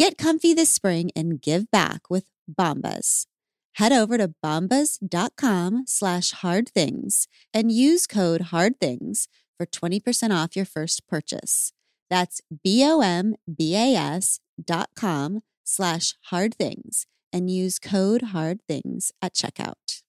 Get 0.00 0.16
comfy 0.16 0.54
this 0.54 0.72
spring 0.72 1.10
and 1.14 1.42
give 1.42 1.70
back 1.70 2.08
with 2.08 2.24
Bombas. 2.50 3.26
Head 3.74 3.92
over 3.92 4.16
to 4.16 4.32
bombas.com 4.42 5.84
slash 5.86 6.30
hard 6.30 6.70
things 6.70 7.28
and 7.52 7.70
use 7.70 8.06
code 8.06 8.40
hard 8.48 8.80
things 8.80 9.28
for 9.58 9.66
20% 9.66 10.34
off 10.34 10.56
your 10.56 10.64
first 10.64 11.06
purchase. 11.06 11.72
That's 12.08 12.40
B-O-M-B-A-S 12.64 14.40
dot 14.64 14.88
com 14.96 15.42
slash 15.64 16.14
hard 16.30 16.54
things 16.54 17.04
and 17.30 17.50
use 17.50 17.78
code 17.78 18.22
hard 18.32 18.60
things 18.66 19.12
at 19.20 19.34
checkout. 19.34 20.00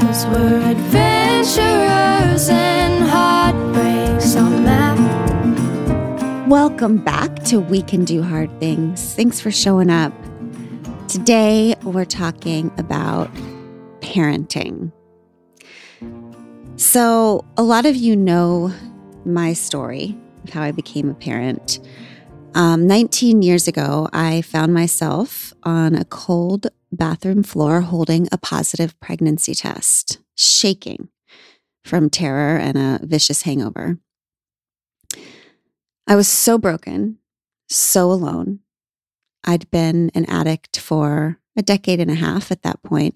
Cause 0.00 0.24
we're 0.28 0.62
adventurers 0.62 2.48
and 2.48 3.04
heartbreaks 3.04 4.34
on 4.34 4.64
map. 4.64 5.29
Welcome 6.50 6.96
back 6.96 7.44
to 7.44 7.60
We 7.60 7.80
Can 7.80 8.04
Do 8.04 8.24
Hard 8.24 8.50
Things. 8.58 9.14
Thanks 9.14 9.38
for 9.38 9.52
showing 9.52 9.88
up. 9.88 10.12
Today, 11.06 11.76
we're 11.84 12.04
talking 12.04 12.72
about 12.76 13.32
parenting. 14.00 14.90
So, 16.74 17.44
a 17.56 17.62
lot 17.62 17.86
of 17.86 17.94
you 17.94 18.16
know 18.16 18.72
my 19.24 19.52
story 19.52 20.18
of 20.42 20.50
how 20.50 20.62
I 20.62 20.72
became 20.72 21.08
a 21.08 21.14
parent. 21.14 21.78
Um, 22.54 22.84
19 22.84 23.42
years 23.42 23.68
ago, 23.68 24.08
I 24.12 24.42
found 24.42 24.74
myself 24.74 25.54
on 25.62 25.94
a 25.94 26.04
cold 26.04 26.66
bathroom 26.90 27.44
floor 27.44 27.82
holding 27.82 28.26
a 28.32 28.38
positive 28.38 28.98
pregnancy 28.98 29.54
test, 29.54 30.18
shaking 30.34 31.10
from 31.84 32.10
terror 32.10 32.56
and 32.56 32.76
a 32.76 32.98
vicious 33.06 33.42
hangover. 33.42 33.98
I 36.10 36.16
was 36.16 36.26
so 36.26 36.58
broken, 36.58 37.18
so 37.68 38.10
alone. 38.10 38.58
I'd 39.44 39.70
been 39.70 40.10
an 40.12 40.24
addict 40.28 40.80
for 40.80 41.38
a 41.56 41.62
decade 41.62 42.00
and 42.00 42.10
a 42.10 42.16
half 42.16 42.50
at 42.50 42.62
that 42.62 42.82
point. 42.82 43.14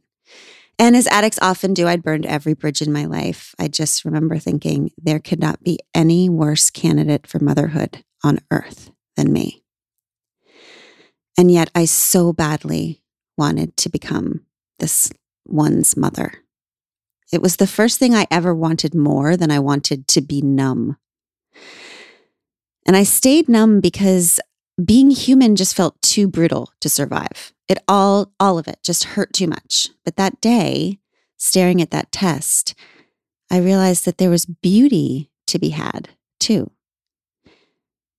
And 0.79 0.95
as 0.95 1.09
addicts 1.09 1.41
often 1.43 1.75
do, 1.75 1.89
I'd 1.89 2.05
burned 2.05 2.25
every 2.25 2.55
bridge 2.55 2.81
in 2.81 2.93
my 2.93 3.05
life. 3.05 3.53
I 3.59 3.67
just 3.67 4.05
remember 4.05 4.39
thinking 4.39 4.93
there 4.97 5.19
could 5.19 5.41
not 5.41 5.65
be 5.65 5.81
any 5.93 6.29
worse 6.29 6.71
candidate 6.71 7.27
for 7.27 7.41
motherhood 7.41 8.05
on 8.23 8.39
earth 8.53 8.93
than 9.17 9.33
me. 9.33 9.65
And 11.37 11.51
yet 11.51 11.73
I 11.75 11.87
so 11.87 12.33
badly 12.33 13.03
wanted 13.37 13.77
to 13.79 13.89
become 13.89 14.47
this 14.79 15.11
one's 15.45 15.97
mother. 15.97 16.33
It 17.33 17.43
was 17.43 17.57
the 17.57 17.67
first 17.67 17.99
thing 17.99 18.15
I 18.15 18.29
ever 18.31 18.55
wanted 18.55 18.95
more 18.95 19.37
than 19.37 19.51
I 19.51 19.59
wanted 19.59 20.07
to 20.07 20.21
be 20.21 20.41
numb. 20.41 20.97
And 22.87 22.97
I 22.97 23.03
stayed 23.03 23.49
numb 23.49 23.81
because 23.81 24.39
being 24.83 25.11
human 25.11 25.57
just 25.57 25.75
felt 25.75 26.01
too 26.03 26.29
brutal 26.29 26.73
to 26.81 26.89
survive. 26.89 27.53
It 27.69 27.79
all, 27.89 28.33
all 28.39 28.59
of 28.59 28.69
it 28.69 28.79
just 28.83 29.05
hurt 29.05 29.33
too 29.33 29.47
much. 29.47 29.89
But 30.05 30.17
that 30.17 30.41
day, 30.41 30.99
staring 31.37 31.81
at 31.81 31.91
that 31.93 32.13
test, 32.13 32.75
I 33.51 33.59
realized 33.59 34.05
that 34.05 34.19
there 34.19 34.31
was 34.31 34.45
beauty 34.47 35.31
to 35.47 35.59
be 35.59 35.71
had 35.71 36.11
too. 36.41 36.71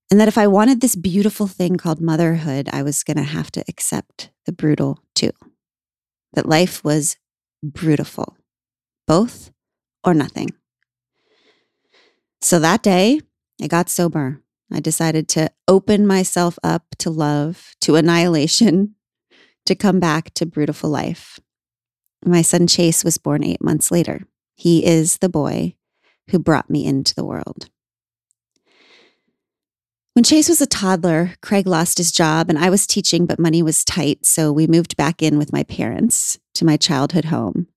And 0.10 0.20
that 0.20 0.28
if 0.28 0.38
I 0.38 0.48
wanted 0.48 0.82
this 0.82 0.96
beautiful 0.96 1.48
thing 1.48 1.78
called 1.78 2.00
motherhood, 2.00 2.70
I 2.72 2.84
was 2.84 3.04
going 3.04 3.18
to 3.18 3.24
have 3.24 3.52
to 3.52 3.64
accept 3.68 4.30
the 4.46 4.52
brutal 4.52 5.00
too. 5.14 5.32
That 6.34 6.48
life 6.48 6.84
was 6.84 7.18
brutal, 7.64 8.38
both 9.08 9.52
or 10.04 10.14
nothing. 10.14 10.52
So 12.42 12.60
that 12.60 12.84
day, 12.84 13.22
I 13.62 13.68
got 13.68 13.90
sober 13.90 14.42
I 14.72 14.80
decided 14.80 15.28
to 15.30 15.52
open 15.68 16.08
myself 16.08 16.58
up 16.64 16.84
to 17.00 17.10
love, 17.10 17.76
to 17.82 17.96
annihilation, 17.96 18.96
to 19.66 19.76
come 19.76 20.00
back 20.00 20.34
to 20.36 20.46
beautiful 20.46 20.90
life. 20.90 21.40
My 22.24 22.42
son 22.42 22.68
Chase 22.68 23.04
was 23.04 23.18
born 23.18 23.44
eight 23.44 23.64
months 23.64 23.92
later. 23.92 24.28
He 24.56 24.86
is 24.86 25.18
the 25.18 25.30
boy 25.30 25.76
who 26.32 26.40
brought 26.40 26.70
me 26.70 26.86
into 26.86 27.14
the 27.14 27.26
world. 27.26 27.70
When 30.14 30.24
Chase 30.24 30.48
was 30.48 30.62
a 30.62 30.66
toddler, 30.66 31.34
Craig 31.42 31.68
lost 31.68 31.98
his 31.98 32.12
job 32.12 32.50
and 32.50 32.58
I 32.58 32.70
was 32.70 32.88
teaching, 32.88 33.26
but 33.26 33.38
money 33.38 33.62
was 33.62 33.84
tight. 33.84 34.26
So 34.26 34.52
we 34.52 34.66
moved 34.66 34.96
back 34.96 35.22
in 35.22 35.38
with 35.38 35.52
my 35.52 35.64
parents 35.64 36.40
to 36.54 36.66
my 36.66 36.78
childhood 36.78 37.26
home, 37.26 37.68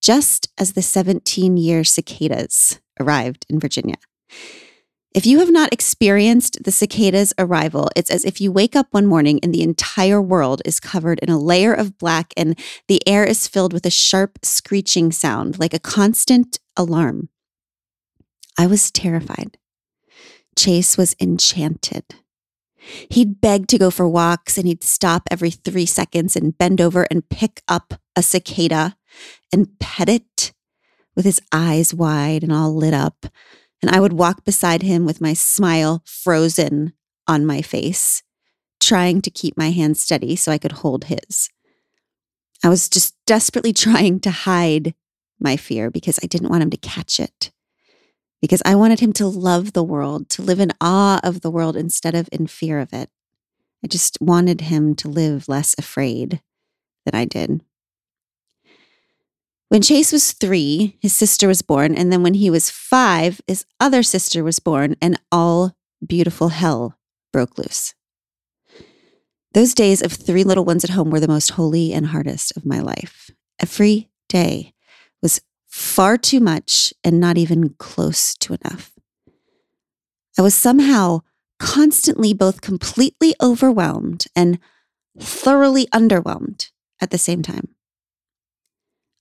just 0.00 0.48
as 0.56 0.72
the 0.74 0.82
17 0.82 1.56
year 1.56 1.82
cicadas 1.82 2.80
arrived 3.00 3.46
in 3.48 3.58
Virginia. 3.58 3.96
If 5.14 5.24
you 5.24 5.38
have 5.38 5.50
not 5.50 5.72
experienced 5.72 6.62
the 6.64 6.70
cicada's 6.70 7.32
arrival, 7.38 7.88
it's 7.96 8.10
as 8.10 8.26
if 8.26 8.40
you 8.40 8.52
wake 8.52 8.76
up 8.76 8.88
one 8.90 9.06
morning 9.06 9.40
and 9.42 9.54
the 9.54 9.62
entire 9.62 10.20
world 10.20 10.60
is 10.66 10.80
covered 10.80 11.18
in 11.20 11.30
a 11.30 11.38
layer 11.38 11.72
of 11.72 11.96
black 11.96 12.34
and 12.36 12.58
the 12.88 13.06
air 13.08 13.24
is 13.24 13.48
filled 13.48 13.72
with 13.72 13.86
a 13.86 13.90
sharp 13.90 14.38
screeching 14.42 15.10
sound, 15.10 15.58
like 15.58 15.72
a 15.72 15.78
constant 15.78 16.58
alarm. 16.76 17.30
I 18.58 18.66
was 18.66 18.90
terrified. 18.90 19.56
Chase 20.58 20.98
was 20.98 21.16
enchanted. 21.18 22.04
He'd 23.10 23.40
beg 23.40 23.66
to 23.68 23.78
go 23.78 23.90
for 23.90 24.08
walks 24.08 24.58
and 24.58 24.66
he'd 24.66 24.84
stop 24.84 25.22
every 25.30 25.50
three 25.50 25.86
seconds 25.86 26.36
and 26.36 26.56
bend 26.56 26.80
over 26.80 27.06
and 27.10 27.28
pick 27.28 27.62
up 27.66 27.94
a 28.14 28.22
cicada 28.22 28.96
and 29.52 29.78
pet 29.78 30.08
it 30.08 30.52
with 31.16 31.24
his 31.24 31.40
eyes 31.50 31.94
wide 31.94 32.42
and 32.42 32.52
all 32.52 32.74
lit 32.74 32.94
up 32.94 33.26
and 33.82 33.90
I 33.90 34.00
would 34.00 34.12
walk 34.12 34.44
beside 34.44 34.82
him 34.82 35.04
with 35.04 35.20
my 35.20 35.34
smile 35.34 36.02
frozen 36.04 36.92
on 37.26 37.46
my 37.46 37.62
face, 37.62 38.22
trying 38.80 39.20
to 39.22 39.30
keep 39.30 39.56
my 39.56 39.70
hand 39.70 39.96
steady 39.96 40.34
so 40.36 40.50
I 40.50 40.58
could 40.58 40.72
hold 40.72 41.04
his. 41.04 41.48
I 42.64 42.68
was 42.68 42.88
just 42.88 43.14
desperately 43.26 43.72
trying 43.74 44.20
to 44.20 44.30
hide 44.30 44.94
my 45.40 45.56
fear 45.56 45.90
because 45.90 46.18
I 46.22 46.26
didn't 46.26 46.48
want 46.48 46.62
him 46.62 46.70
to 46.70 46.76
catch 46.76 47.20
it. 47.20 47.52
Because 48.40 48.62
I 48.64 48.76
wanted 48.76 49.00
him 49.00 49.12
to 49.14 49.26
love 49.26 49.72
the 49.72 49.82
world, 49.82 50.28
to 50.30 50.42
live 50.42 50.60
in 50.60 50.72
awe 50.80 51.20
of 51.24 51.40
the 51.40 51.50
world 51.50 51.76
instead 51.76 52.14
of 52.14 52.28
in 52.30 52.46
fear 52.46 52.78
of 52.78 52.92
it. 52.92 53.10
I 53.84 53.88
just 53.88 54.18
wanted 54.20 54.62
him 54.62 54.94
to 54.96 55.08
live 55.08 55.48
less 55.48 55.74
afraid 55.78 56.40
than 57.04 57.14
I 57.14 57.24
did. 57.24 57.62
When 59.68 59.82
Chase 59.82 60.12
was 60.12 60.32
three, 60.32 60.96
his 61.00 61.14
sister 61.14 61.46
was 61.46 61.62
born. 61.62 61.94
And 61.94 62.10
then 62.10 62.22
when 62.22 62.34
he 62.34 62.50
was 62.50 62.70
five, 62.70 63.40
his 63.46 63.66
other 63.78 64.02
sister 64.02 64.42
was 64.42 64.58
born, 64.58 64.96
and 65.00 65.20
all 65.30 65.76
beautiful 66.06 66.48
hell 66.48 66.98
broke 67.32 67.58
loose. 67.58 67.94
Those 69.52 69.74
days 69.74 70.02
of 70.02 70.12
three 70.12 70.44
little 70.44 70.64
ones 70.64 70.84
at 70.84 70.90
home 70.90 71.10
were 71.10 71.20
the 71.20 71.28
most 71.28 71.52
holy 71.52 71.92
and 71.92 72.06
hardest 72.06 72.56
of 72.56 72.66
my 72.66 72.80
life. 72.80 73.30
Every 73.60 74.10
day 74.28 74.74
was 75.22 75.40
far 75.66 76.16
too 76.16 76.40
much 76.40 76.92
and 77.04 77.20
not 77.20 77.36
even 77.36 77.74
close 77.78 78.34
to 78.36 78.54
enough. 78.54 78.92
I 80.38 80.42
was 80.42 80.54
somehow 80.54 81.20
constantly 81.58 82.32
both 82.32 82.60
completely 82.60 83.34
overwhelmed 83.42 84.26
and 84.36 84.58
thoroughly 85.18 85.86
underwhelmed 85.86 86.70
at 87.00 87.10
the 87.10 87.18
same 87.18 87.42
time. 87.42 87.68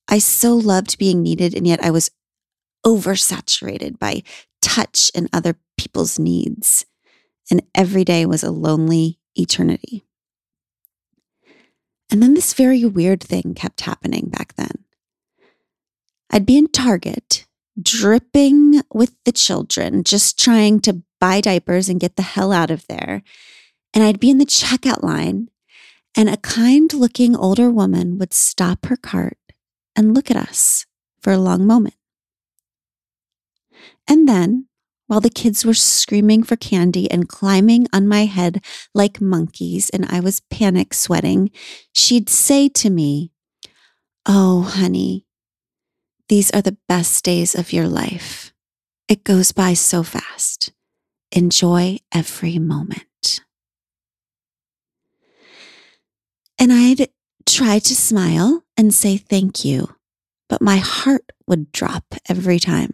I 0.07 0.19
so 0.19 0.55
loved 0.55 0.97
being 0.97 1.21
needed, 1.21 1.53
and 1.53 1.67
yet 1.67 1.83
I 1.83 1.91
was 1.91 2.09
oversaturated 2.85 3.99
by 3.99 4.23
touch 4.61 5.11
and 5.13 5.29
other 5.33 5.55
people's 5.77 6.17
needs. 6.17 6.85
And 7.51 7.61
every 7.75 8.03
day 8.03 8.25
was 8.25 8.43
a 8.43 8.51
lonely 8.51 9.19
eternity. 9.35 10.05
And 12.09 12.23
then 12.23 12.33
this 12.33 12.53
very 12.53 12.85
weird 12.85 13.21
thing 13.21 13.53
kept 13.53 13.81
happening 13.81 14.29
back 14.29 14.55
then. 14.55 14.85
I'd 16.29 16.45
be 16.45 16.57
in 16.57 16.67
Target, 16.67 17.45
dripping 17.81 18.81
with 18.93 19.13
the 19.25 19.31
children, 19.31 20.03
just 20.03 20.39
trying 20.39 20.79
to 20.81 21.01
buy 21.19 21.41
diapers 21.41 21.89
and 21.89 21.99
get 21.99 22.15
the 22.15 22.21
hell 22.21 22.51
out 22.51 22.71
of 22.71 22.87
there. 22.87 23.23
And 23.93 24.03
I'd 24.03 24.19
be 24.19 24.29
in 24.29 24.37
the 24.37 24.45
checkout 24.45 25.03
line, 25.03 25.49
and 26.15 26.29
a 26.29 26.37
kind 26.37 26.93
looking 26.93 27.35
older 27.35 27.69
woman 27.69 28.17
would 28.17 28.33
stop 28.33 28.85
her 28.85 28.97
cart 28.97 29.37
and 29.97 30.13
look 30.13 30.31
at 30.31 30.37
us 30.37 30.85
for 31.19 31.33
a 31.33 31.37
long 31.37 31.65
moment. 31.65 31.95
And 34.07 34.29
then, 34.29 34.67
while 35.07 35.19
the 35.19 35.29
kids 35.29 35.65
were 35.65 35.73
screaming 35.73 36.43
for 36.43 36.55
candy 36.55 37.09
and 37.09 37.27
climbing 37.27 37.87
on 37.91 38.07
my 38.07 38.25
head 38.25 38.63
like 38.93 39.19
monkeys 39.19 39.89
and 39.89 40.05
I 40.05 40.19
was 40.19 40.41
panic 40.51 40.93
sweating, 40.93 41.49
she'd 41.93 42.29
say 42.29 42.69
to 42.69 42.89
me, 42.89 43.31
Oh, 44.25 44.61
honey, 44.61 45.25
these 46.29 46.51
are 46.51 46.61
the 46.61 46.77
best 46.87 47.23
days 47.23 47.55
of 47.55 47.71
your 47.71 47.87
life. 47.87 48.53
It 49.07 49.23
goes 49.23 49.53
by 49.53 49.73
so 49.73 50.03
fast. 50.03 50.73
Enjoy 51.31 51.99
every 52.13 52.59
moment. 52.59 53.41
And 56.59 56.73
I'd 56.73 57.07
try 57.47 57.79
to 57.79 57.95
smile 57.95 58.63
and 58.77 58.93
say 58.93 59.17
thank 59.17 59.65
you, 59.65 59.95
but 60.49 60.61
my 60.61 60.77
heart 60.77 61.31
would 61.47 61.71
drop 61.71 62.03
every 62.29 62.59
time. 62.59 62.93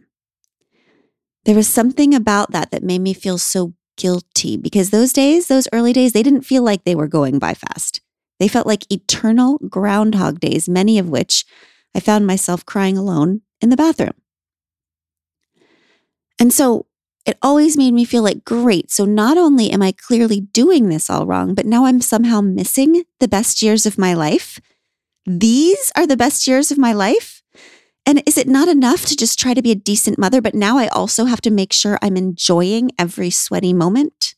There 1.46 1.56
was 1.56 1.68
something 1.68 2.14
about 2.14 2.52
that 2.52 2.72
that 2.72 2.84
made 2.84 3.02
me 3.02 3.14
feel 3.14 3.38
so 3.38 3.74
guilty 3.98 4.56
because 4.56 4.92
those 4.92 5.12
days, 5.12 5.48
those 5.48 5.68
early 5.74 5.92
days, 5.92 6.14
they 6.14 6.24
didn't 6.24 6.44
feel 6.44 6.64
like 6.64 6.84
they 6.84 6.96
were 6.96 7.08
going 7.08 7.40
by 7.40 7.54
fast. 7.54 8.02
They 8.40 8.48
felt 8.48 8.68
like 8.68 8.92
eternal 8.92 9.58
groundhog 9.70 10.40
days, 10.40 10.70
many 10.70 10.98
of 10.98 11.10
which 11.10 11.46
I 11.96 12.00
found 12.00 12.26
myself 12.26 12.66
crying 12.66 12.98
alone 12.98 13.42
in 13.62 13.70
the 13.70 13.78
bathroom. 13.78 14.14
And 16.40 16.54
so 16.54 16.86
it 17.26 17.38
always 17.42 17.78
made 17.78 17.94
me 17.94 18.06
feel 18.06 18.22
like, 18.22 18.44
great. 18.44 18.92
So 18.92 19.06
not 19.06 19.38
only 19.38 19.72
am 19.72 19.82
I 19.82 19.94
clearly 19.94 20.42
doing 20.42 20.90
this 20.90 21.10
all 21.10 21.26
wrong, 21.26 21.56
but 21.56 21.66
now 21.66 21.86
I'm 21.86 22.02
somehow 22.02 22.42
missing 22.42 23.04
the 23.20 23.28
best 23.28 23.62
years 23.62 23.86
of 23.86 23.98
my 23.98 24.14
life. 24.14 24.60
These 25.26 25.92
are 25.96 26.06
the 26.06 26.18
best 26.18 26.48
years 26.48 26.72
of 26.72 26.78
my 26.78 26.92
life. 26.92 27.42
And 28.06 28.22
is 28.26 28.38
it 28.38 28.48
not 28.48 28.68
enough 28.68 29.06
to 29.06 29.16
just 29.16 29.40
try 29.40 29.54
to 29.54 29.62
be 29.62 29.72
a 29.72 29.76
decent 29.76 30.20
mother, 30.20 30.42
but 30.42 30.54
now 30.54 30.78
I 30.78 30.88
also 30.88 31.26
have 31.26 31.40
to 31.42 31.52
make 31.52 31.72
sure 31.72 31.98
I'm 32.02 32.18
enjoying 32.18 32.92
every 33.00 33.30
sweaty 33.30 33.72
moment? 33.72 34.36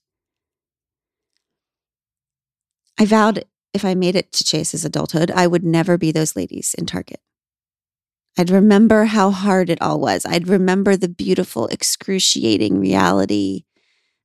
I 2.99 3.05
vowed 3.05 3.45
if 3.73 3.83
I 3.83 3.95
made 3.95 4.15
it 4.15 4.31
to 4.33 4.43
Chase's 4.43 4.85
adulthood, 4.85 5.31
I 5.31 5.47
would 5.47 5.63
never 5.63 5.97
be 5.97 6.11
those 6.11 6.35
ladies 6.35 6.75
in 6.77 6.85
Target. 6.85 7.19
I'd 8.37 8.49
remember 8.49 9.05
how 9.05 9.31
hard 9.31 9.69
it 9.69 9.81
all 9.81 9.99
was. 9.99 10.25
I'd 10.25 10.47
remember 10.47 10.97
the 10.97 11.07
beautiful, 11.07 11.67
excruciating 11.67 12.79
reality 12.79 13.63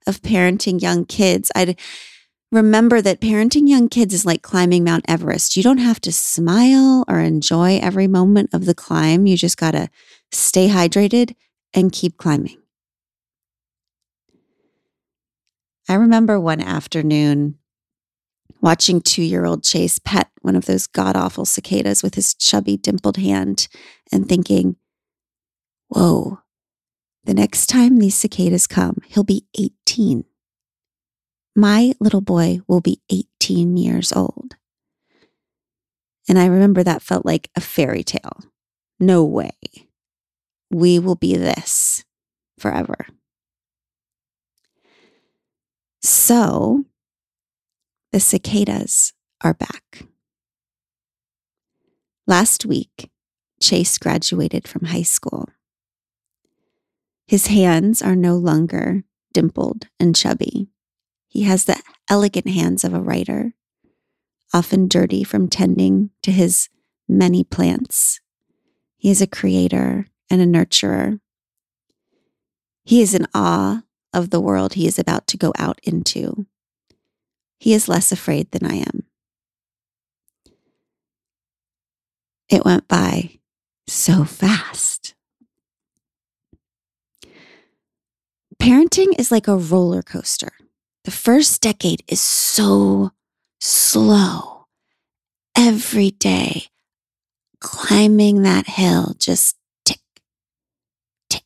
of 0.06 0.20
parenting 0.20 0.82
young 0.82 1.04
kids. 1.04 1.52
I'd 1.54 1.78
remember 2.50 3.00
that 3.00 3.20
parenting 3.20 3.68
young 3.68 3.88
kids 3.88 4.12
is 4.12 4.26
like 4.26 4.42
climbing 4.42 4.82
Mount 4.82 5.04
Everest. 5.06 5.56
You 5.56 5.62
don't 5.62 5.78
have 5.78 6.00
to 6.00 6.12
smile 6.12 7.04
or 7.06 7.20
enjoy 7.20 7.78
every 7.78 8.08
moment 8.08 8.50
of 8.52 8.64
the 8.64 8.74
climb. 8.74 9.26
You 9.26 9.36
just 9.36 9.56
got 9.56 9.72
to 9.72 9.88
stay 10.32 10.68
hydrated 10.68 11.36
and 11.72 11.92
keep 11.92 12.16
climbing. 12.16 12.56
I 15.88 15.94
remember 15.94 16.40
one 16.40 16.60
afternoon 16.60 17.59
watching 18.60 19.00
two 19.00 19.22
year 19.22 19.44
old 19.44 19.64
Chase 19.64 19.98
pet 19.98 20.30
one 20.42 20.56
of 20.56 20.66
those 20.66 20.86
god 20.86 21.16
awful 21.16 21.44
cicadas 21.44 22.02
with 22.02 22.14
his 22.14 22.34
chubby, 22.34 22.76
dimpled 22.76 23.16
hand 23.16 23.68
and 24.10 24.28
thinking, 24.28 24.76
whoa, 25.88 26.40
the 27.24 27.34
next 27.34 27.66
time 27.66 27.98
these 27.98 28.14
cicadas 28.14 28.66
come, 28.66 28.98
he'll 29.06 29.24
be 29.24 29.46
18. 29.58 30.24
My 31.54 31.92
little 32.00 32.20
boy 32.20 32.60
will 32.66 32.80
be 32.80 33.00
18 33.10 33.76
years 33.76 34.12
old. 34.12 34.56
And 36.28 36.38
I 36.38 36.46
remember 36.46 36.82
that 36.82 37.02
felt 37.02 37.26
like 37.26 37.50
a 37.56 37.60
fairy 37.60 38.02
tale. 38.02 38.44
No 38.98 39.24
way. 39.24 39.50
We 40.70 40.98
will 40.98 41.16
be 41.16 41.36
this 41.36 42.04
forever. 42.58 43.06
So 46.02 46.84
the 48.12 48.20
cicadas 48.20 49.12
are 49.42 49.54
back. 49.54 50.06
Last 52.26 52.66
week, 52.66 53.10
Chase 53.60 53.98
graduated 53.98 54.66
from 54.66 54.86
high 54.86 55.02
school. 55.02 55.48
His 57.26 57.46
hands 57.48 58.02
are 58.02 58.16
no 58.16 58.36
longer 58.36 59.04
dimpled 59.32 59.86
and 60.00 60.16
chubby. 60.16 60.68
He 61.28 61.42
has 61.44 61.64
the 61.64 61.80
elegant 62.08 62.48
hands 62.48 62.82
of 62.82 62.92
a 62.92 63.00
writer, 63.00 63.54
often 64.52 64.88
dirty 64.88 65.22
from 65.22 65.48
tending 65.48 66.10
to 66.22 66.32
his 66.32 66.68
many 67.08 67.44
plants. 67.44 68.20
He 68.96 69.10
is 69.10 69.22
a 69.22 69.28
creator 69.28 70.06
and 70.28 70.42
a 70.42 70.46
nurturer. 70.46 71.20
He 72.84 73.02
is 73.02 73.14
in 73.14 73.28
awe 73.34 73.82
of 74.12 74.30
the 74.30 74.40
world 74.40 74.74
he 74.74 74.88
is 74.88 74.98
about 74.98 75.28
to 75.28 75.36
go 75.36 75.52
out 75.56 75.78
into. 75.84 76.46
He 77.60 77.74
is 77.74 77.88
less 77.88 78.10
afraid 78.10 78.50
than 78.50 78.64
I 78.64 78.76
am. 78.76 79.04
It 82.48 82.64
went 82.64 82.88
by 82.88 83.38
so 83.86 84.24
fast. 84.24 85.14
Parenting 88.60 89.18
is 89.18 89.30
like 89.30 89.46
a 89.46 89.56
roller 89.56 90.02
coaster. 90.02 90.52
The 91.04 91.10
first 91.10 91.60
decade 91.60 92.02
is 92.08 92.20
so 92.20 93.10
slow. 93.60 94.66
Every 95.54 96.10
day, 96.12 96.68
climbing 97.60 98.42
that 98.42 98.66
hill, 98.66 99.14
just 99.18 99.56
tick, 99.84 100.00
tick, 101.28 101.44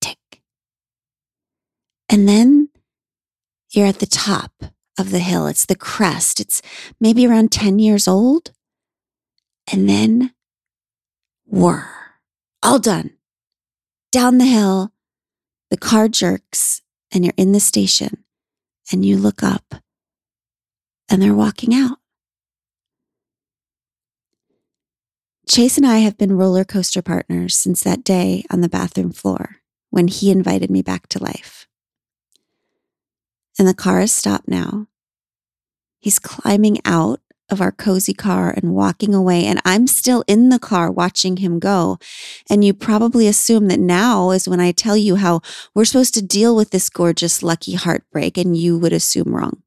tick. 0.00 0.42
And 2.08 2.28
then 2.28 2.68
you're 3.72 3.86
at 3.86 3.98
the 3.98 4.06
top 4.06 4.52
of 4.98 5.10
the 5.10 5.18
hill. 5.18 5.46
It's 5.46 5.66
the 5.66 5.76
crest. 5.76 6.40
It's 6.40 6.62
maybe 7.00 7.26
around 7.26 7.50
10 7.52 7.78
years 7.78 8.06
old. 8.06 8.52
And 9.72 9.88
then, 9.88 10.34
whir, 11.46 11.88
all 12.62 12.78
done. 12.78 13.10
Down 14.10 14.38
the 14.38 14.44
hill, 14.44 14.92
the 15.70 15.76
car 15.76 16.08
jerks, 16.08 16.82
and 17.12 17.24
you're 17.24 17.34
in 17.36 17.52
the 17.52 17.60
station, 17.60 18.24
and 18.90 19.06
you 19.06 19.16
look 19.16 19.42
up, 19.42 19.76
and 21.08 21.22
they're 21.22 21.34
walking 21.34 21.74
out. 21.74 21.98
Chase 25.48 25.76
and 25.76 25.86
I 25.86 25.98
have 25.98 26.16
been 26.16 26.36
roller 26.36 26.64
coaster 26.64 27.02
partners 27.02 27.56
since 27.56 27.82
that 27.82 28.04
day 28.04 28.44
on 28.50 28.60
the 28.60 28.68
bathroom 28.68 29.12
floor 29.12 29.56
when 29.90 30.08
he 30.08 30.30
invited 30.30 30.70
me 30.70 30.82
back 30.82 31.08
to 31.08 31.22
life. 31.22 31.61
And 33.62 33.68
the 33.68 33.74
car 33.74 34.00
has 34.00 34.10
stopped 34.10 34.48
now. 34.48 34.88
He's 36.00 36.18
climbing 36.18 36.78
out 36.84 37.20
of 37.48 37.60
our 37.60 37.70
cozy 37.70 38.12
car 38.12 38.50
and 38.50 38.74
walking 38.74 39.14
away. 39.14 39.46
And 39.46 39.60
I'm 39.64 39.86
still 39.86 40.24
in 40.26 40.48
the 40.48 40.58
car 40.58 40.90
watching 40.90 41.36
him 41.36 41.60
go. 41.60 42.00
And 42.50 42.64
you 42.64 42.74
probably 42.74 43.28
assume 43.28 43.68
that 43.68 43.78
now 43.78 44.32
is 44.32 44.48
when 44.48 44.58
I 44.58 44.72
tell 44.72 44.96
you 44.96 45.14
how 45.14 45.42
we're 45.76 45.84
supposed 45.84 46.12
to 46.14 46.22
deal 46.22 46.56
with 46.56 46.70
this 46.70 46.90
gorgeous, 46.90 47.40
lucky 47.40 47.74
heartbreak. 47.74 48.36
And 48.36 48.56
you 48.56 48.76
would 48.76 48.92
assume 48.92 49.32
wrong. 49.32 49.62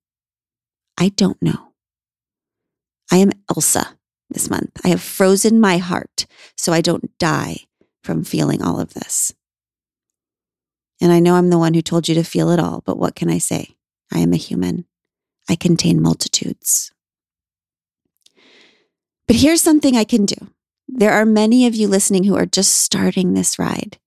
I 0.97 1.07
don't 1.07 1.41
know. 1.41 1.71
I 3.09 3.15
am 3.19 3.31
Elsa 3.49 3.97
this 4.29 4.49
month. 4.49 4.71
I 4.83 4.89
have 4.89 5.01
frozen 5.01 5.57
my 5.61 5.77
heart 5.77 6.25
so 6.57 6.73
I 6.73 6.81
don't 6.81 7.17
die 7.17 7.59
from 8.03 8.25
feeling 8.25 8.61
all 8.61 8.77
of 8.77 8.93
this. 8.93 9.33
And 10.99 11.13
I 11.13 11.21
know 11.21 11.35
I'm 11.35 11.49
the 11.49 11.57
one 11.57 11.73
who 11.73 11.81
told 11.81 12.09
you 12.09 12.15
to 12.15 12.25
feel 12.25 12.49
it 12.49 12.59
all, 12.59 12.83
but 12.85 12.97
what 12.97 13.15
can 13.15 13.29
I 13.29 13.37
say? 13.37 13.75
I 14.11 14.19
am 14.19 14.33
a 14.33 14.37
human. 14.37 14.85
I 15.49 15.55
contain 15.55 16.01
multitudes. 16.01 16.91
But 19.27 19.37
here's 19.37 19.61
something 19.61 19.95
I 19.95 20.03
can 20.03 20.25
do. 20.25 20.35
There 20.87 21.11
are 21.11 21.25
many 21.25 21.65
of 21.65 21.75
you 21.75 21.87
listening 21.87 22.25
who 22.25 22.35
are 22.35 22.45
just 22.45 22.73
starting 22.73 23.33
this 23.33 23.57
ride, 23.57 23.97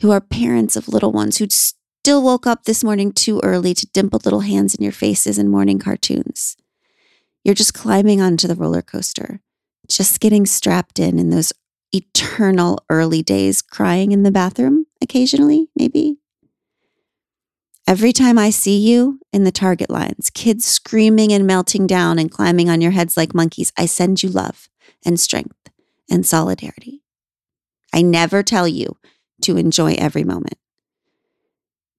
who 0.00 0.12
are 0.12 0.20
parents 0.20 0.76
of 0.76 0.88
little 0.88 1.12
ones 1.12 1.38
who 1.38 1.46
still 1.50 2.22
woke 2.22 2.46
up 2.46 2.64
this 2.64 2.84
morning 2.84 3.12
too 3.12 3.40
early 3.42 3.74
to 3.74 3.86
dimple 3.92 4.20
little 4.24 4.40
hands 4.40 4.74
in 4.74 4.82
your 4.82 4.92
faces 4.92 5.38
in 5.38 5.48
morning 5.48 5.78
cartoons. 5.78 6.56
You're 7.42 7.54
just 7.54 7.74
climbing 7.74 8.20
onto 8.20 8.46
the 8.46 8.54
roller 8.54 8.82
coaster, 8.82 9.40
just 9.88 10.20
getting 10.20 10.46
strapped 10.46 10.98
in 10.98 11.18
in 11.18 11.30
those 11.30 11.52
eternal 11.92 12.84
early 12.90 13.22
days, 13.22 13.62
crying 13.62 14.12
in 14.12 14.22
the 14.22 14.30
bathroom 14.30 14.86
occasionally, 15.02 15.68
maybe. 15.76 16.18
Every 17.88 18.12
time 18.12 18.36
I 18.36 18.50
see 18.50 18.78
you 18.78 19.20
in 19.32 19.44
the 19.44 19.52
target 19.52 19.90
lines, 19.90 20.28
kids 20.30 20.64
screaming 20.64 21.32
and 21.32 21.46
melting 21.46 21.86
down 21.86 22.18
and 22.18 22.30
climbing 22.30 22.68
on 22.68 22.80
your 22.80 22.90
heads 22.90 23.16
like 23.16 23.32
monkeys, 23.32 23.72
I 23.78 23.86
send 23.86 24.24
you 24.24 24.28
love 24.28 24.68
and 25.04 25.20
strength 25.20 25.70
and 26.10 26.26
solidarity. 26.26 27.04
I 27.94 28.02
never 28.02 28.42
tell 28.42 28.66
you 28.66 28.96
to 29.42 29.56
enjoy 29.56 29.94
every 29.98 30.24
moment. 30.24 30.58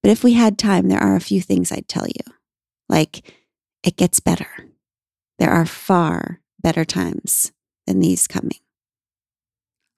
But 0.02 0.10
if 0.10 0.22
we 0.22 0.34
had 0.34 0.58
time, 0.58 0.88
there 0.88 1.02
are 1.02 1.16
a 1.16 1.20
few 1.20 1.40
things 1.40 1.72
I'd 1.72 1.88
tell 1.88 2.06
you. 2.06 2.34
Like, 2.90 3.32
it 3.82 3.96
gets 3.96 4.20
better. 4.20 4.68
There 5.38 5.50
are 5.50 5.66
far 5.66 6.40
better 6.60 6.84
times 6.84 7.52
than 7.86 8.00
these 8.00 8.26
coming. 8.26 8.60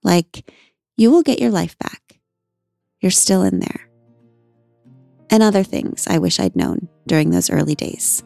Like, 0.05 0.49
you 0.97 1.11
will 1.11 1.23
get 1.23 1.41
your 1.41 1.51
life 1.51 1.77
back. 1.79 2.21
You're 3.01 3.11
still 3.11 3.43
in 3.43 3.59
there. 3.59 3.90
And 5.31 5.43
other 5.43 5.63
things 5.63 6.07
I 6.09 6.19
wish 6.19 6.41
I'd 6.41 6.57
known 6.57 6.89
during 7.07 7.31
those 7.31 7.51
early 7.51 7.75
days. 7.75 8.23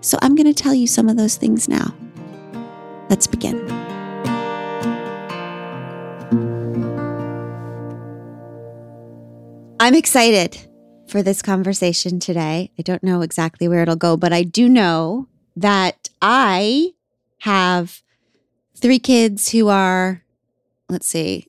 So 0.00 0.18
I'm 0.22 0.34
going 0.34 0.52
to 0.52 0.62
tell 0.62 0.74
you 0.74 0.86
some 0.86 1.08
of 1.08 1.16
those 1.16 1.36
things 1.36 1.68
now. 1.68 1.94
Let's 3.08 3.26
begin. 3.26 3.58
I'm 9.78 9.94
excited 9.94 10.58
for 11.08 11.22
this 11.22 11.42
conversation 11.42 12.20
today. 12.20 12.70
I 12.78 12.82
don't 12.82 13.02
know 13.02 13.22
exactly 13.22 13.66
where 13.66 13.82
it'll 13.82 13.96
go, 13.96 14.16
but 14.16 14.32
I 14.32 14.42
do 14.42 14.68
know 14.68 15.26
that 15.56 16.08
I 16.22 16.92
have 17.38 18.02
three 18.76 18.98
kids 18.98 19.50
who 19.50 19.68
are, 19.68 20.22
let's 20.88 21.06
see, 21.06 21.46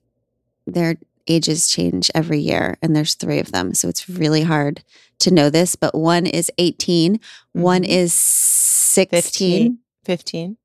their 0.66 0.96
ages 1.28 1.70
change 1.70 2.10
every 2.16 2.40
year, 2.40 2.78
and 2.82 2.96
there's 2.96 3.16
three 3.16 3.40
of 3.40 3.52
them. 3.52 3.74
So 3.74 3.88
it's 3.90 4.10
really 4.10 4.44
hard 4.44 4.84
to 5.20 5.32
know 5.32 5.50
this, 5.50 5.76
but 5.76 5.94
one 5.96 6.26
is 6.26 6.52
18, 6.58 7.20
one 7.54 7.84
Mhm. 7.84 7.88
is 7.90 8.14
16. 8.14 9.20
15. 9.24 9.78
15. 10.06 10.58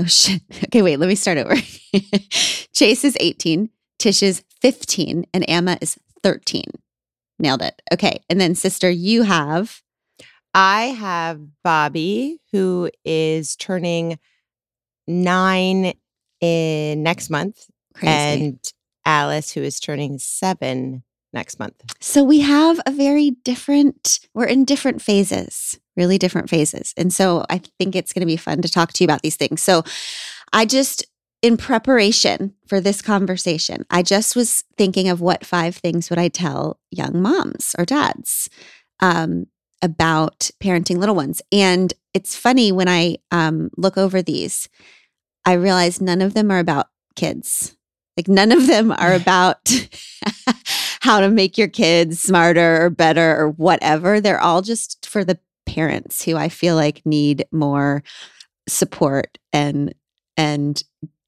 Oh, 0.00 0.04
shit. 0.04 0.42
Okay, 0.66 0.82
wait, 0.82 0.98
let 0.98 1.08
me 1.08 1.14
start 1.14 1.38
over. 1.38 1.54
Chase 2.72 3.04
is 3.04 3.16
18, 3.20 3.70
Tish 3.98 4.22
is 4.22 4.42
15, 4.62 5.26
and 5.34 5.44
Emma 5.48 5.76
is 5.80 5.98
13. 6.22 6.64
Nailed 7.38 7.62
it. 7.62 7.80
Okay. 7.92 8.20
And 8.28 8.40
then, 8.40 8.54
sister, 8.54 8.88
you 8.90 9.22
have 9.22 9.82
I 10.52 10.86
have 10.86 11.40
Bobby, 11.62 12.40
who 12.52 12.90
is 13.04 13.54
turning 13.56 14.18
nine 15.06 15.92
in 16.40 17.02
next 17.02 17.30
month, 17.30 17.66
crazy. 17.94 18.12
and 18.12 18.72
Alice, 19.10 19.50
who 19.50 19.62
is 19.62 19.80
turning 19.80 20.18
seven 20.18 21.02
next 21.32 21.58
month. 21.58 21.74
So 22.00 22.22
we 22.22 22.40
have 22.40 22.80
a 22.86 22.92
very 22.92 23.32
different, 23.44 24.20
we're 24.34 24.46
in 24.46 24.64
different 24.64 25.02
phases, 25.02 25.78
really 25.96 26.16
different 26.16 26.48
phases. 26.48 26.94
And 26.96 27.12
so 27.12 27.44
I 27.50 27.60
think 27.78 27.96
it's 27.96 28.12
going 28.12 28.20
to 28.20 28.26
be 28.26 28.36
fun 28.36 28.62
to 28.62 28.68
talk 28.68 28.92
to 28.92 29.02
you 29.02 29.06
about 29.06 29.22
these 29.22 29.36
things. 29.36 29.62
So 29.62 29.82
I 30.52 30.64
just, 30.64 31.04
in 31.42 31.56
preparation 31.56 32.54
for 32.66 32.80
this 32.80 33.02
conversation, 33.02 33.84
I 33.90 34.02
just 34.02 34.36
was 34.36 34.62
thinking 34.76 35.08
of 35.08 35.20
what 35.20 35.46
five 35.46 35.76
things 35.76 36.08
would 36.08 36.18
I 36.18 36.28
tell 36.28 36.78
young 36.90 37.20
moms 37.20 37.74
or 37.78 37.84
dads 37.84 38.48
um, 39.00 39.46
about 39.82 40.50
parenting 40.60 40.98
little 40.98 41.14
ones. 41.16 41.42
And 41.50 41.92
it's 42.14 42.36
funny 42.36 42.70
when 42.70 42.88
I 42.88 43.16
um, 43.30 43.70
look 43.76 43.96
over 43.98 44.22
these, 44.22 44.68
I 45.44 45.54
realize 45.54 46.00
none 46.00 46.20
of 46.20 46.34
them 46.34 46.50
are 46.50 46.58
about 46.58 46.88
kids. 47.16 47.76
Like 48.16 48.28
none 48.28 48.52
of 48.52 48.66
them 48.66 48.92
are 48.92 49.14
about 49.14 49.58
how 51.00 51.20
to 51.20 51.30
make 51.30 51.56
your 51.56 51.68
kids 51.68 52.20
smarter 52.20 52.84
or 52.84 52.90
better 52.90 53.36
or 53.40 53.50
whatever. 53.50 54.20
They're 54.20 54.40
all 54.40 54.62
just 54.62 55.06
for 55.06 55.24
the 55.24 55.38
parents 55.66 56.24
who 56.24 56.36
I 56.36 56.48
feel 56.48 56.74
like 56.74 57.02
need 57.06 57.44
more 57.52 58.02
support 58.68 59.38
and 59.52 59.94
and 60.36 60.82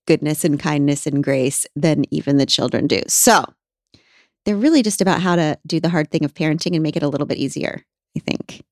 goodness 0.07 0.45
and 0.45 0.59
kindness 0.59 1.07
and 1.07 1.23
grace 1.23 1.67
than 1.77 2.05
even 2.13 2.37
the 2.37 2.47
children 2.47 2.87
do. 2.87 3.01
So 3.09 3.45
they're 4.45 4.57
really 4.57 4.83
just 4.83 5.01
about 5.01 5.21
how 5.23 5.37
to 5.37 5.57
do 5.67 5.79
the 5.81 5.89
hard 5.89 6.11
thing 6.11 6.25
of 6.25 6.35
parenting 6.35 6.75
and 6.75 6.83
make 6.83 6.97
it 6.97 7.03
a 7.05 7.09
little 7.09 7.27
bit 7.27 7.39
easier, 7.39 7.85
I 8.17 8.21
think. 8.21 8.63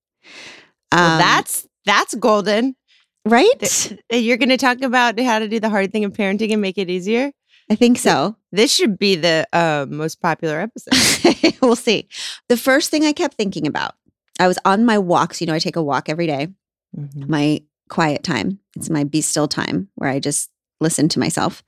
Well, 0.93 1.13
Um, 1.15 1.19
that's 1.19 1.67
that's 1.87 2.15
golden. 2.17 2.75
right. 3.25 3.59
Th- 3.61 4.01
You're 4.25 4.37
going 4.37 4.49
to 4.49 4.57
talk 4.57 4.83
about 4.83 5.19
how 5.21 5.39
to 5.39 5.49
do 5.49 5.61
the 5.61 5.71
hard 5.71 5.93
thing 5.93 6.05
of 6.05 6.13
parenting 6.13 6.53
and 6.53 6.61
make 6.61 6.77
it 6.79 6.91
easier. 6.91 7.31
I 7.71 7.77
think 7.77 7.99
so. 7.99 8.37
This 8.51 8.73
should 8.75 8.99
be 8.99 9.15
the 9.15 9.47
uh, 9.53 9.87
most 9.89 10.21
popular 10.21 10.59
episode. 10.61 11.55
we'll 11.63 11.77
see. 11.77 12.09
The 12.49 12.57
first 12.57 12.91
thing 12.91 13.05
I 13.05 13.13
kept 13.13 13.35
thinking 13.37 13.67
about, 13.67 13.95
I 14.41 14.49
was 14.49 14.59
on 14.65 14.85
my 14.85 14.99
walks. 14.99 15.41
You 15.41 15.47
know, 15.47 15.55
I 15.55 15.61
take 15.61 15.77
a 15.77 15.83
walk 15.83 16.09
every 16.09 16.27
day, 16.27 16.49
Mhm. 16.99 17.29
my 17.29 17.63
quiet 17.89 18.25
time. 18.25 18.59
It's 18.75 18.91
my 18.91 19.05
be 19.05 19.21
still 19.21 19.47
time 19.47 19.89
where 19.95 20.11
I 20.11 20.19
just 20.19 20.51
listen 20.81 21.09
to 21.11 21.21
myself. 21.21 21.63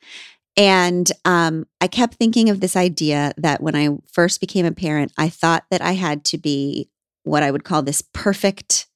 And 0.56 1.11
um, 1.25 1.66
I 1.80 1.87
kept 1.87 2.14
thinking 2.14 2.50
of 2.50 2.61
this 2.61 2.76
idea 2.76 3.32
that 3.38 3.62
when 3.62 3.76
I 3.76 3.90
first 4.12 4.40
became 4.40 4.66
a 4.66 4.73
parent, 4.73 5.12
I 5.16 5.28
thought 5.28 5.64
that 5.71 5.80
I 5.80 5.92
had 5.92 6.25
to 6.26 6.38
be 6.38 6.90
what 7.23 7.42
I 7.44 7.50
would 7.52 7.64
call 7.64 7.82
this 7.82 8.02
perfect 8.12 8.88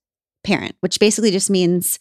parent, 0.43 0.75
which 0.81 0.99
basically 0.99 1.31
just 1.31 1.49
means 1.51 1.99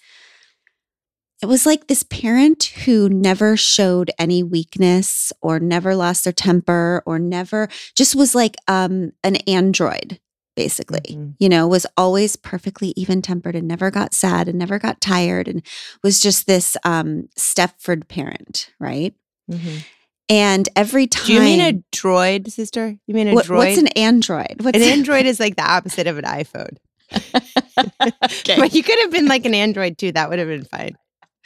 it 1.41 1.47
was 1.47 1.65
like 1.65 1.87
this 1.87 2.03
parent 2.03 2.63
who 2.85 3.09
never 3.09 3.57
showed 3.57 4.09
any 4.17 4.41
weakness 4.43 5.31
or 5.41 5.59
never 5.59 5.95
lost 5.95 6.23
their 6.23 6.33
temper 6.33 7.03
or 7.05 7.19
never 7.19 7.67
just 7.95 8.15
was 8.15 8.33
like 8.35 8.55
um, 8.67 9.11
an 9.23 9.35
android, 9.47 10.19
basically 10.55 11.01
Mhm. 11.15 11.35
you 11.39 11.49
know, 11.49 11.67
was 11.67 11.85
always 11.97 12.35
perfectly 12.37 12.93
even 12.95 13.21
tempered 13.21 13.55
and 13.55 13.67
never 13.67 13.91
got 13.91 14.13
sad 14.13 14.47
and 14.47 14.57
never 14.57 14.79
got 14.79 15.01
tired 15.01 15.47
and 15.49 15.61
was 16.03 16.19
just 16.21 16.47
this 16.47 16.77
um 16.85 17.27
Stepford 17.37 18.07
parent, 18.07 18.71
right? 18.79 19.13
Mhm. 19.51 19.83
And 20.29 20.69
every 20.75 21.05
time 21.05 21.25
Do 21.27 21.33
you 21.33 21.39
mean 21.41 21.61
a 21.61 21.83
droid, 21.95 22.49
sister? 22.49 22.95
You 23.05 23.13
mean 23.13 23.27
a 23.27 23.33
what- 23.33 23.45
droid? 23.45 23.57
what's 23.57 23.77
an 23.77 23.87
android? 23.89 24.55
What's 24.61 24.77
An 24.77 24.83
android 24.83 25.25
is 25.27 25.39
like 25.39 25.55
the 25.57 25.69
opposite 25.69 26.07
of 26.07 26.17
an 26.17 26.23
iPhone. 26.25 26.77
okay. 27.77 28.55
But 28.57 28.73
you 28.73 28.81
could 28.83 28.97
have 28.99 29.11
been 29.11 29.27
like 29.27 29.45
an 29.45 29.53
android 29.53 29.97
too. 29.97 30.11
That 30.13 30.29
would 30.29 30.39
have 30.39 30.47
been 30.47 30.63
fine. 30.65 30.95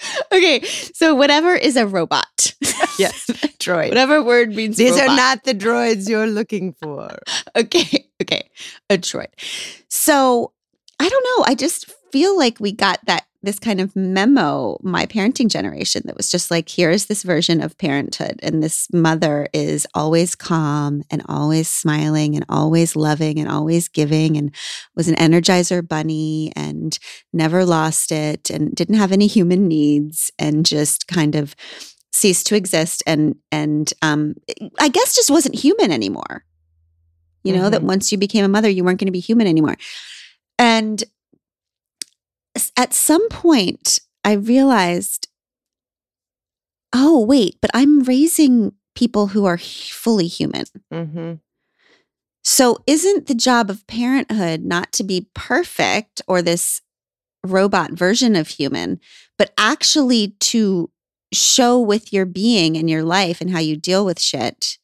okay. 0.32 0.62
So 0.94 1.15
whatever 1.15 1.53
is 1.53 1.75
a 1.75 1.88
robot. 1.88 2.53
Yes, 2.98 3.27
droid. 3.60 3.89
whatever 3.89 4.22
word 4.24 4.53
means 4.56 4.77
These 4.77 4.98
are 4.98 5.08
not 5.08 5.44
the 5.44 5.53
droids 5.53 6.10
you're 6.10 6.27
looking 6.27 6.74
for. 6.74 7.20
okay 7.56 8.06
okay 8.22 8.50
a 8.89 8.98
droid 8.98 9.27
so 9.89 10.51
i 11.00 11.08
don't 11.08 11.24
know 11.24 11.46
i 11.46 11.56
just 11.56 11.91
feel 12.12 12.38
like 12.38 12.60
we 12.60 12.72
got 12.72 13.00
that 13.06 13.25
this 13.41 13.58
kind 13.60 13.79
of 13.79 13.96
memo 13.96 14.77
my 14.84 15.05
parenting 15.05 15.50
generation 15.50 16.01
that 16.05 16.17
was 16.17 16.29
just 16.29 16.51
like 16.51 16.67
here 16.67 16.89
is 16.91 17.05
this 17.05 17.24
version 17.24 17.62
of 17.62 17.77
parenthood 17.77 18.39
and 18.43 18.62
this 18.62 18.88
mother 18.91 19.48
is 19.53 19.88
always 19.93 20.36
calm 20.36 21.03
and 21.10 21.24
always 21.29 21.69
smiling 21.69 22.36
and 22.36 22.46
always 22.50 22.96
loving 22.96 23.39
and 23.39 23.48
always 23.50 23.88
giving 23.88 24.36
and 24.38 24.53
was 24.96 25.08
an 25.08 25.15
energizer 25.15 25.86
bunny 25.88 26.51
and 26.55 27.00
never 27.31 27.63
lost 27.63 28.12
it 28.12 28.50
and 28.50 28.75
didn't 28.75 28.96
have 28.98 29.12
any 29.13 29.27
human 29.27 29.67
needs 29.67 30.29
and 30.38 30.65
just 30.65 31.08
kind 31.08 31.36
of 31.36 31.55
ceased 32.12 32.46
to 32.48 32.55
exist 32.55 33.01
and 33.08 33.36
and 33.51 33.93
um 34.01 34.36
i 34.79 34.89
guess 34.89 35.15
just 35.15 35.29
wasn't 35.31 35.55
human 35.55 35.91
anymore 35.91 36.43
you 37.43 37.53
know 37.53 37.69
that 37.69 37.81
Mhm. 37.81 37.86
once 37.86 38.12
you 38.12 38.17
became 38.17 38.43
a 38.43 38.50
mother 38.50 38.67
you 38.69 38.84
weren't 38.84 39.00
going 39.00 39.05
to 39.08 39.12
be 39.13 39.19
human 39.22 39.48
anymore 39.48 39.77
and 40.58 41.03
at 42.78 42.94
some 42.94 43.28
point 43.30 44.00
i 44.24 44.34
realized 44.34 45.28
oh 46.94 47.24
wait 47.24 47.58
but 47.62 47.72
i'm 47.74 48.01
raising 48.01 48.74
people 48.96 49.28
who 49.28 49.46
are 49.46 49.58
fully 49.58 50.28
human 50.28 50.66
Mm-hmm. 50.94 51.34
so 52.44 52.78
isn't 52.88 53.28
the 53.28 53.36
job 53.36 53.70
of 53.70 53.86
parenthood 53.88 54.63
not 54.63 54.92
to 54.94 55.04
be 55.04 55.30
perfect 55.34 56.22
or 56.28 56.42
this 56.42 56.82
robot 57.46 57.92
version 57.92 58.36
of 58.36 58.48
human 58.50 59.00
but 59.38 59.54
actually 59.58 60.36
to 60.39 60.89
show 61.32 61.80
with 61.80 62.12
your 62.12 62.25
being 62.25 62.75
and 62.75 62.89
your 62.89 63.04
life 63.04 63.39
and 63.39 63.51
how 63.51 63.60
you 63.60 63.78
deal 63.78 64.04
with 64.04 64.20
shit 64.20 64.78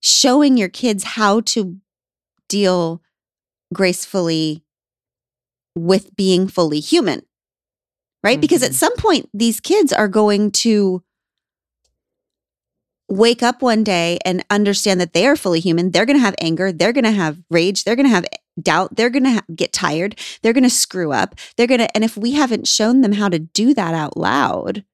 showing 0.00 0.56
your 0.56 0.68
kids 0.68 1.04
how 1.04 1.40
to 1.40 1.76
deal 2.48 3.00
gracefully 3.72 4.63
with 5.74 6.14
being 6.16 6.48
fully 6.48 6.80
human 6.80 7.22
right? 8.22 8.40
Because 8.40 8.62
at 8.62 8.70
Mhm. 8.70 8.74
some 8.76 8.96
point 8.96 9.28
these 9.34 9.60
kids 9.60 9.92
are 9.92 10.08
going 10.08 10.50
to 10.52 11.02
wake 13.08 13.42
up 13.42 13.60
one 13.62 13.84
day 13.84 14.18
and 14.24 14.44
understand 14.50 15.00
that 15.00 15.12
they 15.12 15.26
are 15.26 15.36
fully 15.36 15.60
human. 15.60 15.90
They're 15.90 16.06
going 16.06 16.16
to 16.16 16.24
have 16.24 16.34
anger. 16.40 16.72
They're 16.72 16.92
going 16.92 17.04
to 17.04 17.10
have 17.10 17.38
rage. 17.50 17.84
They're 17.84 17.96
going 17.96 18.06
to 18.06 18.10
have 18.14 18.24
doubt. 18.60 18.96
They're 18.96 19.10
going 19.10 19.24
to 19.24 19.32
ha- 19.32 19.44
get 19.54 19.72
tired. 19.74 20.18
They're 20.42 20.54
going 20.54 20.64
to 20.64 20.70
screw 20.70 21.12
up. 21.12 21.34
They're 21.56 21.66
going 21.66 21.80
to 21.80 21.94
and 21.94 22.02
if 22.04 22.16
we 22.16 22.32
haven't 22.32 22.66
shown 22.66 23.02
them 23.02 23.12
how 23.12 23.28
to 23.28 23.38
do 23.38 23.74
that 23.74 23.94
out 23.94 24.16
loud 24.16 24.84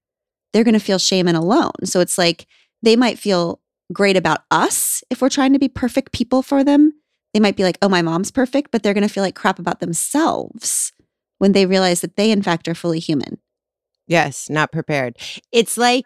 they're 0.53 0.65
going 0.65 0.75
to 0.75 0.81
feel 0.81 0.99
shame 0.99 1.29
and 1.29 1.37
alone. 1.37 1.73
So 1.85 2.01
it's 2.01 2.19
like 2.19 2.47
they 2.83 2.97
might 2.97 3.19
feel 3.21 3.61
great 3.93 4.17
about 4.17 4.41
us 4.51 5.05
if 5.11 5.23
we're 5.23 5.29
trying 5.29 5.53
to 5.53 5.61
be 5.61 5.69
perfect 5.69 6.13
people 6.13 6.43
for 6.43 6.65
them 6.65 6.95
they 7.35 7.41
might 7.41 7.57
be 7.57 7.65
like 7.65 7.79
oh 7.83 7.89
my 7.89 8.03
mom's 8.03 8.31
perfect 8.31 8.71
but 8.71 8.83
they're 8.83 8.95
going 8.95 9.07
to 9.07 9.13
feel 9.13 9.23
like 9.23 9.35
crap 9.35 9.59
about 9.59 9.81
themselves 9.81 10.93
when 11.39 11.53
they 11.53 11.67
realize 11.67 12.01
that 12.01 12.17
they 12.17 12.31
in 12.31 12.43
fact 12.43 12.69
are 12.69 12.75
fully 12.75 12.99
human 12.99 13.39
Yes, 14.11 14.51
not 14.51 14.73
prepared. 14.73 15.19
It's 15.53 15.79
like 15.79 16.05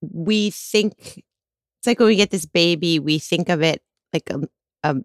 we 0.00 0.50
think 0.50 0.94
it's 0.98 1.86
like 1.86 2.00
when 2.00 2.08
we 2.08 2.16
get 2.16 2.30
this 2.30 2.46
baby, 2.46 2.98
we 2.98 3.20
think 3.20 3.48
of 3.48 3.62
it 3.62 3.80
like 4.12 4.28
a 4.28 4.40
a, 4.82 4.96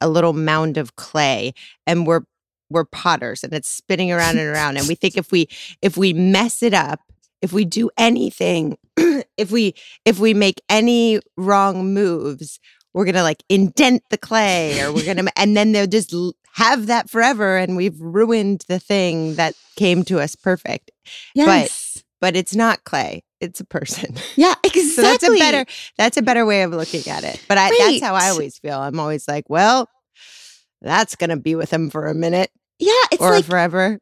a 0.00 0.08
little 0.08 0.32
mound 0.32 0.78
of 0.78 0.96
clay 0.96 1.54
and 1.86 2.08
we're 2.08 2.22
we're 2.70 2.84
potters 2.84 3.44
and 3.44 3.52
it's 3.52 3.70
spinning 3.70 4.10
around 4.10 4.36
and 4.36 4.48
around 4.48 4.78
and 4.78 4.88
we 4.88 4.96
think 4.96 5.16
if 5.16 5.30
we 5.30 5.46
if 5.80 5.96
we 5.96 6.12
mess 6.12 6.60
it 6.60 6.74
up, 6.74 6.98
if 7.40 7.52
we 7.52 7.64
do 7.64 7.88
anything, 7.96 8.76
if 9.36 9.52
we 9.52 9.74
if 10.04 10.18
we 10.18 10.34
make 10.34 10.60
any 10.68 11.20
wrong 11.36 11.94
moves, 11.94 12.58
we're 12.94 13.04
gonna 13.04 13.22
like 13.22 13.42
indent 13.48 14.02
the 14.10 14.16
clay 14.18 14.80
or 14.80 14.92
we're 14.92 15.04
gonna 15.04 15.28
and 15.36 15.56
then 15.56 15.72
they'll 15.72 15.86
just 15.86 16.14
have 16.52 16.86
that 16.86 17.10
forever 17.10 17.56
and 17.56 17.76
we've 17.76 18.00
ruined 18.00 18.64
the 18.68 18.78
thing 18.78 19.34
that 19.34 19.54
came 19.76 20.04
to 20.04 20.20
us 20.20 20.34
perfect 20.36 20.90
Yes. 21.34 22.02
but 22.20 22.36
it's 22.36 22.54
not 22.54 22.84
clay 22.84 23.22
it's 23.40 23.60
a 23.60 23.64
person 23.64 24.14
yeah, 24.36 24.54
exactly. 24.64 24.82
so 24.90 25.02
that's 25.02 25.24
a 25.24 25.36
better 25.38 25.66
that's 25.98 26.16
a 26.16 26.22
better 26.22 26.46
way 26.46 26.62
of 26.62 26.70
looking 26.70 27.06
at 27.10 27.24
it 27.24 27.42
but 27.48 27.58
I, 27.58 27.70
that's 27.78 28.02
how 28.02 28.14
i 28.14 28.28
always 28.30 28.58
feel 28.58 28.78
i'm 28.78 28.98
always 28.98 29.28
like 29.28 29.50
well 29.50 29.88
that's 30.80 31.16
gonna 31.16 31.36
be 31.36 31.54
with 31.54 31.70
him 31.72 31.90
for 31.90 32.06
a 32.06 32.14
minute 32.14 32.50
Yeah, 32.78 32.92
it's 33.12 33.20
or 33.20 33.32
like 33.32 33.44
forever 33.44 33.98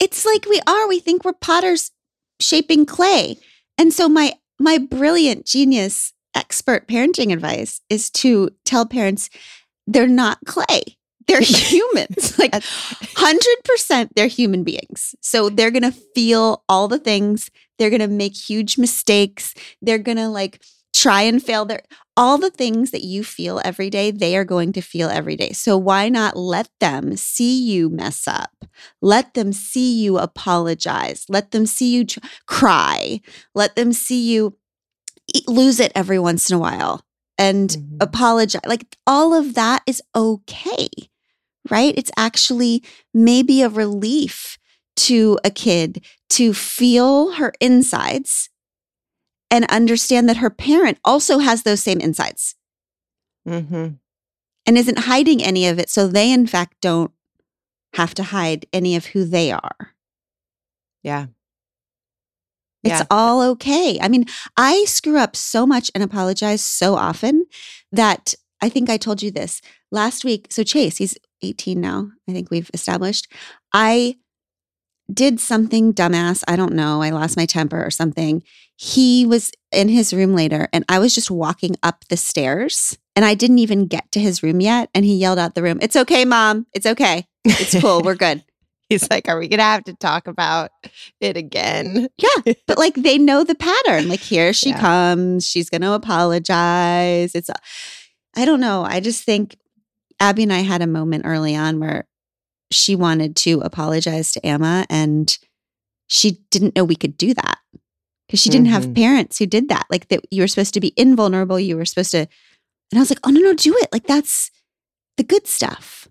it's 0.00 0.24
like 0.24 0.46
we 0.46 0.60
are. 0.66 0.88
We 0.88 0.98
think 0.98 1.26
we're 1.26 1.34
potters 1.34 1.90
shaping 2.40 2.86
clay. 2.86 3.36
And 3.76 3.92
so 3.92 4.08
my 4.08 4.32
my 4.58 4.78
brilliant 4.78 5.44
genius 5.44 6.14
expert 6.34 6.86
parenting 6.88 7.32
advice 7.32 7.80
is 7.88 8.10
to 8.10 8.50
tell 8.64 8.86
parents 8.86 9.30
they're 9.86 10.06
not 10.06 10.38
clay. 10.46 10.96
They're 11.26 11.40
humans. 11.42 12.38
like 12.38 12.52
100% 12.52 14.08
they're 14.14 14.26
human 14.26 14.64
beings. 14.64 15.14
So 15.20 15.48
they're 15.48 15.70
going 15.70 15.90
to 15.90 15.98
feel 16.14 16.64
all 16.68 16.88
the 16.88 16.98
things. 16.98 17.50
They're 17.78 17.90
going 17.90 18.00
to 18.00 18.08
make 18.08 18.36
huge 18.36 18.78
mistakes. 18.78 19.54
They're 19.80 19.98
going 19.98 20.18
to 20.18 20.28
like 20.28 20.62
try 20.92 21.22
and 21.22 21.42
fail 21.42 21.64
their 21.64 21.82
all 22.16 22.36
the 22.36 22.50
things 22.50 22.90
that 22.90 23.02
you 23.02 23.24
feel 23.24 23.62
every 23.64 23.88
day, 23.88 24.10
they 24.10 24.36
are 24.36 24.44
going 24.44 24.74
to 24.74 24.82
feel 24.82 25.08
every 25.08 25.36
day. 25.36 25.52
So 25.52 25.78
why 25.78 26.10
not 26.10 26.36
let 26.36 26.68
them 26.78 27.16
see 27.16 27.62
you 27.62 27.88
mess 27.88 28.28
up? 28.28 28.66
Let 29.00 29.32
them 29.32 29.54
see 29.54 30.02
you 30.02 30.18
apologize. 30.18 31.24
Let 31.30 31.52
them 31.52 31.64
see 31.64 31.94
you 31.94 32.04
tr- 32.04 32.18
cry. 32.46 33.22
Let 33.54 33.74
them 33.74 33.94
see 33.94 34.20
you 34.30 34.56
lose 35.46 35.80
it 35.80 35.92
every 35.94 36.18
once 36.18 36.50
in 36.50 36.56
a 36.56 36.58
while 36.60 37.04
and 37.38 37.70
Mhm. 37.70 37.96
apologize. 38.00 38.62
Like 38.66 38.96
all 39.06 39.34
of 39.34 39.54
that 39.54 39.82
is 39.86 40.02
okay, 40.14 40.88
right? 41.70 41.94
It's 41.96 42.10
actually 42.16 42.82
maybe 43.14 43.62
a 43.62 43.68
relief 43.68 44.58
to 44.96 45.38
a 45.44 45.50
kid 45.50 46.04
to 46.30 46.52
feel 46.52 47.32
her 47.32 47.52
insides 47.60 48.50
and 49.50 49.64
understand 49.66 50.28
that 50.28 50.36
her 50.38 50.50
parent 50.50 50.98
also 51.04 51.38
has 51.38 51.62
those 51.62 51.82
same 51.82 52.00
insides 52.00 52.54
Mhm. 53.48 53.98
and 54.66 54.78
isn't 54.78 54.98
hiding 55.00 55.42
any 55.42 55.66
of 55.66 55.78
it. 55.78 55.88
So 55.90 56.06
they, 56.06 56.30
in 56.32 56.46
fact, 56.46 56.76
don't 56.80 57.12
have 57.94 58.14
to 58.14 58.22
hide 58.22 58.66
any 58.72 58.94
of 58.96 59.06
who 59.06 59.24
they 59.24 59.50
are. 59.50 59.94
yeah 61.02 61.26
It's 62.82 63.00
Yeah. 63.00 63.06
all 63.10 63.42
okay. 63.42 63.98
I 64.00 64.08
mean, 64.08 64.24
I 64.56 64.84
screw 64.86 65.18
up 65.18 65.36
so 65.36 65.66
much 65.66 65.90
and 65.94 66.02
apologize 66.02 66.62
so 66.62 66.94
often 66.94 67.46
that 67.92 68.34
I 68.62 68.68
think 68.68 68.88
I 68.90 68.96
told 68.96 69.22
you 69.22 69.30
this 69.30 69.60
last 69.90 70.24
week. 70.24 70.46
So, 70.50 70.62
Chase, 70.62 70.96
he's 70.98 71.16
18 71.42 71.80
now. 71.80 72.10
I 72.28 72.32
think 72.32 72.50
we've 72.50 72.70
established. 72.74 73.30
I 73.72 74.16
did 75.12 75.40
something 75.40 75.92
dumbass. 75.92 76.44
I 76.46 76.56
don't 76.56 76.74
know. 76.74 77.02
I 77.02 77.10
lost 77.10 77.36
my 77.36 77.46
temper 77.46 77.84
or 77.84 77.90
something. 77.90 78.42
He 78.76 79.26
was 79.26 79.50
in 79.72 79.88
his 79.88 80.14
room 80.14 80.34
later 80.34 80.68
and 80.72 80.84
I 80.88 80.98
was 81.00 81.14
just 81.14 81.30
walking 81.30 81.76
up 81.82 82.04
the 82.08 82.16
stairs 82.16 82.96
and 83.16 83.24
I 83.24 83.34
didn't 83.34 83.58
even 83.58 83.86
get 83.86 84.10
to 84.12 84.20
his 84.20 84.42
room 84.42 84.60
yet. 84.60 84.88
And 84.94 85.04
he 85.04 85.16
yelled 85.16 85.38
out 85.38 85.54
the 85.54 85.62
room, 85.62 85.78
It's 85.82 85.96
okay, 85.96 86.24
mom. 86.24 86.66
It's 86.72 86.86
okay. 86.86 87.26
It's 87.44 87.78
cool. 87.80 88.02
We're 88.02 88.14
good. 88.26 88.44
He's 88.90 89.08
like 89.10 89.26
are 89.28 89.38
we 89.38 89.48
gonna 89.48 89.62
have 89.62 89.84
to 89.84 89.94
talk 89.94 90.26
about 90.26 90.70
it 91.20 91.36
again 91.38 92.08
Yeah, 92.18 92.52
but 92.66 92.76
like 92.78 92.94
they 92.94 93.16
know 93.16 93.44
the 93.44 93.54
pattern. 93.54 94.08
Like 94.08 94.20
here 94.20 94.52
she 94.52 94.70
Yeah. 94.70 94.80
comes, 94.80 95.46
she's 95.46 95.70
going 95.70 95.80
to 95.82 95.92
apologize. 95.92 97.34
It's 97.34 97.48
I 98.36 98.44
don't 98.44 98.60
know. 98.60 98.84
I 98.84 99.00
just 99.00 99.24
think 99.24 99.56
Abby 100.20 100.42
and 100.42 100.52
I 100.52 100.58
had 100.60 100.82
a 100.82 100.86
moment 100.86 101.24
early 101.26 101.56
on 101.56 101.80
where 101.80 102.06
she 102.70 102.94
wanted 102.94 103.34
to 103.36 103.60
apologize 103.62 104.32
to 104.32 104.44
Emma 104.46 104.84
and 104.90 105.36
she 106.08 106.38
didn't 106.50 106.76
know 106.76 106.84
we 106.84 106.94
could 106.96 107.16
do 107.16 107.32
that 107.34 107.58
because 108.26 108.40
she 108.40 108.50
didn't 108.50 108.68
have 108.68 108.86
Mhm. 108.88 108.94
parents 108.96 109.38
who 109.38 109.46
did 109.46 109.68
that. 109.70 109.86
Like 109.90 110.08
that 110.08 110.20
you 110.30 110.42
were 110.42 110.48
supposed 110.48 110.74
to 110.74 110.80
be 110.80 110.92
invulnerable, 110.96 111.58
you 111.58 111.76
were 111.76 111.84
supposed 111.86 112.10
to 112.12 112.18
and 112.92 112.98
I 112.98 113.00
was 113.00 113.10
like, 113.10 113.20
"Oh 113.24 113.30
no, 113.30 113.40
no, 113.40 113.54
do 113.54 113.74
it. 113.78 113.88
Like 113.92 114.06
that's 114.06 114.50
the 115.16 115.22
good 115.24 115.46
stuff." 115.46 116.08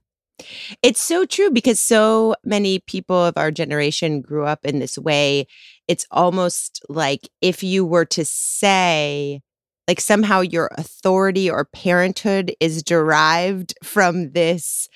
It's 0.82 1.02
so 1.02 1.26
true 1.26 1.52
because 1.52 1.80
so 1.80 2.36
many 2.44 2.80
people 2.80 3.26
of 3.26 3.38
our 3.38 3.52
generation 3.52 4.22
grew 4.22 4.46
up 4.46 4.66
in 4.66 4.80
this 4.80 4.98
way. 4.98 5.48
It's 5.88 6.06
almost 6.12 6.84
like 6.90 7.30
if 7.42 7.64
you 7.64 7.86
were 7.86 8.06
to 8.06 8.26
say, 8.26 9.42
like 9.88 10.00
somehow 10.00 10.42
your 10.42 10.70
authority 10.78 11.50
or 11.50 11.66
parenthood 11.66 12.54
is 12.60 12.84
derived 12.84 13.74
from 13.84 14.32
this 14.32 14.88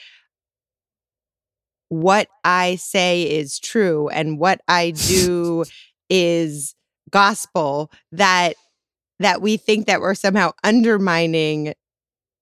what 1.93 2.27
I 2.43 2.75
say 2.75 3.21
is 3.21 3.59
true 3.59 4.09
and 4.09 4.39
what 4.39 4.61
I 4.67 4.91
do 5.07 5.65
is 6.09 6.75
gospel 7.09 7.91
that 8.11 8.55
that 9.19 9.41
we 9.41 9.57
think 9.57 9.85
that 9.85 10.01
we're 10.01 10.15
somehow 10.15 10.51
undermining 10.63 11.73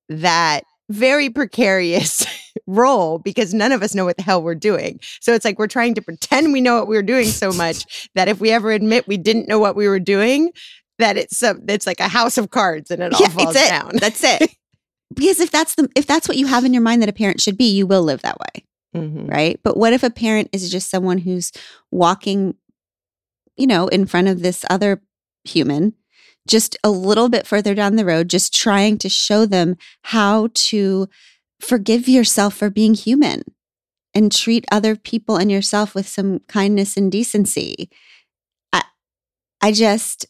that 0.08 0.64
very 0.92 1.30
precarious 1.30 2.26
role 2.68 3.18
because 3.20 3.54
none 3.54 3.72
of 3.72 3.82
us 3.82 3.96
know 3.96 4.06
what 4.06 4.18
the 4.18 4.24
hell 4.24 4.42
we're 4.44 4.56
doing. 4.56 5.00
So 5.22 5.34
it's 5.34 5.46
like 5.46 5.58
we're 5.60 5.68
trying 5.68 5.94
to 5.96 6.02
pretend 6.02 6.54
we 6.54 6.62
know 6.62 6.78
what 6.78 6.88
we're 6.88 7.04
doing 7.04 7.26
so 7.26 7.52
much 7.58 8.10
that 8.16 8.28
if 8.28 8.40
we 8.40 8.52
ever 8.52 8.72
admit 8.72 9.08
we 9.08 9.18
didn't 9.18 9.48
know 9.48 9.60
what 9.60 9.76
we 9.76 9.88
were 9.88 10.00
doing, 10.00 10.52
that 11.00 11.18
it's 11.18 11.38
some 11.38 11.62
it's 11.68 11.88
like 11.88 12.00
a 12.00 12.08
house 12.08 12.38
of 12.38 12.52
cards 12.52 12.92
and 12.92 13.02
it 13.02 13.14
all 13.14 13.22
Yeah, 13.22 13.30
falls 13.30 13.56
it. 13.56 13.70
down. 13.70 13.92
That's 13.96 14.24
it. 14.24 14.52
because 15.16 15.40
if 15.40 15.50
that's 15.52 15.76
the 15.76 15.90
if 15.96 16.06
that's 16.06 16.28
what 16.28 16.38
you 16.38 16.46
have 16.48 16.64
in 16.66 16.74
your 16.74 16.84
mind 16.84 17.02
that 17.02 17.10
a 17.10 17.14
parent 17.14 17.42
should 17.42 17.58
be, 17.58 17.72
you 17.72 17.88
will 17.88 18.04
live 18.04 18.22
that 18.22 18.38
way. 18.40 18.66
Mhm. 18.96 19.30
right? 19.32 19.58
But 19.64 19.78
what 19.78 19.94
if 19.94 20.04
a 20.04 20.10
parent 20.10 20.50
is 20.52 20.70
just 20.70 20.90
someone 20.90 21.18
who's 21.20 21.54
walking, 21.92 22.56
you 23.56 23.66
know, 23.66 23.88
in 23.88 24.06
front 24.06 24.28
of 24.28 24.42
this 24.42 24.66
other 24.70 25.02
human, 25.46 25.94
just 26.48 26.78
a 26.84 26.90
little 26.90 27.30
bit 27.30 27.46
further 27.48 27.76
down 27.76 27.96
the 27.96 28.06
road, 28.06 28.30
just 28.30 28.54
trying 28.54 28.98
to 29.00 29.10
show 29.10 29.46
them 29.46 29.76
how 30.04 30.50
to 30.54 31.08
forgive 31.60 32.08
yourself 32.08 32.56
for 32.56 32.70
being 32.70 32.94
human 32.94 33.44
and 34.14 34.32
treat 34.32 34.66
other 34.72 34.96
people 34.96 35.38
and 35.38 35.52
yourself 35.52 35.96
with 35.96 36.08
some 36.08 36.40
kindness 36.48 36.98
and 36.98 37.12
decency. 37.12 37.90
I, 38.74 38.84
I 39.62 39.72
just, 39.72 40.26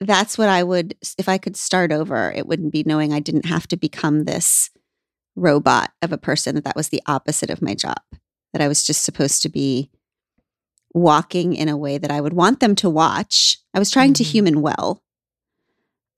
that's 0.00 0.36
what 0.36 0.48
I 0.48 0.62
would, 0.62 0.96
if 1.16 1.28
I 1.28 1.38
could 1.38 1.56
start 1.56 1.92
over, 1.92 2.32
it 2.32 2.46
wouldn't 2.46 2.72
be 2.72 2.82
knowing 2.84 3.12
I 3.12 3.20
didn't 3.20 3.46
have 3.46 3.68
to 3.68 3.76
become 3.76 4.24
this 4.24 4.70
robot 5.36 5.92
of 6.02 6.12
a 6.12 6.18
person 6.18 6.54
that 6.54 6.64
that 6.64 6.76
was 6.76 6.88
the 6.88 7.02
opposite 7.06 7.50
of 7.50 7.62
my 7.62 7.74
job 7.74 8.00
that 8.52 8.60
i 8.60 8.68
was 8.68 8.82
just 8.84 9.04
supposed 9.04 9.42
to 9.42 9.48
be 9.48 9.90
walking 10.94 11.54
in 11.54 11.68
a 11.68 11.76
way 11.76 11.98
that 11.98 12.10
i 12.10 12.20
would 12.20 12.32
want 12.32 12.60
them 12.60 12.74
to 12.74 12.90
watch 12.90 13.58
i 13.74 13.78
was 13.78 13.90
trying 13.90 14.12
to 14.14 14.24
Mhm. 14.24 14.26
human 14.32 14.60
well 14.62 15.02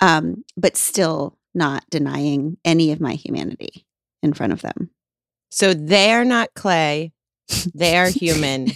um 0.01 0.45
but 0.57 0.77
still 0.77 1.39
not 1.55 1.85
denying 1.91 2.57
any 2.65 2.93
of 2.93 3.01
my 3.01 3.15
humanity 3.15 3.87
in 4.23 4.33
front 4.33 4.53
of 4.53 4.63
them 4.63 4.91
So 5.51 5.75
they're 5.75 6.25
not 6.25 6.55
clay, 6.55 7.13
they 7.75 7.97
are 7.99 8.09
human. 8.09 8.69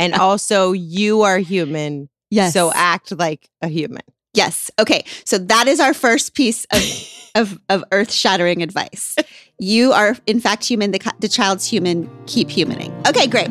And 0.00 0.14
also 0.14 0.72
you 0.72 1.22
are 1.22 1.38
human. 1.38 2.08
yes 2.30 2.52
So 2.52 2.72
act 2.74 3.12
like 3.16 3.48
a 3.62 3.68
human. 3.68 4.02
yes 4.34 4.70
okay 4.80 5.04
so 5.24 5.38
that 5.38 5.68
is 5.68 5.78
our 5.78 5.94
first 5.94 6.34
piece 6.34 6.64
of 6.72 6.82
of, 7.36 7.58
of 7.68 7.84
earth 7.92 8.10
shattering 8.12 8.62
advice 8.62 9.14
you 9.58 9.92
are 9.92 10.16
in 10.26 10.40
fact 10.40 10.64
human 10.64 10.90
the, 10.92 11.00
the 11.20 11.28
child's 11.28 11.66
human 11.66 12.08
keep 12.26 12.48
humaning 12.48 12.90
okay 13.08 13.26
great 13.28 13.50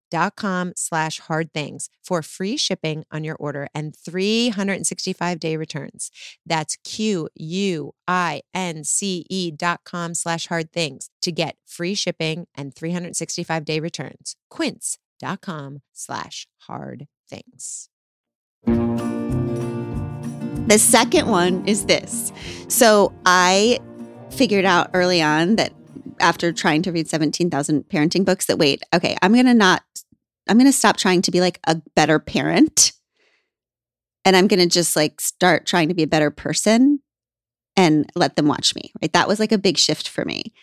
quince.com 0.11 0.73
slash 0.75 1.19
hard 1.19 1.53
things 1.53 1.89
for 2.03 2.21
free 2.21 2.57
shipping 2.57 3.03
on 3.11 3.23
your 3.23 3.35
order 3.35 3.67
and 3.73 3.95
365 3.95 5.39
day 5.39 5.57
returns. 5.57 6.11
That's 6.45 6.77
Q 6.83 7.29
U 7.35 7.93
I 8.07 8.41
N 8.53 8.83
C 8.83 9.25
E 9.29 9.51
dot 9.51 9.81
com 9.85 10.13
slash 10.13 10.47
hard 10.47 10.71
things 10.71 11.09
to 11.21 11.31
get 11.31 11.55
free 11.65 11.95
shipping 11.95 12.47
and 12.55 12.75
365 12.75 13.65
day 13.65 13.79
returns. 13.79 14.35
Quince.com 14.49 15.79
slash 15.93 16.47
hard 16.67 17.07
things. 17.29 17.89
The 20.67 20.77
second 20.77 21.27
one 21.27 21.67
is 21.67 21.85
this. 21.85 22.31
So 22.67 23.13
I 23.25 23.79
figured 24.29 24.65
out 24.65 24.91
early 24.93 25.21
on 25.21 25.57
that 25.57 25.73
after 26.21 26.53
trying 26.53 26.83
to 26.83 26.91
read 26.91 27.09
17,000 27.09 27.89
parenting 27.89 28.23
books 28.23 28.45
that 28.45 28.57
wait, 28.57 28.83
okay, 28.93 29.17
I'm 29.21 29.33
going 29.33 29.47
to 29.47 29.53
not 29.53 29.83
I'm 30.51 30.57
going 30.57 30.69
to 30.71 30.77
stop 30.77 30.97
trying 30.97 31.21
to 31.23 31.31
be 31.31 31.39
like 31.39 31.59
a 31.65 31.81
better 31.95 32.19
parent 32.19 32.91
and 34.25 34.35
I'm 34.35 34.47
going 34.47 34.59
to 34.59 34.67
just 34.67 34.95
like 34.95 35.19
start 35.21 35.65
trying 35.65 35.87
to 35.87 35.93
be 35.95 36.03
a 36.03 36.07
better 36.07 36.29
person 36.29 36.99
and 37.77 38.11
let 38.15 38.35
them 38.35 38.47
watch 38.47 38.75
me. 38.75 38.91
Right? 39.01 39.13
That 39.13 39.27
was 39.27 39.39
like 39.39 39.51
a 39.53 39.57
big 39.57 39.77
shift 39.77 40.07
for 40.09 40.25
me. 40.25 40.53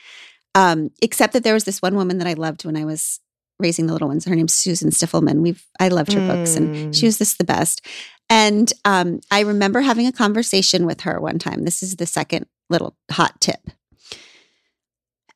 Um 0.54 0.90
except 1.02 1.32
that 1.32 1.42
there 1.42 1.54
was 1.54 1.64
this 1.64 1.80
one 1.82 1.94
woman 1.96 2.18
that 2.18 2.26
I 2.28 2.34
loved 2.34 2.64
when 2.64 2.76
I 2.76 2.84
was 2.84 3.20
raising 3.58 3.86
the 3.86 3.92
little 3.92 4.08
ones. 4.08 4.24
Her 4.24 4.36
name's 4.36 4.52
Susan 4.54 4.90
Stiffelman. 4.90 5.40
We've 5.40 5.64
I 5.80 5.88
loved 5.88 6.12
her 6.12 6.20
books 6.20 6.56
and 6.56 6.94
she 6.94 7.04
Mm. 7.04 7.08
was 7.08 7.18
just 7.18 7.38
the 7.38 7.44
best. 7.44 7.84
And 8.30 8.72
um, 8.84 9.20
I 9.30 9.40
remember 9.40 9.80
having 9.80 10.06
a 10.06 10.12
conversation 10.12 10.84
with 10.86 11.00
her 11.00 11.18
one 11.20 11.38
time. 11.38 11.64
This 11.64 11.82
is 11.82 11.96
the 11.96 12.06
second 12.06 12.46
little 12.70 12.94
hot 13.10 13.40
tip. 13.40 13.70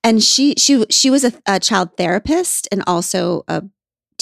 And 0.04 0.22
she 0.22 0.54
she 0.56 0.84
she 0.90 1.10
was 1.10 1.24
a, 1.24 1.32
a 1.46 1.58
child 1.60 1.96
therapist 1.96 2.68
and 2.72 2.82
also 2.86 3.44
a 3.48 3.62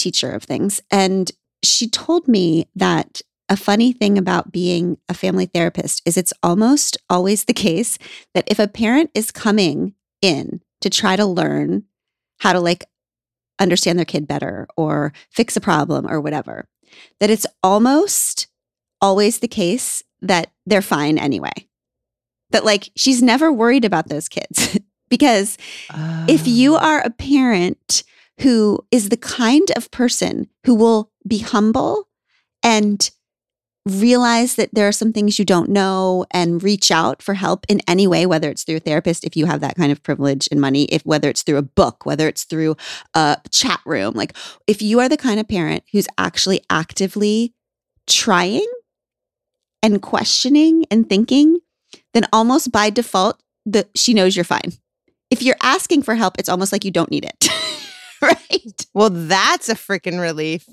teacher 0.01 0.31
of 0.31 0.43
things. 0.43 0.81
And 0.89 1.31
she 1.63 1.87
told 1.87 2.27
me 2.27 2.67
that 2.75 3.21
a 3.49 3.55
funny 3.57 3.91
thing 3.93 4.17
about 4.17 4.51
being 4.51 4.97
a 5.09 5.13
family 5.13 5.45
therapist 5.45 6.01
is 6.05 6.17
it's 6.17 6.33
almost 6.41 6.97
always 7.09 7.45
the 7.45 7.53
case 7.53 7.97
that 8.33 8.45
if 8.47 8.59
a 8.59 8.67
parent 8.67 9.11
is 9.13 9.29
coming 9.31 9.93
in 10.21 10.61
to 10.81 10.89
try 10.89 11.15
to 11.15 11.25
learn 11.25 11.83
how 12.39 12.53
to 12.53 12.59
like 12.59 12.85
understand 13.59 13.99
their 13.99 14.05
kid 14.05 14.27
better 14.27 14.67
or 14.77 15.13
fix 15.29 15.55
a 15.55 15.61
problem 15.61 16.07
or 16.09 16.19
whatever, 16.21 16.67
that 17.19 17.29
it's 17.29 17.45
almost 17.61 18.47
always 19.01 19.39
the 19.39 19.47
case 19.47 20.01
that 20.21 20.51
they're 20.65 20.81
fine 20.81 21.17
anyway. 21.17 21.51
That 22.51 22.65
like 22.65 22.89
she's 22.95 23.21
never 23.21 23.51
worried 23.51 23.85
about 23.85 24.09
those 24.09 24.27
kids 24.29 24.77
because 25.09 25.57
if 26.27 26.47
you 26.47 26.75
Ah. 26.75 26.85
are 26.87 27.01
a 27.01 27.09
parent 27.09 28.03
who 28.41 28.79
is 28.91 29.09
the 29.09 29.17
kind 29.17 29.69
of 29.75 29.91
person 29.91 30.49
who 30.65 30.75
will 30.75 31.11
be 31.27 31.39
humble 31.39 32.07
and 32.63 33.11
realize 33.85 34.55
that 34.55 34.69
there 34.73 34.87
are 34.87 34.91
some 34.91 35.11
things 35.11 35.39
you 35.39 35.45
don't 35.45 35.69
know 35.69 36.23
and 36.31 36.61
reach 36.61 36.91
out 36.91 37.21
for 37.21 37.33
help 37.33 37.65
in 37.67 37.81
any 37.87 38.05
way 38.05 38.27
whether 38.27 38.49
it's 38.49 38.63
through 38.63 38.75
a 38.75 38.79
therapist 38.79 39.23
if 39.23 39.35
you 39.35 39.47
have 39.47 39.59
that 39.59 39.75
kind 39.75 39.91
of 39.91 40.03
privilege 40.03 40.47
and 40.51 40.61
money 40.61 40.83
if 40.85 41.03
whether 41.03 41.29
it's 41.29 41.41
through 41.41 41.57
a 41.57 41.63
book 41.63 42.05
whether 42.05 42.27
it's 42.27 42.43
through 42.43 42.75
a 43.15 43.37
chat 43.49 43.79
room. 43.85 44.13
Like 44.13 44.35
if 44.67 44.81
you 44.81 44.99
are 44.99 45.09
the 45.09 45.17
kind 45.17 45.39
of 45.39 45.47
parent 45.47 45.83
who's 45.91 46.07
actually 46.17 46.61
actively 46.69 47.55
trying 48.07 48.67
and 49.81 50.01
questioning 50.01 50.85
and 50.91 51.09
thinking 51.09 51.59
then 52.13 52.27
almost 52.31 52.71
by 52.71 52.89
default 52.91 53.41
the 53.65 53.87
she 53.95 54.13
knows 54.13 54.35
you're 54.35 54.45
fine. 54.45 54.73
If 55.31 55.41
you're 55.41 55.55
asking 55.63 56.03
for 56.03 56.15
help 56.15 56.35
it's 56.37 56.49
almost 56.49 56.71
like 56.71 56.85
you 56.85 56.91
don't 56.91 57.09
need 57.09 57.25
it 57.25 57.49
right 58.31 58.85
well, 58.93 59.09
that's 59.09 59.69
a 59.69 59.75
freaking 59.75 60.19
relief. 60.21 60.67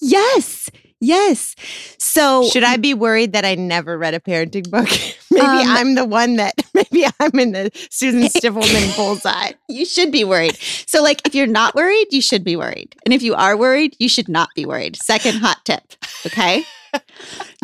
yes 0.00 0.68
yes 1.00 1.54
so 1.98 2.48
Should 2.48 2.62
I 2.64 2.76
be 2.76 2.94
worried 2.94 3.32
that 3.32 3.44
I 3.44 3.54
never 3.56 3.96
read 3.98 4.14
a 4.14 4.20
parenting 4.20 4.70
book? 4.70 4.88
maybe 5.30 5.46
Um, 5.46 5.66
I'm 5.68 5.94
the 5.94 6.04
one 6.04 6.36
that, 6.36 6.54
maybe 6.74 7.04
I'm 7.18 7.38
in 7.38 7.52
the 7.52 7.70
Susan 7.90 8.22
Stiffelman 8.22 8.94
bullseye. 8.96 9.52
you 9.68 9.84
should 9.84 10.12
be 10.12 10.22
worried. 10.24 10.56
So, 10.86 11.02
like, 11.02 11.26
if 11.26 11.34
you're 11.34 11.46
not 11.48 11.74
worried, 11.74 12.08
you 12.10 12.20
should 12.20 12.44
be 12.44 12.54
worried. 12.54 12.94
And 13.04 13.12
if 13.14 13.22
you 13.22 13.34
are 13.34 13.56
worried, 13.56 13.96
you 13.98 14.08
should 14.08 14.28
not 14.28 14.50
be 14.54 14.64
worried. 14.66 14.96
Second 14.96 15.36
hot 15.38 15.64
tip. 15.64 15.82
Okay. 16.26 16.64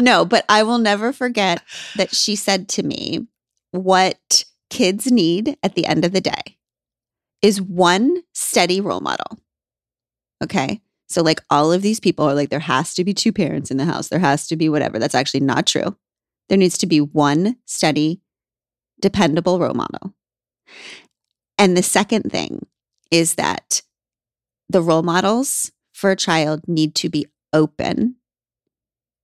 no, 0.00 0.24
but 0.24 0.44
I 0.48 0.62
will 0.64 0.78
never 0.78 1.12
forget 1.12 1.62
that 1.96 2.14
she 2.14 2.34
said 2.36 2.68
to 2.70 2.82
me, 2.82 3.26
what 3.70 4.44
kids 4.70 5.10
need 5.12 5.56
at 5.62 5.74
the 5.74 5.86
end 5.86 6.04
of 6.04 6.12
the 6.12 6.20
day 6.22 6.56
is 7.42 7.60
one 7.60 8.22
steady 8.32 8.80
role 8.80 9.00
model. 9.00 9.38
Okay. 10.42 10.80
So, 11.08 11.22
like, 11.22 11.40
all 11.48 11.72
of 11.72 11.82
these 11.82 12.00
people 12.00 12.28
are 12.28 12.34
like, 12.34 12.50
there 12.50 12.58
has 12.58 12.94
to 12.94 13.04
be 13.04 13.14
two 13.14 13.32
parents 13.32 13.70
in 13.70 13.78
the 13.78 13.86
house, 13.86 14.08
there 14.08 14.18
has 14.18 14.46
to 14.48 14.56
be 14.56 14.68
whatever. 14.68 14.98
That's 14.98 15.14
actually 15.14 15.40
not 15.40 15.66
true. 15.66 15.96
There 16.48 16.58
needs 16.58 16.78
to 16.78 16.86
be 16.86 17.00
one 17.00 17.56
steady, 17.64 18.20
dependable 19.00 19.58
role 19.58 19.74
model. 19.74 20.14
And 21.56 21.76
the 21.76 21.82
second 21.82 22.30
thing 22.30 22.66
is 23.10 23.34
that 23.34 23.82
the 24.68 24.82
role 24.82 25.02
models 25.02 25.72
for 25.92 26.10
a 26.10 26.16
child 26.16 26.68
need 26.68 26.94
to 26.96 27.08
be 27.08 27.26
open 27.52 28.16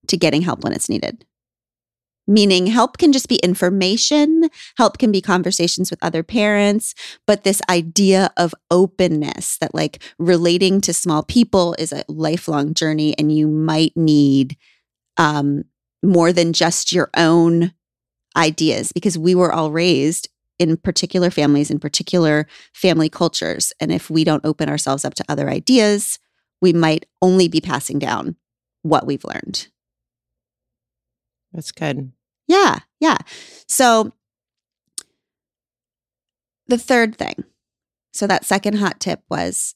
to 0.06 0.16
getting 0.16 0.42
help 0.42 0.64
when 0.64 0.72
it's 0.72 0.88
needed. 0.88 1.24
Meaning, 2.26 2.66
help 2.68 2.96
can 2.96 3.12
just 3.12 3.28
be 3.28 3.36
information, 3.36 4.48
help 4.78 4.96
can 4.96 5.12
be 5.12 5.20
conversations 5.20 5.90
with 5.90 6.02
other 6.02 6.22
parents, 6.22 6.94
but 7.26 7.44
this 7.44 7.60
idea 7.68 8.30
of 8.38 8.54
openness 8.70 9.58
that, 9.58 9.74
like, 9.74 10.02
relating 10.18 10.80
to 10.80 10.94
small 10.94 11.22
people 11.22 11.74
is 11.78 11.92
a 11.92 12.04
lifelong 12.08 12.72
journey, 12.72 13.14
and 13.18 13.30
you 13.30 13.46
might 13.46 13.94
need 13.94 14.56
um, 15.18 15.64
more 16.02 16.32
than 16.32 16.54
just 16.54 16.92
your 16.92 17.10
own 17.16 17.72
ideas 18.36 18.90
because 18.92 19.18
we 19.18 19.34
were 19.34 19.52
all 19.52 19.70
raised 19.70 20.28
in 20.58 20.76
particular 20.76 21.30
families, 21.30 21.70
in 21.70 21.78
particular 21.78 22.46
family 22.72 23.08
cultures. 23.08 23.72
And 23.80 23.92
if 23.92 24.08
we 24.08 24.24
don't 24.24 24.44
open 24.46 24.68
ourselves 24.68 25.04
up 25.04 25.14
to 25.14 25.24
other 25.28 25.50
ideas, 25.50 26.18
we 26.60 26.72
might 26.72 27.06
only 27.20 27.48
be 27.48 27.60
passing 27.60 27.98
down 27.98 28.36
what 28.82 29.06
we've 29.06 29.24
learned. 29.24 29.68
That's 31.54 31.72
good. 31.72 32.12
Yeah, 32.48 32.80
yeah. 33.00 33.18
So 33.68 34.12
the 36.66 36.76
third 36.76 37.16
thing, 37.16 37.44
so 38.12 38.26
that 38.26 38.44
second 38.44 38.78
hot 38.78 39.00
tip 39.00 39.20
was 39.30 39.74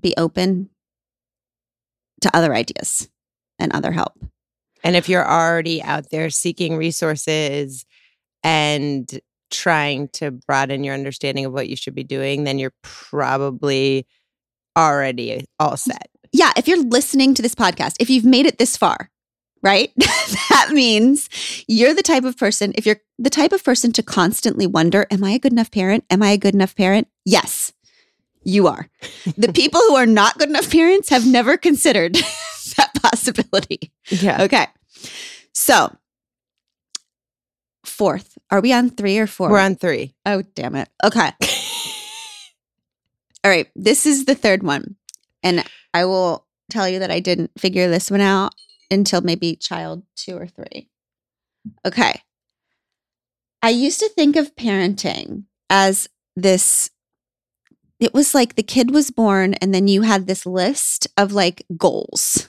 be 0.00 0.14
open 0.16 0.70
to 2.22 2.36
other 2.36 2.54
ideas 2.54 3.08
and 3.58 3.72
other 3.72 3.92
help. 3.92 4.14
And 4.82 4.96
if 4.96 5.08
you're 5.08 5.28
already 5.28 5.82
out 5.82 6.10
there 6.10 6.30
seeking 6.30 6.76
resources 6.76 7.84
and 8.42 9.20
trying 9.50 10.08
to 10.08 10.30
broaden 10.30 10.84
your 10.84 10.94
understanding 10.94 11.44
of 11.44 11.52
what 11.52 11.68
you 11.68 11.76
should 11.76 11.94
be 11.94 12.04
doing, 12.04 12.44
then 12.44 12.58
you're 12.58 12.74
probably 12.82 14.06
already 14.76 15.44
all 15.58 15.76
set. 15.76 16.08
yeah, 16.32 16.52
if 16.56 16.68
you're 16.68 16.82
listening 16.82 17.34
to 17.34 17.42
this 17.42 17.54
podcast, 17.54 17.94
if 18.00 18.08
you've 18.10 18.24
made 18.24 18.46
it 18.46 18.58
this 18.58 18.76
far, 18.76 19.10
right? 19.62 19.92
that 19.98 20.70
means 20.72 21.28
you're 21.66 21.94
the 21.94 22.02
type 22.02 22.24
of 22.24 22.36
person, 22.36 22.72
if 22.76 22.86
you're 22.86 23.00
the 23.18 23.30
type 23.30 23.52
of 23.52 23.64
person 23.64 23.92
to 23.92 24.02
constantly 24.02 24.66
wonder, 24.66 25.06
am 25.10 25.24
I 25.24 25.32
a 25.32 25.38
good 25.38 25.52
enough 25.52 25.70
parent? 25.70 26.04
Am 26.10 26.22
I 26.22 26.30
a 26.30 26.38
good 26.38 26.54
enough 26.54 26.76
parent? 26.76 27.08
Yes, 27.24 27.72
you 28.42 28.66
are. 28.66 28.88
The 29.36 29.52
people 29.54 29.80
who 29.80 29.96
are 29.96 30.06
not 30.06 30.38
good 30.38 30.48
enough 30.48 30.70
parents 30.70 31.08
have 31.08 31.26
never 31.26 31.56
considered 31.56 32.14
that 32.76 32.90
possibility. 33.02 33.92
Yeah. 34.08 34.42
Okay. 34.44 34.66
So, 35.52 35.96
fourth, 37.84 38.38
are 38.50 38.60
we 38.60 38.72
on 38.72 38.90
three 38.90 39.18
or 39.18 39.26
4 39.26 39.50
We're 39.50 39.58
on 39.58 39.76
three. 39.76 40.14
Oh, 40.24 40.42
damn 40.54 40.76
it. 40.76 40.88
Okay. 41.04 41.30
All 43.44 43.50
right. 43.50 43.68
This 43.74 44.06
is 44.06 44.24
the 44.24 44.34
third 44.34 44.62
one. 44.62 44.96
And 45.42 45.64
I 45.94 46.04
will 46.04 46.46
tell 46.70 46.88
you 46.88 46.98
that 46.98 47.10
I 47.10 47.20
didn't 47.20 47.50
figure 47.58 47.88
this 47.88 48.10
one 48.10 48.20
out 48.20 48.54
until 48.90 49.20
maybe 49.20 49.56
child 49.56 50.02
two 50.16 50.36
or 50.36 50.46
three. 50.46 50.88
Okay. 51.86 52.22
I 53.62 53.70
used 53.70 54.00
to 54.00 54.08
think 54.10 54.36
of 54.36 54.54
parenting 54.56 55.44
as 55.68 56.08
this 56.36 56.90
it 58.00 58.14
was 58.14 58.32
like 58.32 58.54
the 58.54 58.62
kid 58.62 58.92
was 58.92 59.10
born 59.10 59.54
and 59.54 59.74
then 59.74 59.88
you 59.88 60.02
had 60.02 60.26
this 60.26 60.46
list 60.46 61.08
of 61.16 61.32
like 61.32 61.64
goals, 61.76 62.48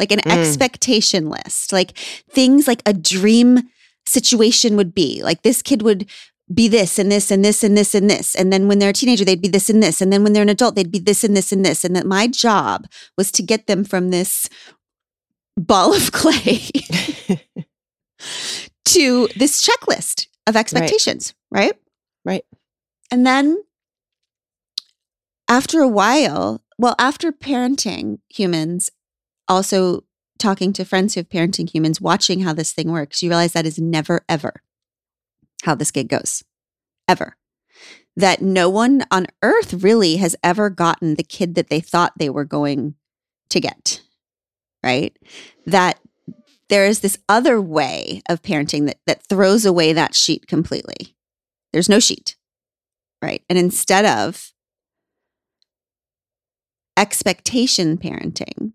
like 0.00 0.10
an 0.10 0.18
Mm. 0.20 0.36
expectation 0.36 1.30
list, 1.30 1.72
like 1.72 1.96
things 2.28 2.66
like 2.66 2.82
a 2.84 2.92
dream 2.92 3.70
situation 4.04 4.76
would 4.76 4.92
be. 4.92 5.22
Like 5.22 5.42
this 5.42 5.62
kid 5.62 5.82
would 5.82 6.10
be 6.52 6.66
this 6.66 6.98
and 6.98 7.12
this 7.12 7.30
and 7.30 7.44
this 7.44 7.62
and 7.62 7.76
this 7.78 7.94
and 7.94 8.10
this. 8.10 8.34
And 8.34 8.52
then 8.52 8.66
when 8.66 8.80
they're 8.80 8.90
a 8.90 8.92
teenager, 8.92 9.24
they'd 9.24 9.40
be 9.40 9.46
this 9.46 9.70
and 9.70 9.80
this. 9.80 10.00
And 10.00 10.12
then 10.12 10.24
when 10.24 10.32
they're 10.32 10.42
an 10.42 10.48
adult, 10.48 10.74
they'd 10.74 10.90
be 10.90 10.98
this 10.98 11.22
and 11.22 11.36
this 11.36 11.52
and 11.52 11.64
this. 11.64 11.84
And 11.84 11.94
that 11.94 12.06
my 12.06 12.26
job 12.26 12.88
was 13.16 13.30
to 13.32 13.42
get 13.44 13.68
them 13.68 13.84
from 13.84 14.10
this 14.10 14.48
ball 15.56 15.94
of 15.94 16.12
clay 16.12 16.58
to 18.84 19.28
this 19.36 19.66
checklist 19.66 20.26
of 20.46 20.56
expectations, 20.56 21.34
right? 21.50 21.74
Right. 22.24 22.44
And 23.10 23.26
then 23.26 23.62
after 25.48 25.80
a 25.80 25.88
while, 25.88 26.62
well, 26.78 26.94
after 26.98 27.32
parenting 27.32 28.18
humans, 28.28 28.90
also 29.48 30.04
talking 30.38 30.72
to 30.72 30.84
friends 30.84 31.14
who 31.14 31.20
have 31.20 31.28
parenting 31.28 31.68
humans, 31.68 32.00
watching 32.00 32.40
how 32.40 32.52
this 32.52 32.72
thing 32.72 32.90
works, 32.90 33.22
you 33.22 33.28
realize 33.28 33.52
that 33.52 33.66
is 33.66 33.78
never, 33.78 34.24
ever 34.28 34.62
how 35.64 35.74
this 35.74 35.90
gig 35.90 36.08
goes. 36.08 36.42
Ever. 37.06 37.36
That 38.16 38.42
no 38.42 38.68
one 38.68 39.04
on 39.10 39.26
earth 39.42 39.82
really 39.82 40.16
has 40.16 40.36
ever 40.42 40.70
gotten 40.70 41.16
the 41.16 41.22
kid 41.22 41.54
that 41.54 41.68
they 41.68 41.80
thought 41.80 42.12
they 42.16 42.30
were 42.30 42.44
going 42.44 42.94
to 43.50 43.60
get. 43.60 44.02
Right? 44.82 45.16
That 45.66 45.98
there 46.68 46.86
is 46.86 47.00
this 47.00 47.18
other 47.28 47.60
way 47.60 48.22
of 48.28 48.42
parenting 48.42 48.86
that, 48.86 48.98
that 49.06 49.22
throws 49.24 49.66
away 49.66 49.92
that 49.92 50.14
sheet 50.14 50.46
completely. 50.46 51.14
There's 51.72 51.88
no 51.88 52.00
sheet. 52.00 52.36
Right. 53.22 53.42
And 53.50 53.58
instead 53.58 54.06
of 54.06 54.52
expectation 56.96 57.98
parenting, 57.98 58.72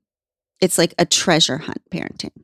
it's 0.61 0.77
like 0.77 0.93
a 0.97 1.05
treasure 1.05 1.59
hunt 1.59 1.81
parenting. 1.91 2.43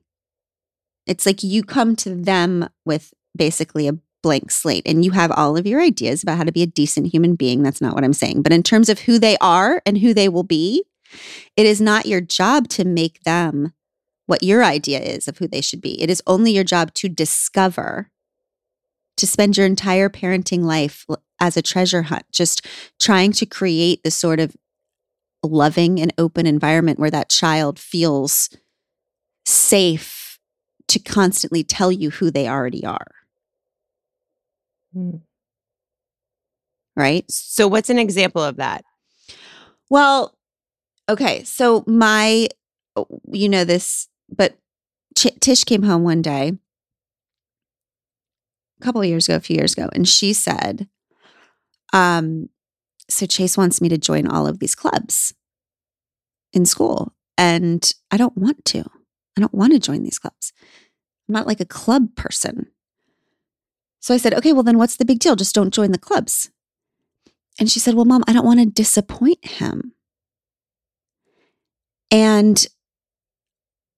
It's 1.05 1.25
like 1.25 1.43
you 1.43 1.63
come 1.63 1.95
to 1.97 2.15
them 2.15 2.69
with 2.85 3.13
basically 3.35 3.87
a 3.87 3.97
blank 4.23 4.51
slate 4.51 4.83
and 4.85 5.03
you 5.03 5.11
have 5.11 5.31
all 5.31 5.57
of 5.57 5.65
your 5.65 5.81
ideas 5.81 6.21
about 6.21 6.37
how 6.37 6.43
to 6.43 6.51
be 6.51 6.61
a 6.61 6.67
decent 6.67 7.07
human 7.07 7.35
being. 7.35 7.63
That's 7.63 7.81
not 7.81 7.95
what 7.95 8.03
I'm 8.03 8.13
saying. 8.13 8.43
But 8.43 8.53
in 8.53 8.63
terms 8.63 8.89
of 8.89 8.99
who 8.99 9.19
they 9.19 9.37
are 9.41 9.81
and 9.85 9.97
who 9.97 10.13
they 10.13 10.29
will 10.29 10.43
be, 10.43 10.83
it 11.55 11.65
is 11.65 11.81
not 11.81 12.05
your 12.05 12.21
job 12.21 12.67
to 12.69 12.85
make 12.85 13.23
them 13.23 13.73
what 14.25 14.43
your 14.43 14.63
idea 14.63 14.99
is 14.99 15.27
of 15.27 15.37
who 15.37 15.47
they 15.47 15.61
should 15.61 15.81
be. 15.81 16.01
It 16.01 16.09
is 16.09 16.23
only 16.25 16.51
your 16.51 16.63
job 16.63 16.93
to 16.95 17.09
discover, 17.09 18.09
to 19.17 19.27
spend 19.27 19.57
your 19.57 19.65
entire 19.65 20.09
parenting 20.09 20.63
life 20.63 21.05
as 21.39 21.57
a 21.57 21.61
treasure 21.61 22.03
hunt, 22.03 22.23
just 22.31 22.65
trying 22.99 23.31
to 23.33 23.45
create 23.45 24.03
the 24.03 24.11
sort 24.11 24.39
of 24.39 24.55
loving 25.43 25.99
and 25.99 26.13
open 26.17 26.45
environment 26.45 26.99
where 26.99 27.11
that 27.11 27.29
child 27.29 27.79
feels 27.79 28.49
safe 29.45 30.39
to 30.87 30.99
constantly 30.99 31.63
tell 31.63 31.91
you 31.91 32.11
who 32.11 32.29
they 32.29 32.47
already 32.47 32.85
are. 32.85 33.11
Mm. 34.95 35.21
Right? 36.95 37.29
So, 37.29 37.67
what's 37.67 37.89
an 37.89 37.97
example 37.97 38.43
of 38.43 38.57
that? 38.57 38.83
Well, 39.89 40.35
okay. 41.11 41.43
So, 41.43 41.83
my, 41.87 42.47
oh, 42.95 43.07
you 43.31 43.49
know 43.49 43.63
this, 43.63 44.07
but 44.29 44.57
Ch- 45.17 45.39
Tish 45.39 45.63
came 45.63 45.83
home 45.83 46.03
one 46.03 46.21
day, 46.21 46.53
a 48.79 48.83
couple 48.83 49.03
years 49.05 49.27
ago, 49.27 49.35
a 49.35 49.41
few 49.41 49.55
years 49.55 49.73
ago, 49.73 49.89
and 49.93 50.07
she 50.07 50.33
said, 50.33 50.87
um, 51.93 52.49
so 53.09 53.25
Chase 53.25 53.57
wants 53.57 53.81
me 53.81 53.89
to 53.89 53.97
join 53.97 54.27
all 54.27 54.47
of 54.47 54.59
these 54.59 54.75
clubs 54.75 55.33
in 56.53 56.65
school. 56.65 57.13
And 57.37 57.91
I 58.09 58.17
don't 58.17 58.37
want 58.37 58.63
to. 58.65 58.85
I 59.37 59.41
don't 59.41 59.53
want 59.53 59.73
to 59.73 59.79
join 59.79 60.03
these 60.03 60.19
clubs. 60.19 60.53
I'm 61.27 61.33
not 61.33 61.47
like 61.47 61.59
a 61.59 61.65
club 61.65 62.15
person. 62.15 62.67
So 63.99 64.13
I 64.13 64.17
said, 64.17 64.33
okay, 64.33 64.53
well, 64.53 64.63
then 64.63 64.77
what's 64.77 64.97
the 64.97 65.05
big 65.05 65.19
deal? 65.19 65.35
Just 65.35 65.55
don't 65.55 65.73
join 65.73 65.91
the 65.91 65.97
clubs. 65.97 66.49
And 67.59 67.69
she 67.69 67.79
said, 67.79 67.93
well, 67.93 68.05
mom, 68.05 68.23
I 68.27 68.33
don't 68.33 68.45
want 68.45 68.59
to 68.59 68.65
disappoint 68.65 69.45
him. 69.45 69.93
And 72.11 72.67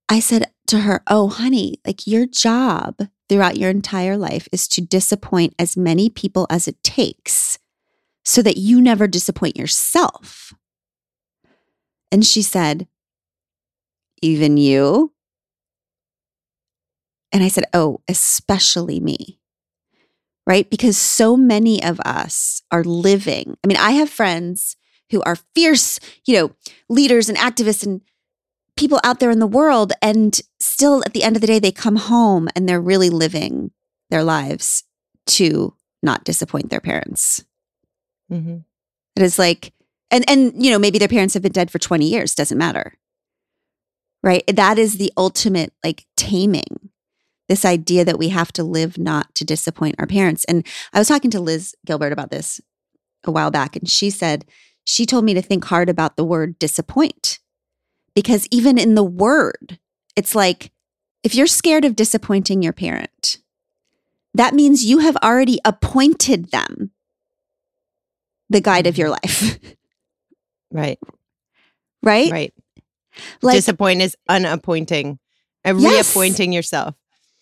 I 0.07 0.19
said 0.19 0.51
to 0.67 0.81
her, 0.81 1.01
oh, 1.07 1.27
honey, 1.27 1.79
like 1.85 2.05
your 2.05 2.27
job 2.27 3.07
throughout 3.27 3.57
your 3.57 3.71
entire 3.71 4.15
life 4.15 4.47
is 4.51 4.67
to 4.69 4.81
disappoint 4.81 5.55
as 5.57 5.75
many 5.75 6.09
people 6.09 6.45
as 6.49 6.67
it 6.67 6.81
takes 6.83 7.57
so 8.23 8.41
that 8.41 8.57
you 8.57 8.81
never 8.81 9.07
disappoint 9.07 9.57
yourself. 9.57 10.53
And 12.11 12.25
she 12.25 12.41
said, 12.43 12.87
Even 14.21 14.57
you? 14.57 15.13
And 17.31 17.43
I 17.43 17.47
said, 17.47 17.65
Oh, 17.73 18.01
especially 18.07 18.99
me. 18.99 19.39
Right? 20.45 20.69
Because 20.69 20.97
so 20.97 21.35
many 21.35 21.81
of 21.83 21.99
us 22.01 22.61
are 22.69 22.83
living. 22.83 23.57
I 23.63 23.67
mean, 23.67 23.77
I 23.77 23.91
have 23.91 24.09
friends 24.09 24.75
who 25.13 25.21
are 25.23 25.37
fierce, 25.55 25.99
you 26.25 26.35
know, 26.35 26.51
leaders 26.89 27.29
and 27.29 27.37
activists 27.37 27.85
and 27.85 28.01
people 28.75 28.99
out 29.03 29.19
there 29.19 29.31
in 29.31 29.39
the 29.39 29.47
world. 29.47 29.93
And 30.01 30.39
still 30.59 31.03
at 31.05 31.13
the 31.13 31.23
end 31.23 31.37
of 31.37 31.41
the 31.41 31.47
day, 31.47 31.59
they 31.59 31.71
come 31.71 31.95
home 31.95 32.49
and 32.55 32.67
they're 32.67 32.81
really 32.81 33.09
living 33.09 33.71
their 34.09 34.23
lives 34.23 34.83
to 35.27 35.75
not 36.01 36.23
disappoint 36.23 36.69
their 36.69 36.81
parents. 36.81 37.45
Mm-hmm. 38.31 38.57
It 39.15 39.21
is 39.21 39.39
like, 39.39 39.73
and 40.11 40.27
and 40.29 40.53
you 40.63 40.71
know, 40.71 40.79
maybe 40.79 40.99
their 40.99 41.07
parents 41.07 41.33
have 41.35 41.43
been 41.43 41.51
dead 41.51 41.71
for 41.71 41.79
20 41.79 42.05
years, 42.05 42.35
doesn't 42.35 42.57
matter. 42.57 42.97
Right? 44.21 44.43
That 44.47 44.79
is 44.79 44.97
the 44.97 45.13
ultimate 45.15 45.73
like 45.83 46.05
taming. 46.17 46.89
This 47.49 47.65
idea 47.65 48.05
that 48.05 48.17
we 48.17 48.29
have 48.29 48.51
to 48.53 48.63
live 48.63 48.97
not 48.97 49.35
to 49.35 49.45
disappoint 49.45 49.95
our 49.99 50.07
parents. 50.07 50.45
And 50.45 50.65
I 50.93 50.99
was 50.99 51.09
talking 51.09 51.29
to 51.31 51.41
Liz 51.41 51.75
Gilbert 51.85 52.13
about 52.13 52.31
this 52.31 52.61
a 53.25 53.31
while 53.31 53.51
back, 53.51 53.75
and 53.75 53.89
she 53.89 54.09
said, 54.09 54.45
she 54.83 55.05
told 55.05 55.25
me 55.25 55.33
to 55.33 55.41
think 55.41 55.65
hard 55.65 55.89
about 55.89 56.15
the 56.15 56.25
word 56.25 56.59
disappoint. 56.59 57.39
Because 58.15 58.47
even 58.51 58.77
in 58.77 58.95
the 58.95 59.03
word, 59.03 59.79
it's 60.15 60.35
like 60.35 60.71
if 61.23 61.33
you're 61.33 61.47
scared 61.47 61.85
of 61.85 61.95
disappointing 61.95 62.61
your 62.61 62.73
parent, 62.73 63.37
that 64.33 64.53
means 64.53 64.85
you 64.85 64.99
have 64.99 65.15
already 65.17 65.59
appointed 65.63 66.51
them 66.51 66.91
the 68.49 68.61
guide 68.61 68.87
of 68.87 68.97
your 68.97 69.09
mm-hmm. 69.09 69.45
life. 69.45 69.59
Right. 70.71 70.97
right? 72.01 72.31
Right. 72.31 72.53
Like, 73.43 73.57
Disappoint 73.57 74.01
is 74.01 74.17
unappointing, 74.27 75.19
and 75.63 75.79
Yes. 75.79 76.15
reappointing 76.15 76.51
yourself. 76.51 76.95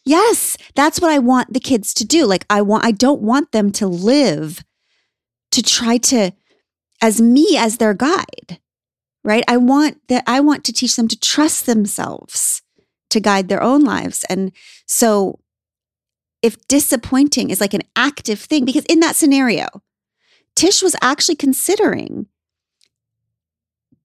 yes, 0.04 0.58
that's 0.76 1.00
what 1.00 1.12
I 1.12 1.20
want 1.20 1.54
the 1.54 1.62
kids 1.62 1.94
to 1.94 2.06
do. 2.06 2.26
Like, 2.26 2.46
I 2.50 2.62
want, 2.62 2.84
I 2.84 2.92
don't 2.92 3.22
want 3.22 3.54
them 3.54 3.72
to 3.74 3.88
live 3.88 4.66
to 5.52 5.64
try 5.64 5.96
to, 5.98 6.34
as 7.02 7.20
me 7.22 7.58
as 7.58 7.78
their 7.78 7.94
guide, 7.94 8.60
right? 9.24 9.44
I 9.48 9.58
want 9.58 10.08
that, 10.08 10.24
I 10.28 10.40
want 10.40 10.64
to 10.66 10.74
teach 10.74 10.96
them 10.96 11.08
to 11.08 11.20
trust 11.20 11.66
themselves 11.66 12.62
to 13.10 13.20
guide 13.20 13.50
their 13.50 13.62
own 13.62 13.82
lives. 13.82 14.24
And 14.30 14.52
so, 14.86 15.40
if 16.42 16.68
disappointing 16.68 17.50
is 17.50 17.62
like 17.62 17.74
an 17.74 17.84
active 17.96 18.40
thing, 18.40 18.66
because 18.66 18.86
in 18.86 19.00
that 19.02 19.16
scenario, 19.16 19.68
Tish 20.56 20.82
was 20.82 20.96
actually 21.02 21.36
considering 21.36 22.28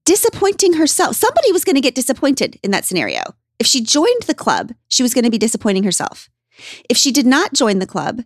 disappointing 0.05 0.73
herself. 0.73 1.15
Somebody 1.15 1.51
was 1.51 1.63
going 1.63 1.75
to 1.75 1.81
get 1.81 1.95
disappointed 1.95 2.59
in 2.63 2.71
that 2.71 2.85
scenario. 2.85 3.21
If 3.59 3.67
she 3.67 3.81
joined 3.81 4.23
the 4.27 4.35
club, 4.35 4.73
she 4.87 5.03
was 5.03 5.13
going 5.13 5.25
to 5.25 5.31
be 5.31 5.37
disappointing 5.37 5.83
herself. 5.83 6.29
If 6.89 6.97
she 6.97 7.11
did 7.11 7.25
not 7.25 7.53
join 7.53 7.79
the 7.79 7.87
club, 7.87 8.23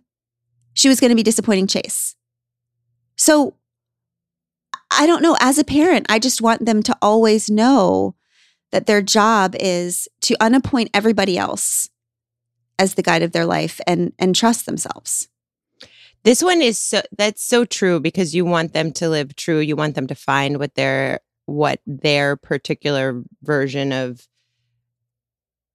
she 0.74 0.88
was 0.88 1.00
going 1.00 1.10
to 1.10 1.16
be 1.16 1.22
disappointing 1.22 1.66
Chase. 1.66 2.14
So 3.16 3.56
I 4.98 5.06
don't 5.06 5.22
know. 5.22 5.36
As 5.40 5.58
a 5.58 5.64
parent, 5.64 6.06
I 6.08 6.18
just 6.18 6.40
want 6.42 6.66
them 6.66 6.82
to 6.84 6.96
always 7.02 7.50
know 7.50 8.14
that 8.70 8.86
their 8.86 9.02
job 9.02 9.54
is 9.58 10.08
to 10.22 10.36
unappoint 10.40 10.90
everybody 10.94 11.38
else 11.38 11.90
as 12.78 12.94
the 12.94 13.02
guide 13.02 13.22
of 13.22 13.32
their 13.32 13.46
life 13.46 13.80
and 13.86 14.12
and 14.18 14.34
trust 14.34 14.66
themselves. 14.66 15.28
This 16.24 16.42
one 16.42 16.62
is 16.62 16.78
so 16.78 17.02
that's 17.16 17.44
so 17.44 17.64
true 17.64 18.00
because 18.00 18.34
you 18.34 18.44
want 18.44 18.72
them 18.72 18.92
to 18.92 19.08
live 19.08 19.36
true. 19.36 19.58
You 19.58 19.76
want 19.76 19.94
them 19.94 20.06
to 20.06 20.14
find 20.14 20.58
what 20.58 20.74
their 20.74 21.20
what 21.46 21.80
their 21.86 22.36
particular 22.36 23.22
version 23.42 23.92
of 23.92 24.26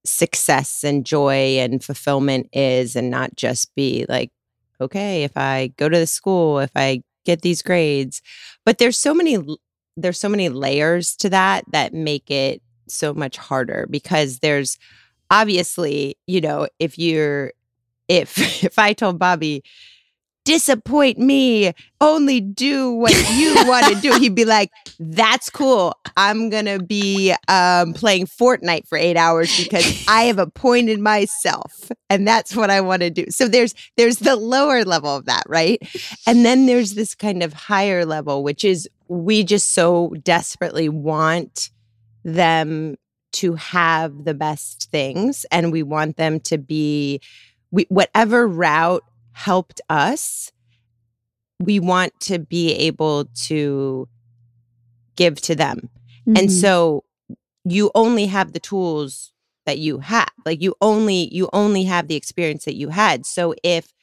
success 0.06 0.84
and 0.84 1.06
joy 1.06 1.58
and 1.60 1.84
fulfillment 1.84 2.48
is 2.54 2.96
and 2.96 3.10
not 3.10 3.36
just 3.36 3.74
be 3.76 4.06
like 4.08 4.32
okay, 4.80 5.24
if 5.24 5.36
I 5.36 5.74
go 5.76 5.90
to 5.90 5.98
the 5.98 6.06
school, 6.06 6.60
if 6.60 6.72
I 6.76 7.02
get 7.28 7.42
these 7.42 7.62
grades. 7.62 8.22
But 8.66 8.80
there's 8.80 8.98
so 8.98 9.14
many 9.14 9.38
there's 9.96 10.20
so 10.20 10.30
many 10.30 10.50
layers 10.50 11.16
to 11.18 11.30
that 11.30 11.66
that 11.72 11.94
make 11.94 12.30
it 12.32 12.62
so 12.88 13.14
much 13.14 13.36
harder 13.38 13.88
because 13.90 14.40
there's 14.40 14.78
obviously, 15.30 16.18
you 16.28 16.40
know, 16.42 16.68
if 16.80 16.98
you're 16.98 17.54
if 18.08 18.38
if 18.64 18.80
I 18.80 18.94
told 18.94 19.20
Bobby 19.20 19.64
disappoint 20.48 21.20
me, 21.20 21.74
only 22.00 22.40
do 22.40 22.92
what 22.94 23.12
you 23.36 23.54
want 23.68 23.86
to 23.88 24.00
do, 24.00 24.18
he'd 24.18 24.34
be 24.34 24.46
like, 24.46 24.72
"That's 24.98 25.50
cool. 25.50 25.94
I'm 26.16 26.50
going 26.50 26.66
to 26.66 26.80
be 26.80 27.36
um 27.50 27.94
playing 27.94 28.28
Fortnite 28.28 28.88
for 28.88 28.98
8 28.98 29.18
hours 29.18 29.56
because 29.62 30.06
I 30.08 30.24
have 30.24 30.40
appointed 30.40 31.00
myself 31.00 31.92
and 32.10 32.26
that's 32.26 32.56
what 32.56 32.70
I 32.70 32.80
want 32.80 33.02
to 33.02 33.10
do." 33.10 33.26
So 33.30 33.50
there's 33.50 33.76
there's 33.98 34.20
the 34.20 34.38
lower 34.38 34.86
level 34.86 35.14
of 35.14 35.26
that, 35.26 35.44
right? 35.48 35.86
And 36.26 36.46
then 36.46 36.66
there's 36.66 36.94
this 36.94 37.14
kind 37.14 37.44
of 37.44 37.52
higher 37.52 38.06
level 38.06 38.42
which 38.42 38.64
is 38.64 38.90
we 39.10 39.44
just 39.44 39.74
so 39.74 40.14
desperately 40.24 40.88
want 40.88 41.72
them 42.24 42.96
to 43.34 43.56
have 43.56 44.24
the 44.24 44.34
best 44.34 44.90
things 44.92 45.46
and 45.52 45.74
we 45.74 45.84
want 45.84 46.16
them 46.16 46.40
to 46.40 46.58
be 46.58 47.20
we, 47.72 47.86
whatever 47.90 48.48
route 48.48 49.04
helped 49.38 49.80
us 49.88 50.52
we 51.60 51.80
want 51.80 52.12
to 52.20 52.40
be 52.40 52.74
able 52.74 53.26
to 53.34 54.08
give 55.16 55.42
to 55.42 55.56
them. 55.56 55.90
And 56.28 56.50
Mhm. 56.50 56.62
so 56.62 57.04
you 57.64 57.92
only 57.96 58.28
have 58.28 58.54
the 58.54 58.60
tools 58.60 59.32
that 59.66 59.80
you 59.80 60.00
have. 60.00 60.32
Like 60.46 60.62
you 60.62 60.76
only 60.82 61.34
you 61.34 61.50
only 61.54 61.84
have 61.84 62.08
the 62.08 62.16
experience 62.16 62.66
that 62.66 62.76
you 62.76 62.90
had. 62.90 63.26
So 63.26 63.54
if 63.64 63.94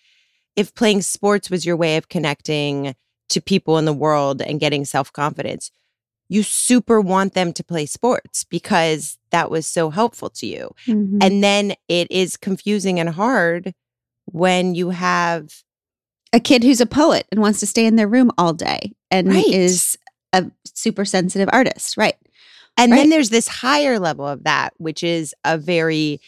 if 0.56 0.74
playing 0.74 1.02
sports 1.02 1.50
was 1.50 1.64
your 1.66 1.76
way 1.76 1.96
of 1.96 2.08
connecting 2.08 2.94
to 3.28 3.40
people 3.40 3.78
in 3.78 3.86
the 3.86 3.92
world 3.92 4.40
and 4.42 4.60
getting 4.60 4.84
self-confidence, 4.84 5.70
you 6.28 6.42
super 6.42 7.00
want 7.00 7.34
them 7.34 7.52
to 7.52 7.64
play 7.64 7.86
sports 7.86 8.44
because 8.44 9.18
that 9.30 9.50
was 9.50 9.66
so 9.66 9.90
helpful 9.90 10.30
to 10.30 10.46
you. 10.46 10.70
Mhm. 10.86 11.18
And 11.20 11.42
then 11.42 11.74
it 11.88 12.10
is 12.10 12.36
confusing 12.36 13.00
and 13.00 13.08
hard 13.10 13.74
when 14.26 14.74
you 14.74 14.90
have 14.90 15.62
a 16.32 16.40
kid 16.40 16.64
who's 16.64 16.80
a 16.80 16.86
poet 16.86 17.26
and 17.30 17.40
wants 17.40 17.60
to 17.60 17.66
stay 17.66 17.86
in 17.86 17.96
their 17.96 18.08
room 18.08 18.30
all 18.38 18.52
day 18.52 18.92
and 19.10 19.28
Right. 19.28 19.46
is 19.46 19.96
a 20.32 20.50
super 20.64 21.04
sensitive 21.04 21.48
artist. 21.52 21.96
Right. 21.96 22.16
And 22.76 22.90
Right. 22.90 22.98
then 22.98 23.10
there's 23.10 23.30
this 23.30 23.46
higher 23.46 23.98
level 24.00 24.26
of 24.26 24.42
that, 24.44 24.74
which 24.78 25.02
is 25.04 25.32
a 25.44 25.56
very 25.56 26.20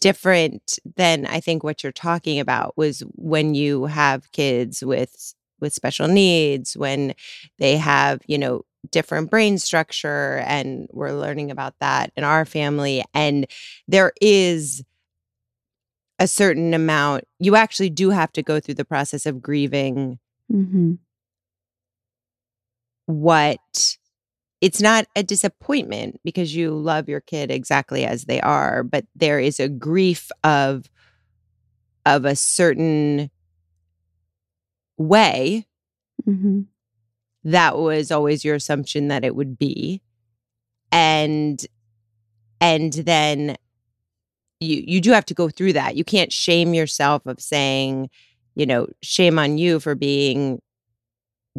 different 0.00 0.78
than 0.96 1.24
I 1.26 1.40
think 1.40 1.62
what 1.64 1.82
you're 1.82 1.92
talking 1.92 2.40
about 2.40 2.76
was 2.76 3.00
when 3.14 3.54
you 3.54 3.86
have 3.86 4.30
kids 4.32 4.82
with 4.84 5.34
with 5.60 5.72
special 5.72 6.08
needs, 6.08 6.76
when 6.76 7.14
they 7.58 7.76
have, 7.78 8.20
you 8.26 8.36
know, 8.36 8.62
different 8.90 9.30
brain 9.30 9.56
structure 9.56 10.42
and 10.46 10.88
we're 10.92 11.12
learning 11.12 11.50
about 11.50 11.74
that 11.80 12.12
in 12.16 12.24
our 12.24 12.44
family 12.44 13.02
and 13.14 13.46
there 13.88 14.12
is 14.20 14.82
a 16.18 16.28
certain 16.28 16.72
amount 16.74 17.24
you 17.40 17.56
actually 17.56 17.90
do 17.90 18.10
have 18.10 18.32
to 18.32 18.42
go 18.42 18.60
through 18.60 18.74
the 18.74 18.84
process 18.84 19.26
of 19.26 19.42
grieving 19.42 20.18
Mm-hmm. 20.52 20.92
what 23.06 23.96
it's 24.60 24.80
not 24.80 25.06
a 25.16 25.22
disappointment 25.22 26.20
because 26.24 26.54
you 26.54 26.70
love 26.70 27.08
your 27.08 27.20
kid 27.20 27.50
exactly 27.50 28.04
as 28.04 28.24
they 28.24 28.40
are 28.40 28.82
but 28.82 29.04
there 29.14 29.40
is 29.40 29.58
a 29.60 29.68
grief 29.68 30.30
of 30.42 30.88
of 32.06 32.24
a 32.24 32.36
certain 32.36 33.30
way 34.98 35.66
Mm-hmm. 36.28 36.60
that 37.44 37.76
was 37.76 38.10
always 38.10 38.44
your 38.44 38.54
assumption 38.54 39.08
that 39.08 39.24
it 39.24 39.34
would 39.34 39.58
be 39.58 40.00
and 40.92 41.66
and 42.60 42.92
then 42.92 43.56
you 44.60 44.82
you 44.86 45.00
do 45.00 45.12
have 45.12 45.26
to 45.26 45.34
go 45.34 45.48
through 45.48 45.74
that. 45.74 45.96
You 45.96 46.04
can't 46.04 46.32
shame 46.32 46.74
yourself 46.74 47.26
of 47.26 47.40
saying 47.40 48.10
you 48.54 48.66
know 48.66 48.86
shame 49.02 49.38
on 49.38 49.58
you 49.58 49.80
for 49.80 49.94
being 49.94 50.60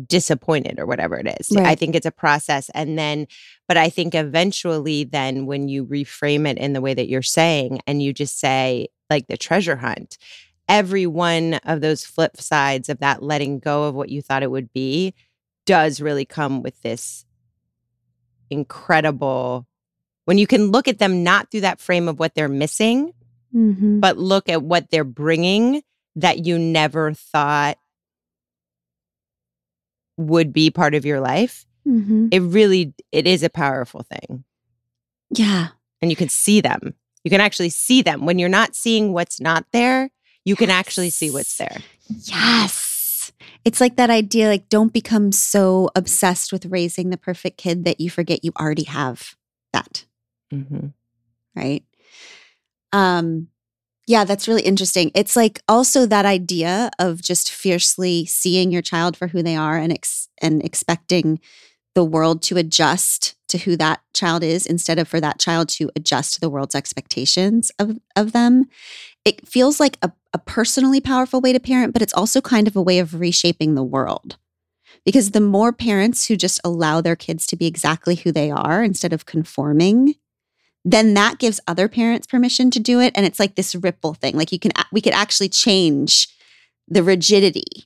disappointed 0.07 0.79
or 0.79 0.85
whatever 0.85 1.17
it 1.17 1.37
is. 1.39 1.55
I 1.55 1.75
think 1.75 1.95
it's 1.95 2.05
a 2.05 2.11
process 2.11 2.69
and 2.73 2.97
then 2.99 3.27
but 3.67 3.77
i 3.77 3.89
think 3.89 4.13
eventually 4.13 5.03
then 5.03 5.45
when 5.45 5.67
you 5.67 5.85
reframe 5.85 6.47
it 6.47 6.57
in 6.57 6.73
the 6.73 6.81
way 6.81 6.93
that 6.93 7.07
you're 7.07 7.21
saying 7.21 7.79
and 7.87 8.01
you 8.01 8.13
just 8.13 8.39
say 8.39 8.87
like 9.09 9.27
the 9.27 9.37
treasure 9.37 9.77
hunt 9.77 10.17
every 10.67 11.05
one 11.05 11.55
of 11.63 11.81
those 11.81 12.05
flip 12.05 12.37
sides 12.37 12.89
of 12.89 12.99
that 12.99 13.23
letting 13.23 13.59
go 13.59 13.83
of 13.85 13.95
what 13.95 14.09
you 14.09 14.21
thought 14.21 14.43
it 14.43 14.51
would 14.51 14.71
be 14.73 15.13
does 15.65 16.01
really 16.01 16.25
come 16.25 16.61
with 16.61 16.81
this 16.81 17.25
incredible 18.49 19.65
when 20.25 20.37
you 20.37 20.45
can 20.47 20.71
look 20.71 20.87
at 20.87 20.99
them 20.99 21.23
not 21.23 21.49
through 21.51 21.61
that 21.61 21.79
frame 21.79 22.07
of 22.07 22.19
what 22.19 22.35
they're 22.35 22.47
missing 22.49 23.11
Mm-hmm. 23.55 24.01
but 24.01 24.17
look 24.17 24.49
at 24.49 24.63
what 24.63 24.89
they're 24.91 25.05
bringing 25.05 25.81
that 26.17 26.45
you 26.45 26.59
never 26.59 27.13
thought 27.13 27.77
would 30.17 30.51
be 30.53 30.69
part 30.69 30.95
of 30.95 31.05
your 31.05 31.19
life 31.19 31.65
Mm-hmm. 31.87 32.29
it 32.31 32.39
really 32.39 32.95
it 33.11 33.27
is 33.27 33.43
a 33.43 33.49
powerful 33.49 34.01
thing 34.01 34.43
Yeah. 35.29 35.67
and 36.01 36.09
you 36.09 36.15
can 36.17 36.29
see 36.29 36.59
them 36.59 36.95
you 37.23 37.29
can 37.29 37.39
actually 37.39 37.69
see 37.69 38.01
them 38.01 38.25
when 38.25 38.39
you're 38.39 38.49
not 38.49 38.75
seeing 38.75 39.13
what's 39.13 39.39
not 39.39 39.65
there 39.71 40.09
you 40.43 40.55
can 40.55 40.71
actually 40.71 41.11
see 41.11 41.29
what's 41.29 41.55
there 41.57 41.77
Yes. 42.09 43.31
It's 43.63 43.79
like 43.79 43.95
that 43.97 44.09
idea 44.09 44.47
like 44.47 44.67
don't 44.69 44.91
become 44.93 45.31
so 45.31 45.89
obsessed 45.95 46.51
with 46.51 46.65
raising 46.65 47.09
the 47.11 47.17
perfect 47.17 47.57
kid 47.57 47.83
that 47.85 47.99
you 48.01 48.09
forget 48.09 48.43
you 48.43 48.51
already 48.59 48.83
have 48.85 49.35
that, 49.73 50.05
mm-hmm. 50.55 50.87
right? 51.55 51.83
Um 52.91 53.47
yeah, 54.07 54.23
that's 54.23 54.47
really 54.47 54.61
interesting. 54.61 55.11
It's 55.15 55.35
like 55.35 55.61
also 55.67 56.05
that 56.05 56.25
idea 56.25 56.91
of 56.99 57.21
just 57.21 57.51
fiercely 57.51 58.25
seeing 58.25 58.71
your 58.71 58.83
child 58.83 59.17
for 59.17 59.27
who 59.27 59.41
they 59.41 59.55
are 59.55 59.77
and 59.77 59.91
ex- 59.91 60.29
and 60.41 60.63
expecting 60.63 61.39
the 61.95 62.03
world 62.03 62.43
to 62.43 62.57
adjust 62.57 63.35
to 63.47 63.57
who 63.57 63.75
that 63.77 64.01
child 64.13 64.43
is 64.43 64.65
instead 64.65 64.99
of 64.99 65.07
for 65.07 65.19
that 65.21 65.39
child 65.39 65.69
to 65.69 65.89
adjust 65.95 66.33
to 66.33 66.39
the 66.39 66.49
world's 66.49 66.75
expectations 66.75 67.71
of 67.79 67.97
of 68.15 68.31
them. 68.31 68.65
It 69.23 69.47
feels 69.47 69.79
like 69.79 69.97
a, 70.03 70.11
a 70.33 70.37
personally 70.37 71.01
powerful 71.01 71.41
way 71.41 71.53
to 71.53 71.59
parent, 71.59 71.93
but 71.93 72.01
it's 72.03 72.13
also 72.13 72.41
kind 72.41 72.67
of 72.67 72.75
a 72.75 72.81
way 72.81 72.99
of 72.99 73.19
reshaping 73.19 73.73
the 73.73 73.83
world. 73.83 74.37
Because 75.03 75.31
the 75.31 75.41
more 75.41 75.71
parents 75.71 76.27
who 76.27 76.35
just 76.35 76.59
allow 76.63 77.01
their 77.01 77.15
kids 77.15 77.47
to 77.47 77.55
be 77.55 77.65
exactly 77.65 78.15
who 78.15 78.31
they 78.31 78.51
are 78.51 78.83
instead 78.83 79.13
of 79.13 79.25
conforming, 79.25 80.15
then 80.87 81.15
that 81.15 81.39
gives 81.39 81.59
other 81.67 81.89
parents 81.89 82.27
permission 82.27 82.69
to 82.71 82.79
do 82.79 82.99
it 83.01 83.11
and 83.15 83.25
it's 83.25 83.39
like 83.39 83.55
this 83.55 83.75
ripple 83.75 84.13
thing 84.13 84.37
like 84.37 84.51
you 84.51 84.59
can 84.59 84.71
we 84.91 85.01
could 85.01 85.13
actually 85.13 85.49
change 85.49 86.29
the 86.87 87.01
rigidity 87.03 87.85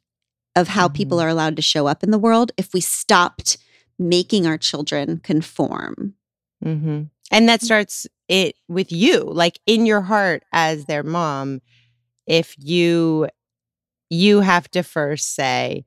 of 0.55 0.67
how 0.67 0.87
people 0.89 1.17
Mhm. 1.17 1.23
are 1.23 1.29
allowed 1.29 1.55
to 1.55 1.61
show 1.61 1.87
up 1.87 2.03
in 2.03 2.11
the 2.11 2.19
world 2.19 2.51
if 2.57 2.73
we 2.73 2.81
stopped 2.81 3.57
making 3.97 4.45
our 4.45 4.57
children 4.57 5.19
conform 5.23 6.13
Mm-hmm. 6.63 7.03
And 7.31 7.47
that 7.47 7.61
starts 7.61 8.05
it 8.27 8.55
with 8.67 8.91
you, 8.91 9.19
like 9.23 9.59
in 9.65 9.85
your 9.85 10.01
heart 10.01 10.43
as 10.51 10.85
their 10.85 11.03
mom. 11.03 11.61
If 12.27 12.53
you 12.59 13.29
you 14.09 14.41
have 14.41 14.69
to 14.71 14.83
first 14.83 15.35
say, 15.35 15.85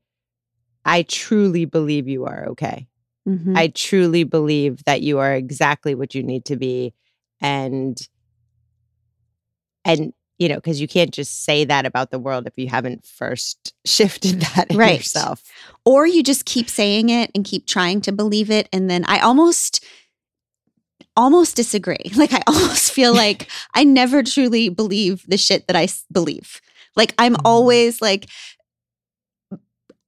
I 0.86 1.02
truly 1.02 1.64
believe 1.66 2.08
you 2.08 2.24
are 2.24 2.46
okay. 2.50 2.86
Mhm. 3.28 3.54
I 3.56 3.68
truly 3.68 4.24
believe 4.24 4.82
that 4.84 5.02
you 5.02 5.18
are 5.18 5.34
exactly 5.34 5.94
what 5.94 6.14
you 6.14 6.22
need 6.22 6.44
to 6.46 6.56
be. 6.56 6.94
And 7.42 7.98
and 9.84 10.12
you 10.38 10.48
know, 10.48 10.56
because 10.56 10.80
you 10.80 10.88
can't 10.88 11.12
just 11.12 11.44
say 11.44 11.64
that 11.64 11.86
about 11.86 12.10
the 12.10 12.18
world 12.18 12.46
if 12.48 12.56
you 12.58 12.66
haven't 12.68 13.04
first 13.06 13.74
shifted 13.84 14.40
that 14.40 14.70
in 14.70 14.76
Right. 14.76 14.98
yourself. 14.98 15.42
or 15.84 16.06
you 16.06 16.22
just 16.22 16.46
keep 16.46 16.68
saying 16.68 17.10
it 17.10 17.30
and 17.34 17.44
keep 17.44 17.66
trying 17.66 18.00
to 18.02 18.12
believe 18.12 18.50
it 18.50 18.68
and 18.72 18.88
then 18.88 19.04
i 19.06 19.18
almost 19.20 19.84
almost 21.16 21.56
disagree 21.56 22.10
like 22.16 22.32
i 22.32 22.40
almost 22.46 22.92
feel 22.92 23.12
like 23.24 23.48
i 23.74 23.82
never 23.84 24.22
truly 24.22 24.68
believe 24.68 25.24
the 25.28 25.36
shit 25.36 25.66
that 25.66 25.76
i 25.76 25.86
believe 26.10 26.60
like 26.96 27.14
i'm 27.18 27.34
Mhm. 27.34 27.42
always 27.44 28.00
like 28.00 28.26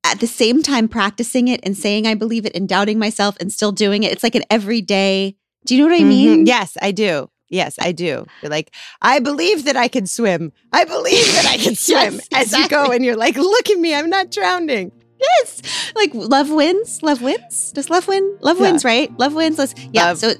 at 0.05 0.21
the 0.21 0.27
same 0.27 0.63
time 0.63 0.89
practicing 0.89 1.49
it 1.49 1.61
and 1.65 1.77
saying 1.77 2.07
i 2.07 2.15
believe 2.15 2.47
it 2.47 2.55
and 2.55 2.69
doubting 2.69 2.99
myself 2.99 3.37
and 3.41 3.53
still 3.53 3.73
doing 3.73 4.03
it 4.03 4.13
it's 4.13 4.23
like 4.23 4.35
an 4.35 4.45
everyday 4.51 5.37
do 5.67 5.75
you 5.77 5.83
know 5.83 5.89
what 5.93 6.01
i 6.01 6.05
Mhm. 6.05 6.09
mean 6.09 6.47
Yes, 6.47 6.77
I 6.83 6.91
do. 6.93 7.31
Yes, 7.51 7.77
I 7.81 7.93
do. 7.93 8.27
You're 8.43 8.51
like, 8.51 8.75
I 9.01 9.21
believe 9.21 9.65
that 9.67 9.77
I 9.77 9.87
can 9.87 10.07
swim. 10.07 10.51
I 10.73 10.85
believe 10.85 11.25
that 11.37 11.47
I 11.47 11.57
can 11.59 11.75
swim. 11.87 12.15
Yes, 12.15 12.29
As 12.33 12.53
you 12.59 12.69
go, 12.69 12.91
and 12.91 13.05
you're 13.05 13.17
like, 13.17 13.37
look 13.37 13.71
at 13.71 13.79
me, 13.79 13.95
I'm 13.95 14.11
not 14.11 14.31
drowning. 14.31 14.91
yes 15.21 15.63
like 15.95 16.11
love 16.13 16.51
wins 16.51 17.01
love 17.03 17.23
wins 17.23 17.73
does 17.73 17.89
love 17.89 18.09
win 18.09 18.25
love 18.43 18.59
Yeah. 18.59 18.63
wins 18.67 18.85
right 18.85 19.09
love 19.17 19.33
wins 19.33 19.57
let's 19.59 19.75
yeah 19.93 20.09
Love- 20.09 20.19
so 20.19 20.35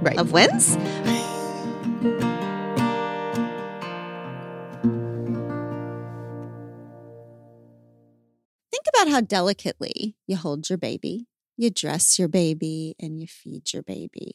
Right. 0.00 0.16
love 0.16 0.30
wins 0.32 0.78
Think 8.70 8.84
about 8.88 9.08
how 9.08 9.20
delicately 9.20 10.16
you 10.26 10.36
hold 10.36 10.68
your 10.68 10.78
baby, 10.78 11.26
you 11.56 11.70
dress 11.70 12.18
your 12.18 12.28
baby, 12.28 12.94
and 12.98 13.20
you 13.20 13.26
feed 13.26 13.72
your 13.72 13.82
baby. 13.82 14.34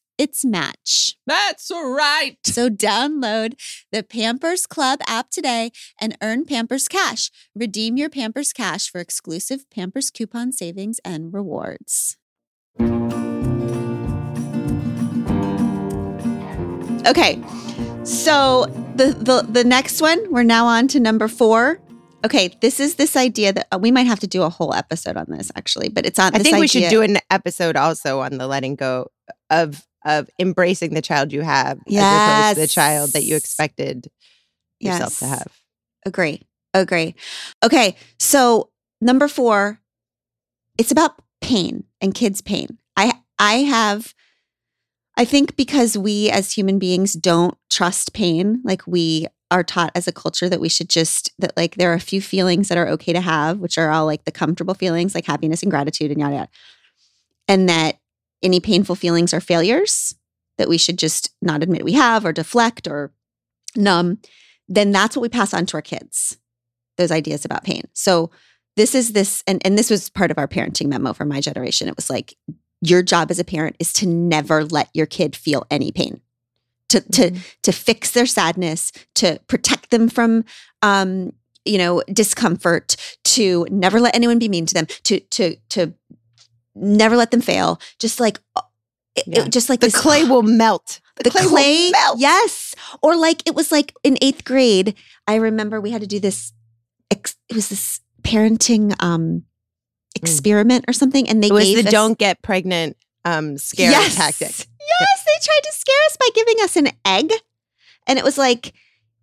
its 0.21 0.45
match. 0.45 1.17
That's 1.25 1.71
right. 1.73 2.37
So 2.45 2.69
download 2.69 3.59
the 3.91 4.03
Pampers 4.03 4.67
Club 4.67 4.99
app 5.07 5.31
today 5.31 5.71
and 5.99 6.15
earn 6.21 6.45
Pampers 6.45 6.87
Cash. 6.87 7.31
Redeem 7.55 7.97
your 7.97 8.09
Pampers 8.09 8.53
Cash 8.53 8.91
for 8.91 9.01
exclusive 9.01 9.67
Pampers 9.71 10.11
coupon 10.11 10.51
savings 10.51 10.99
and 11.03 11.33
rewards. 11.33 12.17
Okay. 17.07 17.41
So 18.03 18.67
the, 18.95 19.15
the 19.19 19.47
the 19.49 19.63
next 19.63 20.01
one, 20.01 20.31
we're 20.31 20.43
now 20.43 20.67
on 20.67 20.87
to 20.89 20.99
number 20.99 21.27
4. 21.27 21.81
Okay, 22.23 22.55
this 22.61 22.79
is 22.79 22.95
this 22.95 23.15
idea 23.15 23.51
that 23.53 23.67
uh, 23.71 23.79
we 23.79 23.89
might 23.89 24.05
have 24.05 24.19
to 24.19 24.27
do 24.27 24.43
a 24.43 24.49
whole 24.49 24.75
episode 24.75 25.17
on 25.17 25.25
this 25.29 25.51
actually, 25.55 25.89
but 25.89 26.05
it's 26.05 26.19
on 26.19 26.35
I 26.35 26.37
this 26.37 26.43
think 26.43 26.59
we 26.59 26.67
should 26.67 26.91
do 26.91 27.01
an 27.01 27.17
episode 27.31 27.75
also 27.75 28.19
on 28.19 28.37
the 28.37 28.45
letting 28.45 28.75
go 28.75 29.07
of 29.49 29.83
of 30.05 30.29
embracing 30.39 30.93
the 30.93 31.01
child 31.01 31.31
you 31.31 31.41
have 31.41 31.79
as 31.87 32.11
opposed 32.11 32.49
to 32.49 32.55
the 32.55 32.67
child 32.67 33.11
that 33.13 33.23
you 33.23 33.33
Yes. 33.33 33.41
expected 33.43 34.07
yourself 34.79 35.19
to 35.19 35.25
Yes. 35.25 35.39
have. 35.39 35.51
Agree. 36.05 36.41
Agree. 36.73 37.15
Okay. 37.63 37.95
So 38.19 38.69
number 39.01 39.27
four, 39.27 39.79
it's 40.77 40.91
about 40.91 41.21
pain 41.41 41.83
and 42.01 42.13
kids' 42.13 42.41
pain. 42.41 42.77
I 42.97 43.13
I 43.37 43.53
have 43.63 44.13
I 45.17 45.25
think 45.25 45.55
because 45.55 45.97
we 45.97 46.29
as 46.29 46.53
human 46.53 46.79
beings 46.79 47.13
don't 47.13 47.55
trust 47.69 48.13
pain, 48.13 48.61
like 48.63 48.87
we 48.87 49.27
are 49.51 49.63
taught 49.63 49.91
as 49.93 50.07
a 50.07 50.11
culture 50.13 50.47
that 50.47 50.61
we 50.61 50.69
should 50.69 50.89
just 50.89 51.29
that 51.37 51.55
like 51.57 51.75
there 51.75 51.91
are 51.91 51.95
a 51.95 51.99
few 51.99 52.21
feelings 52.21 52.69
that 52.69 52.77
are 52.77 52.87
okay 52.87 53.11
to 53.13 53.19
have, 53.21 53.59
which 53.59 53.77
are 53.77 53.91
all 53.91 54.05
like 54.05 54.23
the 54.23 54.31
comfortable 54.31 54.73
feelings, 54.73 55.13
like 55.13 55.25
happiness 55.25 55.61
and 55.61 55.69
gratitude 55.69 56.09
and 56.09 56.19
yada 56.21 56.35
yada. 56.35 56.49
And 57.47 57.67
that 57.69 57.97
any 58.43 58.59
painful 58.59 58.95
feelings 58.95 59.33
or 59.33 59.39
failures 59.39 60.15
that 60.57 60.69
we 60.69 60.77
should 60.77 60.97
just 60.97 61.33
not 61.41 61.63
admit 61.63 61.83
we 61.83 61.93
have 61.93 62.25
or 62.25 62.33
deflect 62.33 62.87
or 62.87 63.11
numb 63.75 64.19
then 64.67 64.91
that's 64.91 65.15
what 65.15 65.21
we 65.21 65.29
pass 65.29 65.53
on 65.53 65.65
to 65.65 65.75
our 65.75 65.81
kids 65.81 66.37
those 66.97 67.11
ideas 67.11 67.43
about 67.43 67.63
pain. 67.63 67.83
So 67.93 68.31
this 68.77 68.95
is 68.95 69.13
this 69.13 69.43
and, 69.47 69.61
and 69.65 69.77
this 69.77 69.89
was 69.89 70.09
part 70.09 70.31
of 70.31 70.37
our 70.37 70.47
parenting 70.47 70.87
memo 70.87 71.13
for 71.13 71.25
my 71.25 71.41
generation. 71.41 71.87
It 71.87 71.95
was 71.95 72.09
like 72.09 72.35
your 72.81 73.01
job 73.01 73.29
as 73.29 73.39
a 73.39 73.43
parent 73.43 73.75
is 73.79 73.91
to 73.93 74.07
never 74.07 74.63
let 74.63 74.89
your 74.93 75.05
kid 75.05 75.35
feel 75.35 75.65
any 75.69 75.91
pain 75.91 76.21
to 76.89 77.01
to 77.01 77.31
to 77.63 77.71
fix 77.71 78.11
their 78.11 78.25
sadness 78.25 78.91
to 79.15 79.39
protect 79.47 79.91
them 79.91 80.09
from 80.09 80.43
um 80.81 81.31
you 81.63 81.77
know 81.77 82.01
discomfort 82.11 82.95
to 83.23 83.67
never 83.69 83.99
let 83.99 84.15
anyone 84.15 84.39
be 84.39 84.49
mean 84.49 84.65
to 84.65 84.73
them 84.73 84.87
to 85.03 85.19
to 85.19 85.55
to 85.69 85.93
never 86.75 87.15
let 87.17 87.31
them 87.31 87.41
fail 87.41 87.79
just 87.99 88.19
like 88.19 88.39
uh, 88.55 88.61
it- 89.15 89.25
it- 89.27 89.49
just 89.51 89.69
like 89.69 89.79
The 89.81 89.91
clay 89.91 90.23
will 90.23 90.43
melt. 90.63 90.99
the 91.23 91.29
clay, 91.29 91.45
will 91.45 91.91
melt. 91.91 92.19
yes 92.19 92.73
or 93.01 93.15
like 93.15 93.41
it 93.47 93.53
was 93.55 93.71
like 93.71 93.93
in 94.03 94.17
eighth 94.21 94.43
grade 94.43 94.95
i 95.27 95.35
remember 95.35 95.79
we 95.81 95.91
had 95.91 96.01
to 96.01 96.07
do 96.07 96.19
this 96.19 96.53
it 97.09 97.33
was 97.53 97.69
this 97.69 97.99
parenting 98.23 98.95
um 99.03 99.43
experiment 100.15 100.85
or 100.87 100.93
something 100.93 101.27
and 101.29 101.41
they 101.43 101.47
It 101.47 101.53
was 101.53 101.65
gave 101.65 101.77
the 101.83 101.87
us- 101.87 101.91
don't 101.91 102.17
get 102.17 102.41
pregnant 102.41 102.97
um 103.25 103.57
scare 103.57 103.91
Yes. 103.91 104.15
tactic. 104.15 104.49
yes 104.49 105.25
they 105.25 105.37
tried 105.45 105.63
to 105.63 105.71
scare 105.73 106.03
us 106.07 106.17
by 106.17 106.27
giving 106.33 106.55
us 106.63 106.75
an 106.75 106.87
egg 107.05 107.31
and 108.07 108.17
it 108.17 108.25
was 108.25 108.37
like 108.37 108.73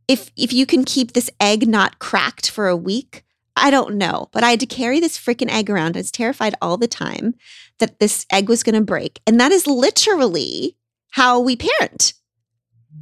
if 0.07 0.30
if 0.36 0.53
you 0.53 0.66
can 0.66 0.84
keep 0.84 1.12
this 1.12 1.30
egg 1.40 1.66
not 1.68 1.99
cracked 1.99 2.51
for 2.51 2.68
a 2.68 2.76
week 2.76 3.24
i 3.62 3.70
don't 3.70 3.94
know 3.94 4.28
but 4.32 4.44
i 4.44 4.50
had 4.50 4.61
to 4.61 4.66
carry 4.66 5.00
this 5.00 5.18
freaking 5.18 5.50
egg 5.50 5.68
around. 5.68 5.96
I 5.96 6.00
was 6.00 6.11
terrified 6.11 6.54
all 6.61 6.76
the 6.76 6.88
time 6.88 7.34
that 7.78 7.98
this 8.00 8.26
egg 8.30 8.48
was 8.48 8.62
going 8.62 8.74
to 8.74 8.80
break 8.80 9.20
and 9.26 9.38
that 9.40 9.52
is 9.52 9.66
literally 9.66 10.76
how 11.12 11.40
we 11.40 11.56
parent. 11.56 12.14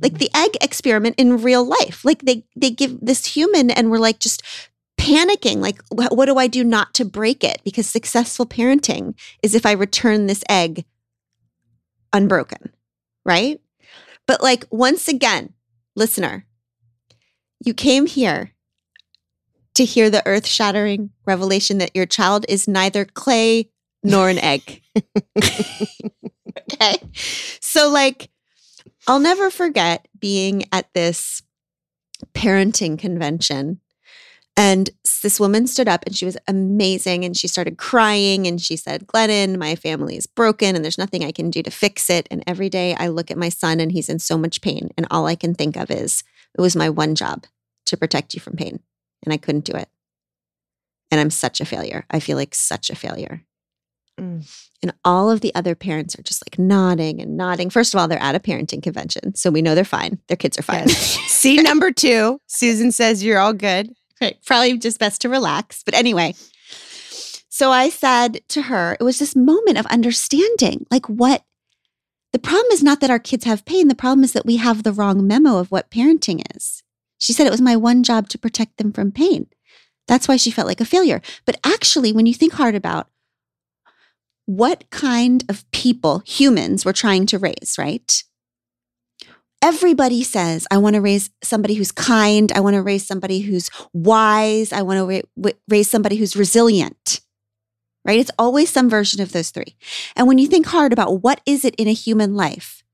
Like 0.01 0.13
mm-hmm. 0.13 0.19
the 0.19 0.31
egg 0.35 0.57
experiment 0.61 1.17
in 1.19 1.43
real 1.43 1.65
life. 1.65 2.05
Like 2.05 2.23
they 2.23 2.45
they 2.55 2.71
give 2.71 2.99
this 3.01 3.27
human 3.27 3.71
and 3.71 3.91
we're 3.91 3.99
like 3.99 4.19
just 4.19 4.43
panicking 4.99 5.59
like 5.59 5.79
wh- 5.91 6.13
what 6.13 6.27
do 6.27 6.37
i 6.39 6.47
do 6.47 6.65
not 6.65 6.95
to 6.95 7.05
break 7.05 7.45
it? 7.45 7.61
Because 7.65 7.87
successful 7.87 8.47
parenting 8.47 9.15
is 9.43 9.55
if 9.55 9.67
i 9.67 9.73
return 9.73 10.27
this 10.27 10.43
egg 10.49 10.85
unbroken 12.13 12.73
right? 13.25 13.61
But 14.27 14.43
like 14.43 14.65
once 14.71 15.09
again 15.09 15.53
listener 15.95 16.47
you 17.65 17.75
came 17.75 18.07
here 18.07 18.53
to 19.77 19.85
hear 19.85 20.11
the 20.11 20.27
earth-shattering 20.27 21.11
revelation 21.27 21.79
that 21.79 21.95
your 21.95 22.07
child 22.07 22.45
is 22.49 22.67
neither 22.67 23.05
clay 23.05 23.71
nor 24.03 24.29
an 24.29 24.39
egg 24.39 24.83
okay 25.39 26.97
so 27.61 27.89
like 27.89 28.31
I'll 29.07 29.21
never 29.21 29.51
forget 29.51 30.09
being 30.19 30.65
at 30.73 30.93
this 30.93 31.43
parenting 32.35 32.99
convention. 32.99 33.81
And 34.59 34.91
this 35.23 35.39
woman 35.39 35.67
stood 35.67 35.87
up 35.87 36.05
and 36.07 36.17
she 36.17 36.25
was 36.25 36.39
amazing. 36.49 37.25
And 37.25 37.37
she 37.37 37.47
started 37.47 37.77
crying 37.77 38.47
and 38.47 38.61
she 38.61 38.77
said, 38.77 39.07
Glennon, 39.07 39.59
my 39.59 39.77
family 39.77 40.17
is 40.17 40.27
broken 40.27 40.75
and 40.75 40.85
there's 40.85 40.99
nothing 40.99 41.25
I 41.25 41.31
can 41.31 41.51
do 41.51 41.63
to 41.63 41.71
fix 41.71 42.09
it. 42.09 42.27
And 42.31 42.43
every 42.47 42.71
day 42.71 42.95
I 42.99 43.09
look 43.09 43.31
at 43.31 43.39
my 43.39 43.51
son 43.51 43.81
and 43.81 43.93
he's 43.93 44.09
in 44.09 44.19
so 44.19 44.39
much 44.39 44.63
pain. 44.63 44.91
And 44.97 45.07
all 45.11 45.27
I 45.27 45.35
can 45.35 45.55
think 45.55 45.77
of 45.77 45.91
is, 45.91 46.25
it 46.57 46.61
was 46.61 46.75
my 46.75 46.89
one 46.89 47.15
job 47.15 47.45
to 47.87 47.97
protect 47.97 48.35
you 48.35 48.41
from 48.41 48.57
pain. 48.57 48.81
And 49.25 49.33
I 49.33 49.37
couldn't 49.37 49.65
do 49.65 49.73
it. 49.73 49.89
And 51.11 51.21
I'm 51.21 51.31
such 51.31 51.61
a 51.61 51.65
failure. 51.65 52.05
I 52.11 52.21
feel 52.21 52.37
like 52.37 52.55
such 52.55 52.91
a 52.91 52.95
failure. 52.95 53.43
Mm. 54.21 54.49
And 54.83 54.93
all 55.05 55.31
of 55.31 55.41
the 55.41 55.55
other 55.55 55.75
parents 55.75 56.19
are 56.19 56.23
just 56.23 56.43
like 56.47 56.59
nodding 56.59 57.21
and 57.21 57.37
nodding. 57.37 57.71
First 57.71 57.95
of 57.95 58.01
all, 58.01 58.09
they're 58.09 58.23
at 58.23 58.35
a 58.35 58.41
parenting 58.41 58.83
convention. 58.83 59.35
So 59.35 59.51
we 59.51 59.63
know 59.63 59.75
they're 59.75 59.85
fine. 59.85 60.19
Their 60.29 60.37
kids 60.37 60.59
are 60.59 60.63
fine. 60.63 60.89
See 60.89 61.57
number 61.63 61.93
two. 61.93 62.41
Susan 62.47 62.93
says 62.93 63.23
you're 63.23 63.39
all 63.39 63.53
good. 63.53 63.93
right. 64.21 64.37
Probably 64.45 64.79
just 64.79 64.99
best 64.99 65.21
to 65.23 65.29
relax. 65.29 65.83
But 65.83 65.95
anyway, 65.95 66.35
so 67.49 67.71
I 67.71 67.89
said 67.89 68.41
to 68.49 68.63
her, 68.63 68.97
it 68.99 69.05
was 69.05 69.19
this 69.19 69.37
moment 69.37 69.79
of 69.79 69.87
understanding 69.87 70.87
like 70.91 71.07
what 71.07 71.43
the 72.33 72.39
problem 72.39 72.71
is 72.73 72.83
not 72.83 73.01
that 73.01 73.11
our 73.11 73.19
kids 73.19 73.45
have 73.45 73.65
pain. 73.65 73.89
The 73.89 73.95
problem 73.95 74.23
is 74.23 74.35
that 74.35 74.45
we 74.45 74.57
have 74.57 74.83
the 74.83 74.93
wrong 74.93 75.27
memo 75.27 75.57
of 75.59 75.71
what 75.71 75.91
parenting 75.91 76.43
is. 76.55 76.83
She 77.19 77.33
said 77.33 77.47
it 77.47 77.51
was 77.51 77.61
my 77.61 77.77
one 77.77 78.03
job 78.03 78.29
to 78.31 78.39
protect 78.39 78.77
them 78.77 78.93
from 78.93 79.13
pain. 79.13 79.49
That's 80.07 80.29
why 80.29 80.37
she 80.37 80.51
felt 80.51 80.69
like 80.69 80.81
a 80.81 80.85
failure. 80.85 81.21
But 81.45 81.59
actually, 81.65 82.13
when 82.13 82.27
you 82.27 82.35
think 82.35 82.53
hard 82.55 82.75
about 82.75 83.09
what 84.47 84.89
kind 84.91 85.45
of 85.49 85.69
people, 85.73 86.23
humans, 86.25 86.85
we're 86.85 86.93
trying 86.93 87.27
to 87.27 87.39
raise, 87.39 87.75
right? 87.79 88.23
Everybody 89.61 90.23
says, 90.23 90.67
I 90.71 90.79
want 90.79 90.95
to 90.95 91.01
raise 91.01 91.31
somebody 91.43 91.75
who's 91.75 91.91
kind. 91.91 92.53
I 92.53 92.61
want 92.61 92.75
to 92.75 92.83
raise 92.83 93.07
somebody 93.07 93.41
who's 93.41 93.69
wise. 93.93 94.73
I 94.73 94.83
want 94.83 94.99
to 94.99 95.23
ra- 95.37 95.51
raise 95.69 95.91
somebody 95.91 96.17
who's 96.17 96.37
resilient, 96.37 97.21
right? 98.05 98.21
It's 98.21 98.31
always 98.39 98.71
some 98.71 98.89
version 98.89 99.21
of 99.21 99.33
those 99.33 99.51
three. 99.51 99.77
And 100.15 100.29
when 100.29 100.39
you 100.39 100.47
think 100.47 100.67
hard 100.67 100.93
about 100.93 101.23
what 101.23 101.41
is 101.47 101.65
it 101.65 101.75
in 101.77 101.89
a 101.89 101.93
human 101.93 102.37
life 102.37 102.85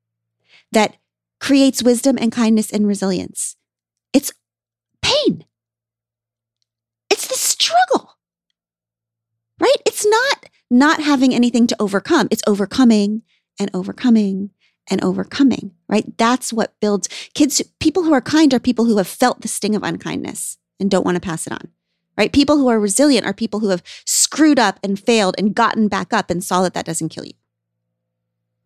that 0.70 0.96
creates 1.40 1.82
wisdom 1.82 2.16
and 2.18 2.32
kindness 2.32 2.70
and 2.72 2.86
resilience, 2.86 3.56
it's 4.12 4.32
pain. 5.00 5.44
It's 7.10 7.26
the 7.26 7.34
struggle, 7.34 8.16
right? 9.60 9.76
It's 9.86 10.06
not 10.06 10.46
not 10.70 11.02
having 11.02 11.34
anything 11.34 11.66
to 11.66 11.76
overcome. 11.78 12.28
It's 12.30 12.42
overcoming 12.46 13.22
and 13.60 13.70
overcoming 13.74 14.50
and 14.90 15.02
overcoming, 15.04 15.72
right? 15.88 16.16
That's 16.16 16.52
what 16.52 16.78
builds 16.80 17.08
kids. 17.34 17.62
People 17.78 18.04
who 18.04 18.12
are 18.12 18.22
kind 18.22 18.52
are 18.54 18.58
people 18.58 18.86
who 18.86 18.96
have 18.96 19.06
felt 19.06 19.42
the 19.42 19.48
sting 19.48 19.76
of 19.76 19.82
unkindness 19.82 20.56
and 20.80 20.90
don't 20.90 21.04
want 21.04 21.16
to 21.16 21.20
pass 21.20 21.46
it 21.46 21.52
on, 21.52 21.68
right? 22.16 22.32
People 22.32 22.56
who 22.56 22.68
are 22.68 22.80
resilient 22.80 23.26
are 23.26 23.34
people 23.34 23.60
who 23.60 23.68
have 23.68 23.82
screwed 24.06 24.58
up 24.58 24.80
and 24.82 24.98
failed 24.98 25.34
and 25.38 25.54
gotten 25.54 25.88
back 25.88 26.12
up 26.12 26.30
and 26.30 26.42
saw 26.42 26.62
that 26.62 26.74
that 26.74 26.86
doesn't 26.86 27.10
kill 27.10 27.24
you, 27.24 27.34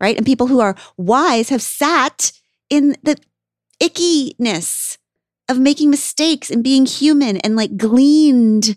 right? 0.01 0.17
And 0.17 0.25
people 0.25 0.47
who 0.47 0.61
are 0.61 0.77
wise 0.97 1.49
have 1.49 1.63
sat 1.63 2.33
in 2.71 2.97
the 3.03 3.19
ickiness 3.81 4.97
of 5.49 5.59
making 5.59 5.91
mistakes 5.91 6.51
and 6.51 6.65
being 6.65 6.87
human 6.87 7.37
and 7.39 7.57
like 7.57 7.77
gleaned, 7.77 8.77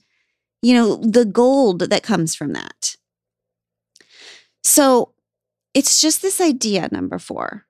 you 0.61 0.73
know, 0.73 0.97
the 0.97 1.25
gold 1.25 1.81
that 1.81 2.03
comes 2.03 2.35
from 2.35 2.53
that. 2.53 2.95
So 4.63 5.13
it's 5.73 6.01
just 6.01 6.21
this 6.21 6.39
idea, 6.41 6.89
number 6.91 7.19
four, 7.19 7.65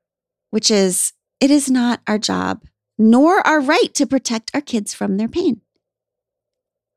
which 0.49 0.69
is 0.69 1.13
it 1.39 1.51
is 1.51 1.69
not 1.69 2.01
our 2.07 2.17
job 2.17 2.63
nor 2.97 3.45
our 3.47 3.61
right 3.61 3.93
to 3.93 4.05
protect 4.05 4.51
our 4.53 4.61
kids 4.61 4.93
from 4.93 5.17
their 5.17 5.29
pain. 5.29 5.61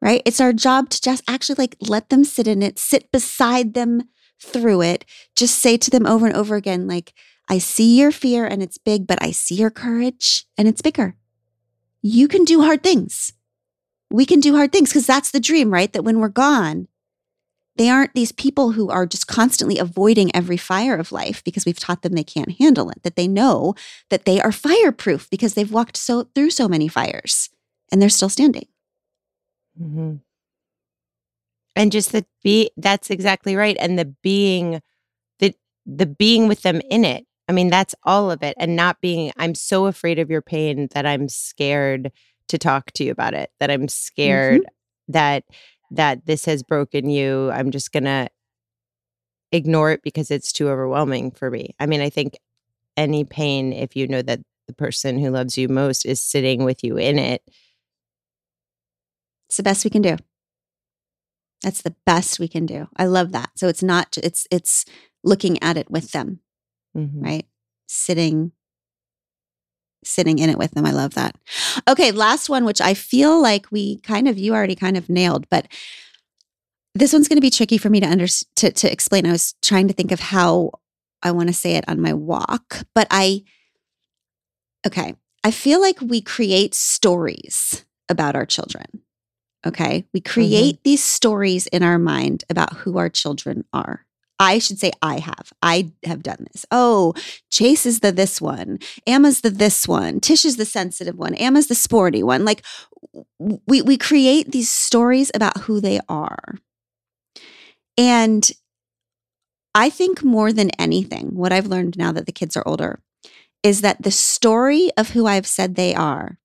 Right? 0.01 0.23
It's 0.27 0.41
our 0.41 0.53
job 0.53 0.91
to 0.91 1.01
just 1.01 1.23
actually 1.29 1.57
like 1.57 1.77
let 1.81 2.09
them 2.09 2.25
sit 2.25 2.49
in 2.49 2.61
it, 2.61 2.79
sit 2.81 3.13
beside 3.13 3.75
them 3.75 4.09
through 4.41 4.83
it, 4.83 5.05
just 5.37 5.61
say 5.61 5.77
to 5.77 5.91
them 5.91 6.07
over 6.07 6.27
and 6.27 6.35
over 6.35 6.57
again, 6.57 6.89
like, 6.89 7.15
I 7.49 7.59
see 7.59 7.99
your 7.99 8.11
fear 8.11 8.45
and 8.45 8.63
it's 8.63 8.79
big, 8.79 9.07
but 9.07 9.23
I 9.23 9.31
see 9.31 9.55
your 9.55 9.71
courage 9.71 10.47
and 10.59 10.67
it's 10.67 10.83
bigger. 10.83 11.17
You 12.03 12.29
can 12.29 12.45
do 12.45 12.63
hard 12.63 12.83
things. 12.83 13.33
We 14.11 14.27
can 14.27 14.41
do 14.41 14.55
hard 14.55 14.73
things 14.73 14.91
because 14.91 15.07
that's 15.07 15.31
the 15.31 15.41
dream, 15.41 15.73
right? 15.73 15.93
That 15.93 16.03
when 16.03 16.19
we're 16.19 16.29
gone, 16.29 16.89
they 17.77 17.89
aren't 17.89 18.15
these 18.15 18.33
people 18.33 18.73
who 18.73 18.91
are 18.91 19.07
just 19.07 19.27
constantly 19.27 19.79
avoiding 19.79 20.35
every 20.35 20.59
fire 20.59 20.97
of 20.97 21.13
life 21.13 21.43
because 21.45 21.65
we've 21.65 21.79
taught 21.79 22.03
them 22.03 22.13
they 22.13 22.25
can't 22.25 22.59
handle 22.59 22.91
it, 22.91 23.03
that 23.03 23.17
they 23.17 23.27
know 23.27 23.75
that 24.11 24.25
they 24.25 24.41
are 24.41 24.53
fireproof 24.53 25.31
because 25.31 25.55
they've 25.55 25.73
walked 25.73 25.97
so 25.97 26.29
through 26.35 26.51
so 26.51 26.69
many 26.69 26.89
fires 26.89 27.49
and 27.91 28.03
they're 28.03 28.11
still 28.11 28.29
standing. 28.29 28.67
Mm-hmm. 29.81 30.17
And 31.75 31.93
just 31.93 32.13
the 32.13 32.27
be 32.43 32.71
that's 32.77 33.09
exactly 33.09 33.57
right. 33.57 33.77
And 33.81 33.99
the 33.99 34.05
being 34.23 34.83
the 35.39 35.55
the 35.87 36.07
being 36.07 36.49
with 36.49 36.63
them 36.63 36.83
in 36.91 37.05
it. 37.05 37.27
I 37.49 37.53
mean, 37.53 37.69
that's 37.69 37.95
all 38.05 38.31
of 38.31 38.43
it. 38.43 38.55
And 38.59 38.77
not 38.77 39.01
being, 39.01 39.33
I'm 39.37 39.55
so 39.55 39.87
afraid 39.87 40.19
of 40.19 40.31
your 40.31 40.43
pain 40.43 40.89
that 40.95 41.07
I'm 41.07 41.29
scared 41.29 42.13
to 42.49 42.59
talk 42.59 42.93
to 42.93 43.05
you 43.05 43.11
about 43.11 43.35
it, 43.35 43.51
that 43.61 43.71
I'm 43.71 43.89
scared 43.89 44.63
mm-hmm. 44.63 45.13
that 45.13 45.45
that 45.91 46.25
this 46.25 46.47
has 46.47 46.63
broken 46.63 47.11
you. 47.11 47.51
I'm 47.51 47.71
just 47.71 47.93
gonna 47.93 48.29
ignore 49.53 49.91
it 49.93 50.03
because 50.03 50.31
it's 50.31 50.53
too 50.53 50.69
overwhelming 50.69 51.31
for 51.31 51.51
me. 51.51 51.75
I 51.79 51.87
mean, 51.87 52.01
I 52.01 52.11
think 52.11 52.35
any 52.97 53.25
pain, 53.25 53.73
if 53.73 53.97
you 53.97 54.07
know 54.09 54.23
that 54.23 54.41
the 54.67 54.73
person 54.73 55.19
who 55.19 55.31
loves 55.31 55.59
you 55.59 55.69
most 55.69 56.07
is 56.07 56.21
sitting 56.21 56.65
with 56.65 56.83
you 56.83 56.97
in 56.97 57.19
it, 57.19 57.43
it's 59.49 59.57
the 59.59 59.63
best 59.63 59.85
we 59.85 59.91
can 59.91 60.03
do. 60.03 60.17
That's 61.63 61.83
the 61.83 61.95
best 62.07 62.41
we 62.41 62.49
can 62.49 62.67
do. 62.67 62.89
I 62.97 63.05
love 63.05 63.33
that. 63.33 63.51
So 63.57 63.69
it's 63.69 63.83
not 63.83 64.17
it's 64.23 64.47
it's 64.51 64.85
looking 65.23 65.63
at 65.63 65.77
it 65.77 65.91
with 65.91 66.13
them. 66.13 66.41
Mm-hmm. 66.97 67.21
Right? 67.23 67.47
Sitting 67.87 68.53
sitting 70.05 70.41
in 70.41 70.51
it 70.51 70.59
with 70.59 70.73
them. 70.73 70.85
I 70.85 70.91
love 70.91 71.15
that. 71.15 71.37
Okay, 71.87 72.11
last 72.11 72.49
one 72.49 72.65
which 72.65 72.81
I 72.81 72.93
feel 72.93 73.41
like 73.41 73.71
we 73.71 73.99
kind 74.01 74.27
of 74.27 74.37
you 74.37 74.53
already 74.53 74.75
kind 74.75 74.97
of 74.97 75.09
nailed, 75.09 75.49
but 75.49 75.69
this 76.95 77.13
one's 77.13 77.29
going 77.29 77.37
to 77.37 77.43
be 77.43 77.51
tricky 77.51 77.79
for 77.79 77.89
me 77.89 78.01
to 78.01 78.07
under 78.07 78.27
to 78.27 78.73
to 78.73 78.93
explain. 78.93 79.27
I 79.27 79.33
was 79.33 79.55
trying 79.63 79.89
to 79.89 79.95
think 79.95 80.13
of 80.13 80.21
how 80.21 80.73
I 81.23 81.31
want 81.31 81.49
to 81.49 81.55
say 81.55 81.77
it 81.77 81.85
on 81.89 82.01
my 82.01 82.13
walk, 82.13 82.85
but 82.95 83.07
I 83.11 83.45
okay, 84.87 85.15
I 85.45 85.51
feel 85.51 85.81
like 85.81 86.01
we 86.01 86.21
create 86.21 86.75
stories 86.75 87.85
about 88.09 88.37
our 88.37 88.47
children. 88.47 89.03
Okay. 89.67 90.05
We 90.13 90.21
mm-hmm. 90.21 90.33
create 90.33 90.75
mm-hmm. 90.77 90.83
these 90.85 91.05
stories 91.05 91.67
in 91.69 91.83
our 91.83 91.99
mind 91.99 92.45
about 92.51 92.75
who 92.79 92.99
our 92.99 93.09
children 93.09 93.65
are. 93.73 94.05
I 94.43 94.59
should 94.59 94.81
say 94.81 94.91
I 95.01 95.21
have. 95.21 95.53
I 95.63 95.93
have 96.05 96.25
done 96.25 96.49
this. 96.53 96.67
Oh, 96.73 97.15
Chase 97.49 97.87
is 97.87 98.01
the 98.01 98.11
this 98.11 98.41
one. 98.41 98.81
Amma's 99.07 99.43
the 99.43 99.51
this 99.51 99.87
one. 99.87 100.19
Tish 100.19 100.45
is 100.45 100.57
the 100.57 100.65
sensitive 100.65 101.17
one. 101.17 101.35
Amma's 101.37 101.69
the 101.69 101.77
sporty 101.77 102.25
one. 102.25 102.45
Like 102.45 102.65
we 103.39 103.83
we 103.83 103.97
create 103.97 104.51
these 104.51 104.69
stories 104.69 105.31
about 105.33 105.59
who 105.59 105.81
they 105.81 106.01
are. 106.09 106.57
And 107.97 108.51
I 109.77 109.91
think 109.91 110.25
more 110.25 110.53
than 110.53 110.71
anything, 110.71 111.37
what 111.37 111.53
I've 111.53 111.69
learned 111.69 111.97
now 111.97 112.11
that 112.11 112.27
the 112.27 112.33
kids 112.33 112.57
are 112.57 112.67
older 112.67 113.01
is 113.63 113.81
that 113.83 114.03
the 114.03 114.11
story 114.11 114.91
of 114.97 115.11
who 115.11 115.27
I've 115.27 115.47
said 115.47 115.77
they 115.77 115.95
are 115.95 116.39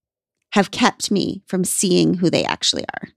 have 0.51 0.69
kept 0.69 1.09
me 1.09 1.41
from 1.47 1.63
seeing 1.63 2.15
who 2.15 2.29
they 2.29 2.45
actually 2.45 2.85
are. 2.93 3.09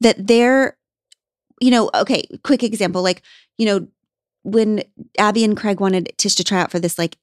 That 0.00 0.26
they're, 0.26 0.77
you 1.60 1.70
know, 1.70 1.90
okay, 1.94 2.24
quick 2.42 2.62
example 2.62 3.02
like, 3.02 3.22
you 3.56 3.66
know, 3.66 3.88
when 4.42 4.82
Abby 5.18 5.44
and 5.44 5.56
Craig 5.56 5.80
wanted 5.80 6.12
Tish 6.16 6.34
to 6.36 6.44
try 6.44 6.60
out 6.60 6.70
for 6.70 6.78
this 6.78 6.98
like 6.98 7.16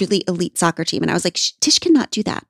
really 0.00 0.22
elite 0.28 0.58
soccer 0.58 0.84
team, 0.84 1.02
and 1.02 1.10
I 1.10 1.14
was 1.14 1.24
like, 1.24 1.38
Tish 1.60 1.78
cannot 1.78 2.10
do 2.10 2.22
that. 2.24 2.46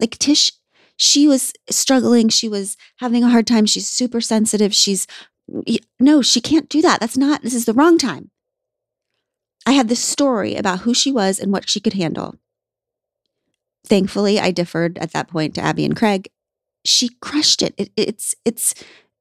Like, 0.00 0.18
Tish, 0.18 0.52
she 0.96 1.28
was 1.28 1.52
struggling. 1.70 2.28
She 2.28 2.48
was 2.48 2.76
having 2.96 3.22
a 3.22 3.28
hard 3.28 3.46
time. 3.46 3.66
She's 3.66 3.88
super 3.88 4.20
sensitive. 4.20 4.74
She's, 4.74 5.06
no, 6.00 6.22
she 6.22 6.40
can't 6.40 6.68
do 6.68 6.82
that. 6.82 7.00
That's 7.00 7.16
not, 7.16 7.42
this 7.42 7.54
is 7.54 7.64
the 7.64 7.74
wrong 7.74 7.98
time. 7.98 8.30
I 9.66 9.72
had 9.72 9.88
this 9.88 10.00
story 10.02 10.56
about 10.56 10.80
who 10.80 10.94
she 10.94 11.12
was 11.12 11.38
and 11.38 11.52
what 11.52 11.68
she 11.68 11.80
could 11.80 11.94
handle. 11.94 12.36
Thankfully, 13.86 14.40
I 14.40 14.50
differed 14.50 14.98
at 14.98 15.12
that 15.12 15.28
point 15.28 15.54
to 15.54 15.60
Abby 15.60 15.84
and 15.84 15.96
Craig. 15.96 16.28
She 16.84 17.10
crushed 17.20 17.62
it. 17.62 17.74
it 17.76 17.90
it's 17.96 18.34
it's 18.44 18.74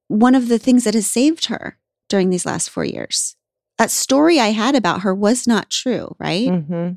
one 0.08 0.36
of 0.36 0.48
the 0.48 0.60
things 0.60 0.84
that 0.84 0.94
has 0.94 1.08
saved 1.08 1.46
her 1.46 1.78
during 2.10 2.30
these 2.30 2.46
last 2.46 2.70
four 2.70 2.86
years. 2.86 3.36
That 3.78 3.92
story 3.92 4.40
I 4.40 4.52
had 4.52 4.76
about 4.76 5.02
her 5.02 5.16
was 5.16 5.48
not 5.48 5.70
true, 5.70 6.16
right? 6.20 6.48
Mm-hmm. 6.48 6.94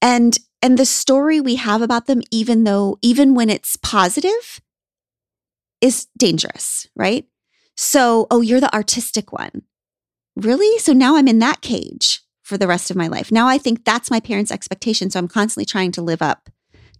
And 0.00 0.38
and 0.62 0.78
the 0.78 0.86
story 0.86 1.40
we 1.40 1.56
have 1.56 1.82
about 1.82 2.06
them, 2.06 2.22
even 2.30 2.64
though 2.64 2.98
even 3.02 3.34
when 3.34 3.50
it's 3.50 3.76
positive, 3.76 4.60
is 5.80 6.06
dangerous, 6.16 6.88
right? 6.96 7.26
So, 7.76 8.26
oh, 8.30 8.40
you're 8.40 8.60
the 8.60 8.74
artistic 8.74 9.32
one. 9.32 9.62
Really? 10.34 10.78
So 10.78 10.92
now 10.92 11.16
I'm 11.16 11.28
in 11.28 11.38
that 11.40 11.60
cage 11.60 12.22
for 12.42 12.56
the 12.56 12.66
rest 12.66 12.90
of 12.90 12.96
my 12.96 13.08
life. 13.08 13.32
Now 13.32 13.48
I 13.48 13.58
think 13.58 13.84
that's 13.84 14.10
my 14.10 14.20
parents' 14.20 14.52
expectation. 14.52 15.10
So 15.10 15.18
I'm 15.18 15.28
constantly 15.28 15.66
trying 15.66 15.92
to 15.92 16.02
live 16.02 16.22
up 16.22 16.48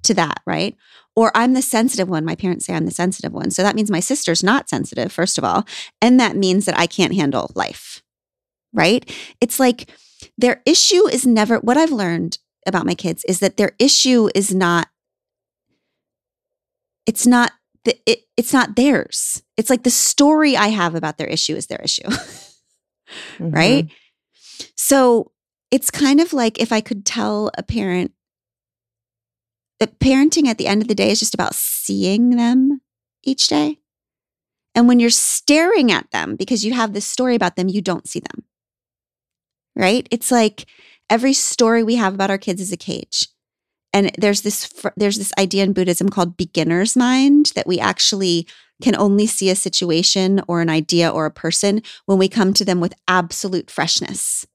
to 0.03 0.15
that, 0.15 0.41
right? 0.47 0.77
Or 1.17 1.33
I'm 1.35 1.55
the 1.55 1.63
sensitive 1.63 2.09
one. 2.09 2.25
My 2.25 2.35
parents 2.35 2.67
say 2.67 2.75
I'm 2.75 2.85
the 2.85 2.91
sensitive 2.91 3.33
one. 3.33 3.51
So 3.51 3.63
that 3.63 3.75
means 3.75 3.91
my 3.91 4.01
sister's 4.01 4.45
not 4.45 4.69
sensitive, 4.69 5.11
first 5.11 5.39
of 5.39 5.45
all. 5.45 5.67
And 6.03 6.21
that 6.21 6.37
means 6.37 6.67
that 6.67 6.79
I 6.79 6.87
can't 6.87 7.15
handle 7.15 7.51
life, 7.55 8.03
right? 8.75 9.11
It's 9.41 9.59
like 9.59 9.91
their 10.37 10.63
issue 10.67 11.09
is 11.09 11.27
never 11.27 11.59
what 11.59 11.79
I've 11.79 11.93
learned 11.93 12.39
about 12.67 12.85
my 12.85 12.95
kids 12.95 13.25
is 13.25 13.41
that 13.41 13.57
their 13.57 13.73
issue 13.79 14.29
is 14.35 14.55
not, 14.55 14.89
it's 17.07 17.27
not. 17.27 17.53
The, 17.85 17.97
it, 18.05 18.23
it's 18.37 18.53
not 18.53 18.75
theirs. 18.75 19.45
It's 19.57 19.71
like 19.71 19.85
the 19.85 19.91
story 19.91 20.57
I 20.57 20.69
have 20.69 20.97
about 20.97 21.19
their 21.19 21.29
issue 21.29 21.55
is 21.55 21.69
their 21.69 21.81
issue. 21.85 22.03
mm-hmm. 22.09 23.51
Right. 23.51 23.89
So 24.75 25.31
it's 25.71 25.91
kind 25.91 26.21
of 26.21 26.33
like 26.33 26.61
if 26.61 26.73
I 26.73 26.81
could 26.81 27.05
tell 27.07 27.51
a 27.57 27.63
parent 27.63 28.13
that 29.81 29.99
parenting 29.99 30.47
at 30.47 30.59
the 30.59 30.67
end 30.67 30.83
of 30.83 30.89
the 30.89 30.95
day 30.95 31.11
is 31.11 31.21
just 31.21 31.35
about 31.35 31.55
seeing 31.55 32.31
them 32.31 32.81
each 33.23 33.49
day. 33.49 33.79
And 34.75 34.89
when 34.89 35.01
you're 35.01 35.11
staring 35.11 35.91
at 35.91 36.11
them 36.11 36.37
because 36.37 36.65
you 36.65 36.75
have 36.75 36.93
this 36.93 37.07
story 37.07 37.35
about 37.35 37.57
them, 37.57 37.69
you 37.69 37.81
don't 37.81 38.09
see 38.09 38.21
them. 38.21 38.45
Right? 39.75 40.07
It's 40.11 40.31
like 40.31 40.67
every 41.11 41.33
story 41.33 41.83
we 41.83 41.97
have 41.97 42.15
about 42.15 42.31
our 42.31 42.39
kids 42.39 42.61
is 42.61 42.73
a 42.73 42.77
cage. 42.77 43.29
And 43.93 44.11
there's 44.19 44.43
this 44.43 44.71
there's 44.97 45.17
this 45.17 45.33
idea 45.39 45.65
in 45.65 45.73
Buddhism 45.73 46.11
called 46.11 46.37
beginner's 46.37 46.97
mind 46.97 47.53
that 47.55 47.67
we 47.67 47.79
actually 47.81 48.47
can 48.83 48.95
only 48.97 49.27
see 49.27 49.49
a 49.49 49.57
situation 49.57 50.43
or 50.47 50.61
an 50.61 50.69
idea 50.69 51.09
or 51.09 51.25
a 51.25 51.31
person 51.31 51.83
when 52.05 52.19
we 52.19 52.29
come 52.29 52.53
to 52.53 52.65
them 52.65 52.81
with 52.81 52.93
absolute 53.09 53.71
freshness 53.71 54.47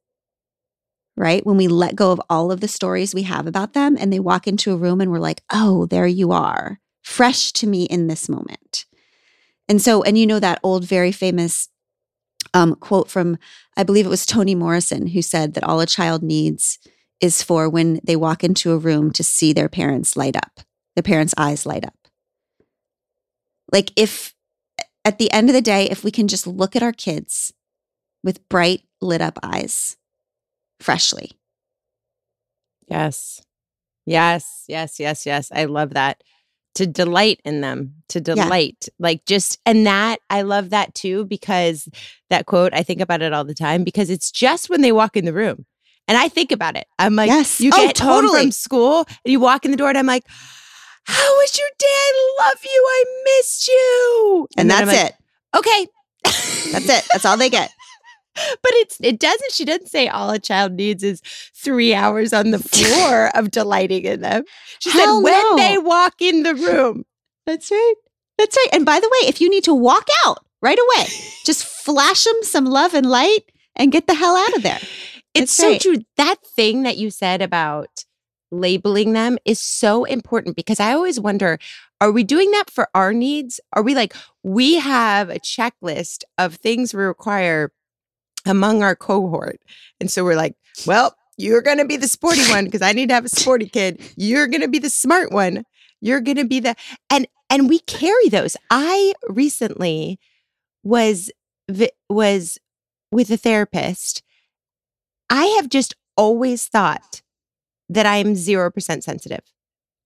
right? 1.18 1.46
When 1.46 1.58
we 1.58 1.68
let 1.68 1.96
go 1.96 2.12
of 2.12 2.22
all 2.30 2.52
of 2.52 2.62
the 2.62 2.68
stories 2.68 3.14
we 3.14 3.24
have 3.24 3.48
about 3.48 3.74
them 3.74 3.98
and 4.00 4.12
they 4.12 4.20
walk 4.20 4.48
into 4.48 4.72
a 4.72 4.78
room 4.78 5.02
and 5.02 5.12
we're 5.12 5.20
like, 5.20 5.44
oh, 5.52 5.86
there 5.86 6.08
you 6.08 6.32
are, 6.32 6.80
fresh 7.02 7.52
to 7.54 7.68
me 7.68 7.84
in 7.84 8.08
this 8.08 8.30
moment. 8.30 8.86
And 9.68 9.82
so, 9.82 10.04
and 10.04 10.18
you 10.18 10.26
know 10.26 10.40
that 10.40 10.60
old, 10.64 10.86
very 10.86 11.12
famous 11.12 11.70
um, 12.54 12.76
quote 12.76 13.10
from, 13.10 13.38
I 13.78 13.84
believe 13.84 14.06
it 14.06 14.10
was 14.10 14.26
Toni 14.26 14.56
Morrison, 14.56 15.08
who 15.08 15.22
said 15.22 15.54
that 15.54 15.64
all 15.64 15.80
a 15.80 15.86
child 15.86 16.24
needs 16.24 16.80
is 17.22 17.44
for 17.44 17.70
when 17.70 18.00
they 18.04 18.16
walk 18.16 18.44
into 18.44 18.72
a 18.72 18.78
room 18.78 19.12
to 19.12 19.24
see 19.24 19.54
their 19.54 19.70
parents 19.70 20.18
light 20.18 20.36
up, 20.36 20.62
their 20.96 21.04
parents' 21.04 21.36
eyes 21.38 21.66
light 21.66 21.86
up. 21.86 21.96
Like, 23.72 23.92
if 23.96 24.34
at 25.06 25.18
the 25.18 25.32
end 25.32 25.50
of 25.50 25.54
the 25.54 25.62
day, 25.62 25.86
if 25.90 26.04
we 26.04 26.12
can 26.12 26.28
just 26.28 26.46
look 26.46 26.76
at 26.76 26.84
our 26.84 26.92
kids 26.92 27.54
with 28.24 28.48
bright, 28.50 28.82
lit 29.02 29.22
up 29.22 29.40
eyes, 29.42 29.98
freshly. 30.82 31.32
Yes. 32.88 33.42
Yes, 34.06 34.66
yes, 34.68 35.00
yes, 35.00 35.26
yes. 35.26 35.52
I 35.54 35.66
love 35.66 35.94
that. 35.94 36.24
To 36.76 36.88
delight 36.88 37.42
in 37.44 37.60
them, 37.62 37.96
to 38.10 38.22
delight. 38.22 38.78
Yeah. 38.88 38.94
Like 38.98 39.26
just, 39.26 39.60
and 39.66 39.86
that, 39.86 40.20
I 40.30 40.44
love 40.44 40.70
that 40.70 40.96
too, 40.96 41.26
because 41.26 41.90
that 42.30 42.46
quote, 42.46 42.74
I 42.74 42.82
think 42.82 43.02
about 43.02 43.22
it 43.22 43.34
all 43.34 43.44
the 43.44 43.54
time 43.54 43.84
because 43.84 44.10
it's 44.10 44.32
just 44.32 44.70
when 44.70 44.82
they 44.82 44.94
walk 44.94 45.18
in 45.18 45.26
the 45.26 45.34
room. 45.34 45.66
And 46.08 46.18
I 46.18 46.30
think 46.30 46.52
about 46.52 46.78
it. 46.78 46.88
I'm 46.98 47.16
like, 47.16 47.28
yes. 47.28 47.60
you 47.60 47.72
oh, 47.74 47.78
get 47.78 48.02
oh, 48.02 48.06
totally. 48.06 48.34
home 48.34 48.46
from 48.46 48.52
school 48.52 49.06
and 49.08 49.32
you 49.32 49.40
walk 49.40 49.66
in 49.66 49.72
the 49.72 49.78
door 49.78 49.90
and 49.90 49.98
I'm 49.98 50.06
like, 50.06 50.24
how 51.04 51.38
was 51.38 51.58
your 51.58 51.70
day? 51.78 51.86
I 51.88 52.36
love 52.40 52.64
you. 52.64 52.86
I 52.88 53.04
missed 53.26 53.68
you. 53.68 54.48
And, 54.58 54.62
and 54.62 54.70
that's 54.72 54.98
like, 54.98 55.12
it. 55.12 55.16
Okay. 55.58 55.88
that's 56.72 56.90
it. 56.90 57.08
That's 57.12 57.26
all 57.26 57.38
they 57.38 57.50
get 57.50 57.72
but 58.36 58.72
it's 58.76 58.98
it 59.02 59.20
doesn't 59.20 59.52
she 59.52 59.66
doesn't 59.66 59.88
say 59.88 60.08
all 60.08 60.30
a 60.30 60.40
child 60.40 60.74
needs 60.74 61.04
is 61.04 61.22
three 61.56 61.94
hours 61.94 62.34
on 62.34 62.52
the 62.52 62.60
floor 62.60 63.30
of 63.36 63.52
delighting 63.52 64.04
in 64.06 64.22
them 64.22 64.44
she 64.80 64.92
Hell 64.92 65.18
said 65.18 65.24
when 65.24 65.44
no. 65.44 65.58
they 65.58 65.78
walk 65.78 66.16
in 66.22 66.44
the 66.44 66.56
room 66.56 67.06
that's 67.46 67.72
right 67.72 67.96
that's 68.38 68.56
right 68.56 68.70
and 68.74 68.86
by 68.86 69.00
the 69.00 69.10
way 69.10 69.28
if 69.28 69.42
you 69.42 69.50
need 69.50 69.64
to 69.66 69.74
walk 69.74 70.08
out 70.26 70.40
right 70.62 70.80
away 70.80 71.08
just 71.46 71.66
flash 71.66 72.24
them 72.24 72.44
some 72.44 72.66
love 72.66 72.94
and 72.94 73.10
light 73.10 73.52
and 73.76 73.92
get 73.92 74.08
the 74.08 74.16
hell 74.16 74.36
out 74.36 74.56
of 74.56 74.64
there 74.64 74.80
it's 75.34 75.54
so 75.54 75.70
right. 75.70 75.82
true 75.82 75.98
that 76.18 76.38
thing 76.56 76.84
that 76.84 76.98
you 76.98 77.10
said 77.10 77.42
about 77.42 78.06
labeling 78.52 79.14
them 79.14 79.38
is 79.46 79.60
so 79.60 80.04
important 80.04 80.56
because 80.56 80.80
I 80.80 80.94
always 80.94 81.20
wonder 81.20 81.58
are 82.02 82.12
we 82.12 82.24
doing 82.24 82.50
that 82.52 82.72
for 82.72 82.90
our 82.96 83.14
needs? 83.14 83.60
Are 83.74 83.84
we 83.84 83.94
like, 83.94 84.16
we 84.42 84.76
have 84.78 85.30
a 85.30 85.40
checklist 85.40 86.24
of 86.40 86.56
things 86.56 86.96
we 86.96 87.04
require 87.04 87.72
among 88.46 88.84
our 88.84 88.96
cohort. 88.96 89.62
And 90.00 90.10
so 90.10 90.24
we're 90.24 90.36
like, 90.36 90.56
well, 90.86 91.16
you're 91.38 91.62
going 91.62 91.78
to 91.78 91.86
be 91.86 91.98
the 91.98 92.08
sporty 92.08 92.42
one 92.50 92.66
because 92.66 92.82
I 92.82 92.92
need 92.92 93.10
to 93.10 93.16
have 93.16 93.26
a 93.26 93.30
sporty 93.30 93.68
kid. 93.68 94.02
You're 94.16 94.48
going 94.48 94.62
to 94.62 94.68
be 94.68 94.80
the 94.80 94.90
smart 94.90 95.32
one. 95.32 95.64
You're 96.00 96.22
going 96.22 96.38
to 96.38 96.46
be 96.46 96.60
the, 96.60 96.76
and, 97.10 97.28
and 97.50 97.70
we 97.70 97.80
carry 97.80 98.30
those. 98.30 98.58
I 98.70 99.14
recently 99.28 100.20
was, 100.84 101.32
was 102.10 102.58
with 103.12 103.30
a 103.30 103.38
therapist. 103.38 104.24
I 105.30 105.46
have 105.58 105.70
just 105.70 105.96
always 106.18 106.68
thought 106.68 107.22
that 107.90 108.06
I 108.06 108.18
am 108.18 108.34
0% 108.34 109.04
sensitive. 109.04 109.42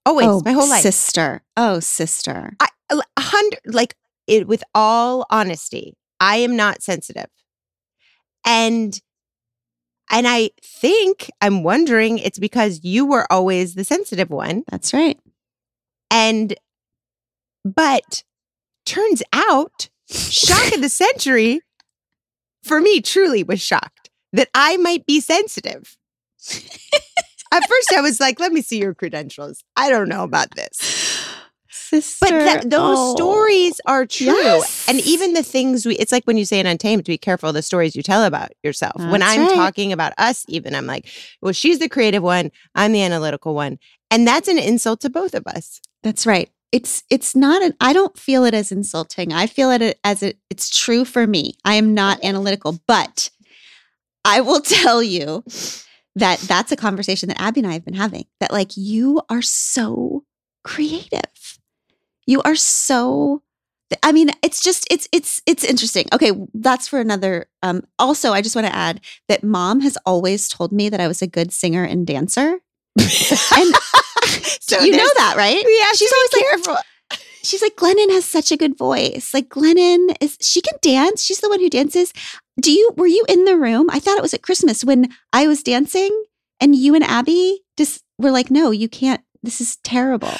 Always, 0.06 0.28
oh, 0.28 0.42
my 0.46 0.52
whole 0.52 0.70
life. 0.70 0.82
Sister. 0.82 1.44
Oh, 1.58 1.80
sister. 1.80 2.56
I, 2.60 2.68
a 2.92 3.02
hundred, 3.20 3.60
like 3.66 3.96
it, 4.28 4.48
with 4.48 4.64
all 4.74 5.26
honesty, 5.30 5.98
I 6.20 6.38
am 6.38 6.56
not 6.56 6.84
sensitive. 6.84 7.28
And, 8.46 9.00
and 10.12 10.28
I 10.28 10.52
think 10.64 11.32
I'm 11.42 11.64
wondering 11.64 12.20
it's 12.20 12.40
because 12.40 12.84
you 12.84 13.06
were 13.06 13.26
always 13.32 13.76
the 13.76 13.84
sensitive 13.84 14.30
one. 14.30 14.64
That's 14.70 14.94
right. 14.94 15.20
And, 16.12 16.56
but 17.64 18.24
turns 18.86 19.24
out, 19.34 19.90
shock 20.10 20.74
of 20.76 20.82
the 20.82 20.90
century 20.90 21.62
for 22.64 22.80
me 22.80 23.02
truly 23.02 23.44
was 23.44 23.62
shocked 23.62 24.10
that 24.34 24.50
I 24.54 24.78
might 24.78 25.06
be 25.06 25.20
sensitive. 25.20 25.98
At 27.52 27.68
first, 27.70 27.94
I 27.96 28.02
was 28.02 28.20
like, 28.20 28.40
let 28.40 28.52
me 28.52 28.62
see 28.62 28.80
your 28.80 28.94
credentials. 28.94 29.64
I 29.76 29.90
don't 29.90 30.10
know 30.10 30.24
about 30.24 30.56
this. 30.56 31.05
Sister. 31.90 32.26
But 32.26 32.32
th- 32.32 32.64
those 32.64 32.98
oh. 32.98 33.16
stories 33.16 33.80
are 33.86 34.06
true. 34.06 34.28
Yes. 34.28 34.88
And 34.88 35.00
even 35.02 35.34
the 35.34 35.44
things 35.44 35.86
we, 35.86 35.96
it's 35.98 36.12
like 36.12 36.26
when 36.26 36.38
you 36.38 36.46
say 36.46 36.60
in 36.60 36.66
Untamed, 36.66 37.04
be 37.06 37.18
careful 37.18 37.54
the 37.54 37.62
stories 37.62 37.96
you 37.96 38.04
tell 38.04 38.24
about 38.24 38.52
yourself. 38.64 38.96
when 38.98 39.22
I'm 39.22 39.42
right. 39.42 39.56
talking 39.56 39.94
about 39.94 40.14
us, 40.18 40.46
even, 40.48 40.76
I'm 40.76 40.86
like, 40.86 41.08
well, 41.42 41.54
she's 41.54 41.80
the 41.80 41.90
creative 41.90 42.24
one, 42.24 42.52
I'm 42.74 42.92
the 42.92 43.04
analytical 43.04 43.54
one. 43.54 43.78
And 44.10 44.28
that's 44.28 44.48
an 44.48 44.58
insult 44.58 45.02
to 45.02 45.10
both 45.10 45.34
of 45.34 45.46
us. 45.48 45.82
That's 46.04 46.26
right. 46.26 46.50
It's 46.72 47.04
it's 47.10 47.36
not 47.36 47.62
an 47.62 47.74
I 47.80 47.94
don't 47.94 48.18
feel 48.18 48.44
it 48.44 48.54
as 48.54 48.72
insulting. 48.72 49.32
I 49.32 49.48
feel 49.48 49.72
it 49.72 49.98
as 50.04 50.22
it 50.22 50.38
it's 50.50 50.70
true 50.70 51.06
for 51.06 51.26
me. 51.26 51.54
I 51.64 51.76
am 51.76 51.94
not 51.94 52.24
analytical, 52.24 52.80
but 52.88 53.30
I 54.26 54.42
will 54.42 54.62
tell 54.80 55.02
you 55.02 55.44
that 56.16 56.40
that's 56.40 56.72
a 56.72 56.76
conversation 56.76 57.30
that 57.30 57.42
Abby 57.42 57.62
and 57.62 57.70
I 57.70 57.74
have 57.74 57.86
been 57.86 57.94
having. 57.94 58.26
That 58.40 58.52
like 58.52 58.72
you 58.76 59.22
are 59.30 59.42
so 59.42 60.24
creative. 60.64 61.22
You 62.26 62.42
are 62.44 62.56
so 62.56 63.42
I 64.02 64.12
mean, 64.12 64.32
it's 64.42 64.64
just 64.64 64.88
it's 64.92 65.08
it's 65.12 65.42
it's 65.46 65.64
interesting. 65.64 66.06
Okay, 66.12 66.32
that's 66.54 66.88
for 66.88 67.00
another 67.00 67.46
um 67.62 67.84
also 68.00 68.32
I 68.34 68.42
just 68.42 68.56
want 68.56 68.68
to 68.68 68.76
add 68.76 69.00
that 69.28 69.44
mom 69.44 69.82
has 69.82 69.98
always 70.06 70.50
told 70.50 70.72
me 70.72 70.90
that 70.90 71.00
I 71.00 71.08
was 71.08 71.22
a 71.22 71.28
good 71.28 71.52
singer 71.52 71.84
and 71.84 72.06
dancer. 72.08 72.60
And 73.00 73.76
So 74.60 74.80
you 74.84 74.92
know 74.92 75.10
that, 75.18 75.36
right? 75.38 75.64
Yeah, 75.64 75.92
She's 75.96 76.12
always 76.12 76.30
be 76.32 76.38
like, 76.38 76.46
careful. 76.50 76.78
she's 77.44 77.62
like 77.62 77.76
Glennon 77.76 78.10
has 78.12 78.26
such 78.26 78.52
a 78.52 78.58
good 78.58 78.76
voice. 78.78 79.34
Like 79.34 79.50
Glennon 79.50 80.16
is 80.20 80.38
she 80.42 80.62
can 80.62 80.78
dance. 80.82 81.24
She's 81.24 81.40
the 81.42 81.50
one 81.50 81.60
who 81.60 81.70
dances. 81.70 82.12
Do 82.60 82.72
you 82.72 82.92
were 82.98 83.08
you 83.08 83.24
in 83.30 83.46
the 83.46 83.56
room? 83.58 83.90
I 83.92 84.00
thought 84.00 84.18
it 84.18 84.24
was 84.24 84.34
at 84.34 84.42
Christmas 84.42 84.84
when 84.84 85.10
I 85.32 85.48
was 85.48 85.62
dancing 85.62 86.12
and 86.60 86.76
you 86.76 86.96
and 86.96 87.04
Abby 87.04 87.62
just 87.78 88.04
were 88.18 88.32
like, 88.32 88.50
"No, 88.50 88.72
you 88.72 88.90
can't. 88.90 89.22
This 89.44 89.62
is 89.62 89.78
terrible." 89.84 90.32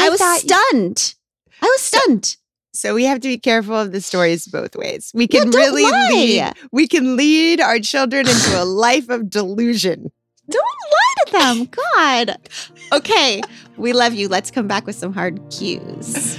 I, 0.00 0.08
was 0.08 0.18
thought 0.20 0.42
you- 0.42 0.48
stunned. 0.48 1.14
I 1.62 1.66
was 1.66 1.80
stunned. 1.80 2.36
So 2.72 2.94
we 2.94 3.04
have 3.04 3.20
to 3.20 3.28
be 3.28 3.36
careful 3.36 3.74
of 3.76 3.90
the 3.92 4.00
stories 4.00 4.46
both 4.46 4.76
ways. 4.76 5.10
We 5.12 5.26
can 5.26 5.50
really 5.50 5.82
lie. 5.82 6.08
lead. 6.10 6.52
We 6.72 6.86
can 6.86 7.16
lead 7.16 7.60
our 7.60 7.78
children 7.80 8.28
into 8.28 8.62
a 8.62 8.64
life 8.86 9.08
of 9.08 9.28
delusion. 9.28 10.10
Don't 10.48 10.78
lie 10.92 11.24
to 11.26 11.32
them. 11.32 11.68
God. 11.96 12.36
Okay, 12.92 13.40
we 13.76 13.92
love 13.92 14.14
you. 14.14 14.26
Let's 14.26 14.50
come 14.50 14.66
back 14.66 14.84
with 14.84 14.96
some 14.96 15.12
hard 15.12 15.38
cues. 15.50 16.36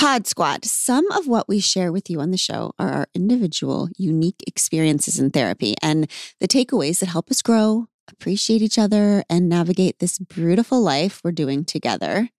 Pod 0.00 0.26
Squad. 0.26 0.64
Some 0.64 1.10
of 1.10 1.28
what 1.28 1.46
we 1.46 1.60
share 1.60 1.92
with 1.92 2.08
you 2.08 2.22
on 2.22 2.30
the 2.30 2.38
show 2.38 2.72
are 2.78 2.90
our 2.90 3.08
individual, 3.14 3.90
unique 3.98 4.42
experiences 4.46 5.18
in 5.18 5.28
therapy 5.28 5.74
and 5.82 6.10
the 6.40 6.48
takeaways 6.48 7.00
that 7.00 7.10
help 7.10 7.30
us 7.30 7.42
grow, 7.42 7.86
appreciate 8.10 8.62
each 8.62 8.78
other, 8.78 9.22
and 9.28 9.46
navigate 9.46 9.98
this 9.98 10.18
beautiful 10.18 10.80
life 10.80 11.20
we're 11.22 11.32
doing 11.32 11.66
together. 11.66 12.30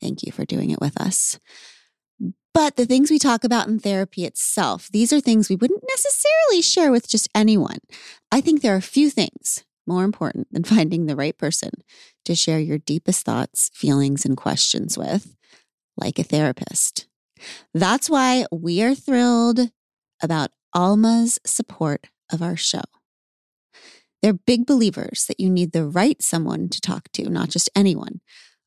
Thank 0.00 0.22
you 0.22 0.30
for 0.30 0.44
doing 0.44 0.70
it 0.70 0.80
with 0.80 0.96
us. 1.00 1.40
But 2.54 2.76
the 2.76 2.86
things 2.86 3.10
we 3.10 3.18
talk 3.18 3.42
about 3.42 3.66
in 3.66 3.80
therapy 3.80 4.24
itself, 4.24 4.88
these 4.92 5.12
are 5.12 5.18
things 5.18 5.48
we 5.48 5.56
wouldn't 5.56 5.82
necessarily 5.88 6.62
share 6.62 6.92
with 6.92 7.08
just 7.08 7.28
anyone. 7.34 7.78
I 8.30 8.40
think 8.40 8.62
there 8.62 8.74
are 8.74 8.76
a 8.76 8.80
few 8.80 9.10
things 9.10 9.64
more 9.88 10.04
important 10.04 10.52
than 10.52 10.62
finding 10.62 11.06
the 11.06 11.16
right 11.16 11.36
person 11.36 11.70
to 12.26 12.36
share 12.36 12.60
your 12.60 12.78
deepest 12.78 13.24
thoughts, 13.24 13.72
feelings, 13.74 14.24
and 14.24 14.36
questions 14.36 14.96
with, 14.96 15.34
like 15.96 16.18
a 16.18 16.24
therapist. 16.24 17.06
That's 17.74 18.08
why 18.08 18.46
we 18.52 18.82
are 18.82 18.94
thrilled 18.94 19.70
about 20.22 20.50
Alma's 20.74 21.38
support 21.44 22.06
of 22.32 22.42
our 22.42 22.56
show. 22.56 22.82
They're 24.22 24.32
big 24.32 24.66
believers 24.66 25.24
that 25.26 25.40
you 25.40 25.50
need 25.50 25.72
the 25.72 25.84
right 25.84 26.22
someone 26.22 26.68
to 26.68 26.80
talk 26.80 27.10
to, 27.12 27.28
not 27.28 27.50
just 27.50 27.68
anyone. 27.74 28.20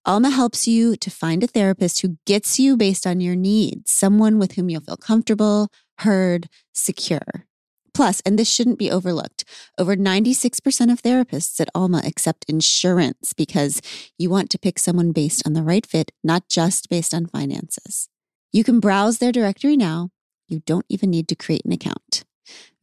Alma 0.06 0.30
helps 0.30 0.68
you 0.68 0.96
to 0.98 1.10
find 1.10 1.44
a 1.44 1.48
therapist 1.48 2.02
who 2.02 2.18
gets 2.26 2.60
you 2.60 2.78
based 2.78 3.08
on 3.08 3.22
your 3.22 3.36
needs, 3.36 3.92
someone 3.92 4.38
with 4.38 4.54
whom 4.54 4.70
you'll 4.70 4.82
feel 4.82 4.98
comfortable, 4.98 5.70
heard, 6.00 6.48
secure. 6.74 7.48
Plus, 7.96 8.22
and 8.26 8.38
this 8.38 8.50
shouldn't 8.50 8.78
be 8.78 8.92
overlooked, 8.92 9.46
over 9.78 9.96
96% 9.96 10.92
of 10.92 11.02
therapists 11.02 11.62
at 11.62 11.70
Alma 11.74 12.02
accept 12.06 12.44
insurance 12.50 13.32
because 13.32 13.82
you 14.18 14.30
want 14.30 14.50
to 14.50 14.60
pick 14.60 14.78
someone 14.78 15.14
based 15.14 15.48
on 15.48 15.54
the 15.54 15.64
right 15.64 15.86
fit, 15.86 16.12
not 16.22 16.50
just 16.50 16.90
based 16.90 17.14
on 17.14 17.26
finances. 17.26 18.10
You 18.52 18.66
can 18.66 18.82
browse 18.82 19.20
their 19.20 19.32
directory 19.32 19.78
now. 19.78 20.10
You 20.48 20.60
don't 20.66 20.86
even 20.90 21.10
need 21.10 21.30
to 21.30 21.36
create 21.36 21.64
an 21.66 21.72
account. 21.72 22.26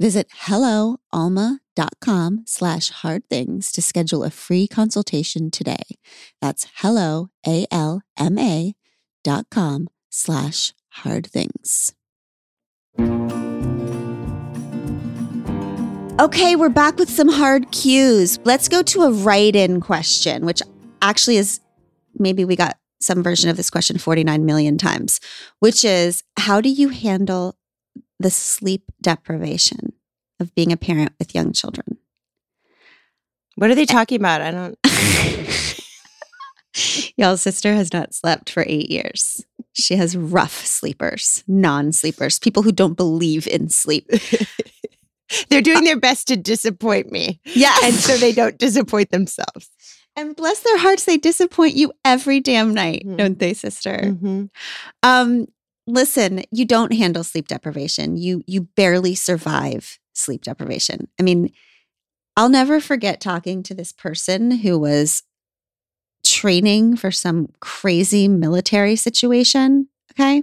Visit 0.00 0.28
helloalma.com 0.46 2.44
slash 2.46 2.90
hard 2.90 3.28
things 3.28 3.70
to 3.72 3.82
schedule 3.82 4.24
a 4.24 4.30
free 4.30 4.66
consultation 4.66 5.50
today. 5.50 5.98
That's 6.40 6.66
hello, 6.76 7.28
A-L-M-A 7.46 8.74
dot 9.22 9.46
com 9.50 9.88
slash 10.10 10.72
hard 10.88 11.26
things. 11.26 11.92
Okay, 16.20 16.56
we're 16.56 16.68
back 16.68 16.98
with 16.98 17.08
some 17.08 17.28
hard 17.28 17.72
cues. 17.72 18.38
Let's 18.44 18.68
go 18.68 18.82
to 18.82 19.02
a 19.02 19.10
write 19.10 19.56
in 19.56 19.80
question, 19.80 20.44
which 20.44 20.60
actually 21.00 21.38
is 21.38 21.60
maybe 22.18 22.44
we 22.44 22.54
got 22.54 22.76
some 23.00 23.22
version 23.22 23.48
of 23.48 23.56
this 23.56 23.70
question 23.70 23.96
49 23.96 24.44
million 24.44 24.76
times, 24.76 25.20
which 25.60 25.86
is 25.86 26.22
how 26.36 26.60
do 26.60 26.68
you 26.68 26.90
handle 26.90 27.56
the 28.20 28.30
sleep 28.30 28.92
deprivation 29.00 29.94
of 30.38 30.54
being 30.54 30.70
a 30.70 30.76
parent 30.76 31.12
with 31.18 31.34
young 31.34 31.50
children? 31.52 31.96
What 33.56 33.70
are 33.70 33.74
they 33.74 33.82
eh. 33.82 33.86
talking 33.86 34.20
about? 34.20 34.42
I 34.42 34.50
don't. 34.50 34.78
Y'all's 37.16 37.40
sister 37.40 37.72
has 37.72 37.90
not 37.92 38.14
slept 38.14 38.50
for 38.50 38.64
eight 38.66 38.90
years. 38.90 39.46
She 39.72 39.96
has 39.96 40.14
rough 40.14 40.66
sleepers, 40.66 41.42
non 41.48 41.90
sleepers, 41.90 42.38
people 42.38 42.64
who 42.64 42.72
don't 42.72 42.98
believe 42.98 43.48
in 43.48 43.70
sleep. 43.70 44.10
They're 45.48 45.62
doing 45.62 45.84
their 45.84 45.98
best 45.98 46.28
to 46.28 46.36
disappoint 46.36 47.10
me. 47.10 47.40
Yeah. 47.44 47.74
And 47.84 47.94
so 47.94 48.16
they 48.16 48.32
don't 48.32 48.58
disappoint 48.58 49.10
themselves. 49.10 49.70
And 50.14 50.36
bless 50.36 50.60
their 50.60 50.76
hearts, 50.78 51.04
they 51.04 51.16
disappoint 51.16 51.74
you 51.74 51.92
every 52.04 52.40
damn 52.40 52.74
night, 52.74 53.02
Mhm. 53.06 53.16
don't 53.16 53.38
they, 53.38 53.54
sister? 53.54 53.98
Mhm. 54.02 54.50
Um, 55.02 55.46
listen, 55.86 56.42
you 56.50 56.64
don't 56.66 56.92
handle 56.92 57.24
sleep 57.24 57.48
deprivation. 57.48 58.16
You 58.18 58.42
you 58.46 58.62
barely 58.76 59.14
survive 59.14 59.98
sleep 60.12 60.42
deprivation. 60.42 61.08
I 61.18 61.22
mean, 61.22 61.50
I'll 62.36 62.50
never 62.50 62.78
forget 62.80 63.20
talking 63.20 63.62
to 63.64 63.74
this 63.74 63.92
person 63.92 64.50
who 64.50 64.78
was 64.78 65.22
training 66.24 66.96
for 66.96 67.10
some 67.10 67.48
crazy 67.60 68.28
military 68.28 68.96
situation. 68.96 69.88
Okay. 70.12 70.42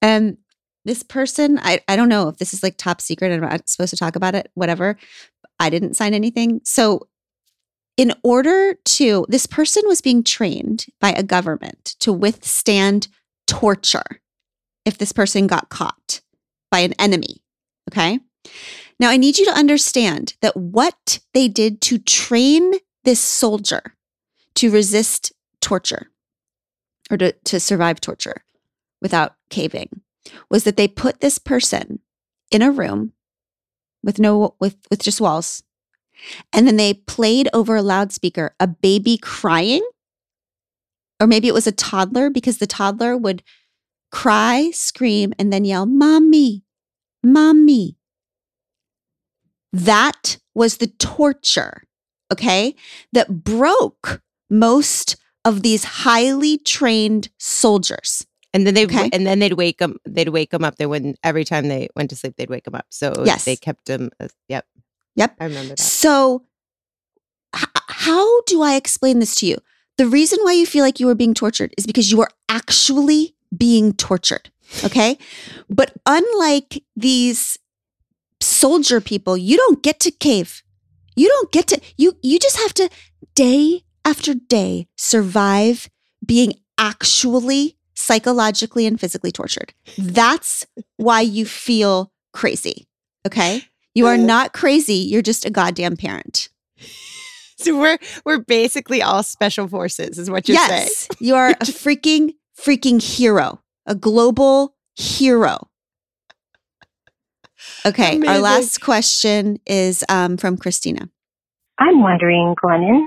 And 0.00 0.38
this 0.86 1.02
person, 1.02 1.58
I, 1.60 1.80
I 1.88 1.96
don't 1.96 2.08
know 2.08 2.28
if 2.28 2.38
this 2.38 2.54
is 2.54 2.62
like 2.62 2.76
top 2.76 3.00
secret 3.00 3.32
I'm 3.32 3.40
not 3.40 3.68
supposed 3.68 3.90
to 3.90 3.96
talk 3.96 4.16
about 4.16 4.34
it, 4.34 4.50
whatever. 4.54 4.96
I 5.58 5.68
didn't 5.68 5.94
sign 5.94 6.14
anything. 6.14 6.60
So 6.64 7.08
in 7.96 8.14
order 8.22 8.74
to, 8.74 9.26
this 9.28 9.46
person 9.46 9.82
was 9.86 10.00
being 10.00 10.22
trained 10.22 10.86
by 11.00 11.10
a 11.10 11.22
government 11.22 11.96
to 12.00 12.12
withstand 12.12 13.08
torture 13.46 14.20
if 14.84 14.98
this 14.98 15.12
person 15.12 15.46
got 15.46 15.68
caught 15.68 16.20
by 16.70 16.80
an 16.80 16.92
enemy. 16.98 17.42
Okay. 17.90 18.20
Now, 19.00 19.10
I 19.10 19.16
need 19.16 19.38
you 19.38 19.44
to 19.46 19.58
understand 19.58 20.36
that 20.40 20.56
what 20.56 21.18
they 21.34 21.48
did 21.48 21.80
to 21.82 21.98
train 21.98 22.74
this 23.04 23.20
soldier 23.20 23.94
to 24.54 24.70
resist 24.70 25.32
torture 25.60 26.10
or 27.10 27.16
to, 27.16 27.32
to 27.32 27.60
survive 27.60 28.00
torture 28.00 28.44
without 29.02 29.34
caving 29.50 30.02
was 30.50 30.64
that 30.64 30.76
they 30.76 30.88
put 30.88 31.20
this 31.20 31.38
person 31.38 32.00
in 32.50 32.62
a 32.62 32.70
room 32.70 33.12
with 34.02 34.18
no 34.18 34.54
with 34.60 34.76
with 34.90 35.02
just 35.02 35.20
walls 35.20 35.62
and 36.52 36.66
then 36.66 36.76
they 36.76 36.94
played 36.94 37.48
over 37.52 37.76
a 37.76 37.82
loudspeaker 37.82 38.54
a 38.60 38.66
baby 38.66 39.18
crying? 39.18 39.82
Or 41.20 41.26
maybe 41.26 41.48
it 41.48 41.54
was 41.54 41.66
a 41.66 41.72
toddler 41.72 42.28
because 42.28 42.58
the 42.58 42.66
toddler 42.66 43.16
would 43.16 43.42
cry 44.12 44.70
scream 44.72 45.32
and 45.38 45.52
then 45.52 45.64
yell 45.64 45.86
mommy 45.86 46.62
mommy. 47.26 47.96
That 49.72 50.38
was 50.54 50.78
the 50.78 50.86
torture 50.86 51.82
okay 52.32 52.74
that 53.12 53.44
broke 53.44 54.22
most 54.48 55.16
of 55.44 55.62
these 55.62 55.84
highly 55.84 56.58
trained 56.58 57.28
soldiers 57.38 58.26
And 58.56 58.66
then 58.66 58.72
they 58.74 58.86
Okay. 58.86 59.10
and 59.12 59.26
then 59.26 59.38
they'd 59.38 59.52
wake 59.52 59.78
them. 59.78 59.98
They'd 60.06 60.30
wake 60.30 60.50
them 60.50 60.64
up. 60.64 60.76
They 60.76 60.86
wouldn't 60.86 61.18
every 61.22 61.44
time 61.44 61.68
they 61.68 61.88
went 61.94 62.08
to 62.10 62.16
sleep. 62.16 62.36
They'd 62.36 62.48
wake 62.48 62.64
them 62.64 62.74
up. 62.74 62.86
So 62.88 63.12
Yes. 63.24 63.44
they 63.44 63.54
kept 63.56 63.84
them. 63.84 64.08
Uh, 64.18 64.28
yep. 64.48 64.64
Yep. 65.16 65.36
I 65.38 65.44
remember 65.44 65.74
that. 65.74 65.78
So, 65.78 66.44
h- 67.54 67.64
how 67.88 68.40
do 68.42 68.62
I 68.62 68.74
explain 68.76 69.18
this 69.18 69.34
to 69.36 69.46
you? 69.46 69.58
The 69.98 70.06
reason 70.06 70.38
why 70.42 70.52
you 70.52 70.64
feel 70.66 70.84
like 70.84 71.00
you 71.00 71.06
were 71.06 71.14
being 71.14 71.34
tortured 71.34 71.74
is 71.76 71.86
because 71.86 72.10
you 72.10 72.20
are 72.22 72.30
actually 72.48 73.34
being 73.56 73.92
tortured. 73.92 74.50
Okay. 74.84 75.16
but 75.70 75.92
unlike 76.06 76.82
these 76.96 77.56
soldier 78.40 79.00
people, 79.00 79.36
you 79.36 79.56
don't 79.56 79.82
get 79.82 80.00
to 80.00 80.10
cave. 80.10 80.62
You 81.14 81.28
don't 81.28 81.52
get 81.52 81.66
to, 81.68 81.80
you, 81.96 82.16
you 82.22 82.38
just 82.38 82.56
have 82.58 82.74
to 82.74 82.88
day 83.34 83.82
after 84.04 84.34
day 84.34 84.88
survive 84.96 85.88
being 86.24 86.54
actually 86.78 87.75
psychologically 87.96 88.86
and 88.86 89.00
physically 89.00 89.32
tortured. 89.32 89.72
That's 89.98 90.66
why 90.96 91.22
you 91.22 91.44
feel 91.44 92.12
crazy. 92.32 92.86
Okay. 93.26 93.62
You 93.94 94.06
are 94.06 94.18
not 94.18 94.52
crazy. 94.52 94.94
You're 94.94 95.22
just 95.22 95.46
a 95.46 95.50
goddamn 95.50 95.96
parent. 95.96 96.50
So 97.58 97.78
we're 97.78 97.98
we're 98.26 98.40
basically 98.40 99.00
all 99.00 99.22
special 99.22 99.66
forces, 99.66 100.18
is 100.18 100.30
what 100.30 100.46
you're 100.46 100.58
saying. 100.58 100.82
yes. 100.82 101.08
You 101.18 101.34
are 101.36 101.50
a 101.50 101.54
freaking, 101.64 102.34
freaking 102.60 103.02
hero, 103.02 103.62
a 103.86 103.94
global 103.94 104.76
hero. 104.94 105.68
Okay. 107.86 108.20
Our 108.26 108.38
last 108.38 108.82
question 108.82 109.58
is 109.66 110.04
um, 110.10 110.36
from 110.36 110.58
Christina. 110.58 111.08
I'm 111.78 112.02
wondering, 112.02 112.54
Glennon, 112.62 113.06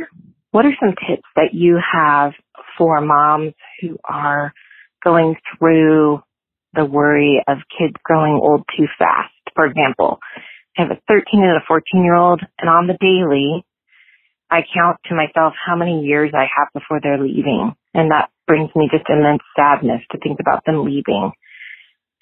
what 0.51 0.65
are 0.65 0.73
some 0.79 0.95
tips 1.07 1.27
that 1.35 1.53
you 1.53 1.79
have 1.93 2.33
for 2.77 3.01
moms 3.01 3.53
who 3.81 3.97
are 4.03 4.51
going 5.03 5.35
through 5.57 6.21
the 6.73 6.85
worry 6.85 7.43
of 7.47 7.57
kids 7.77 7.95
growing 8.03 8.39
old 8.41 8.63
too 8.77 8.85
fast? 8.97 9.33
For 9.55 9.65
example, 9.65 10.19
I 10.77 10.83
have 10.83 10.91
a 10.91 11.01
13 11.07 11.43
and 11.43 11.57
a 11.57 11.65
14 11.67 12.03
year 12.03 12.15
old, 12.15 12.41
and 12.59 12.69
on 12.69 12.87
the 12.87 12.97
daily, 12.99 13.65
I 14.49 14.61
count 14.73 14.97
to 15.05 15.15
myself 15.15 15.53
how 15.65 15.75
many 15.75 16.01
years 16.01 16.31
I 16.33 16.45
have 16.57 16.69
before 16.73 16.99
they're 17.01 17.21
leaving. 17.21 17.73
And 17.93 18.11
that 18.11 18.29
brings 18.47 18.69
me 18.75 18.89
just 18.91 19.09
immense 19.09 19.41
sadness 19.55 20.01
to 20.11 20.17
think 20.19 20.39
about 20.39 20.63
them 20.65 20.85
leaving. 20.85 21.31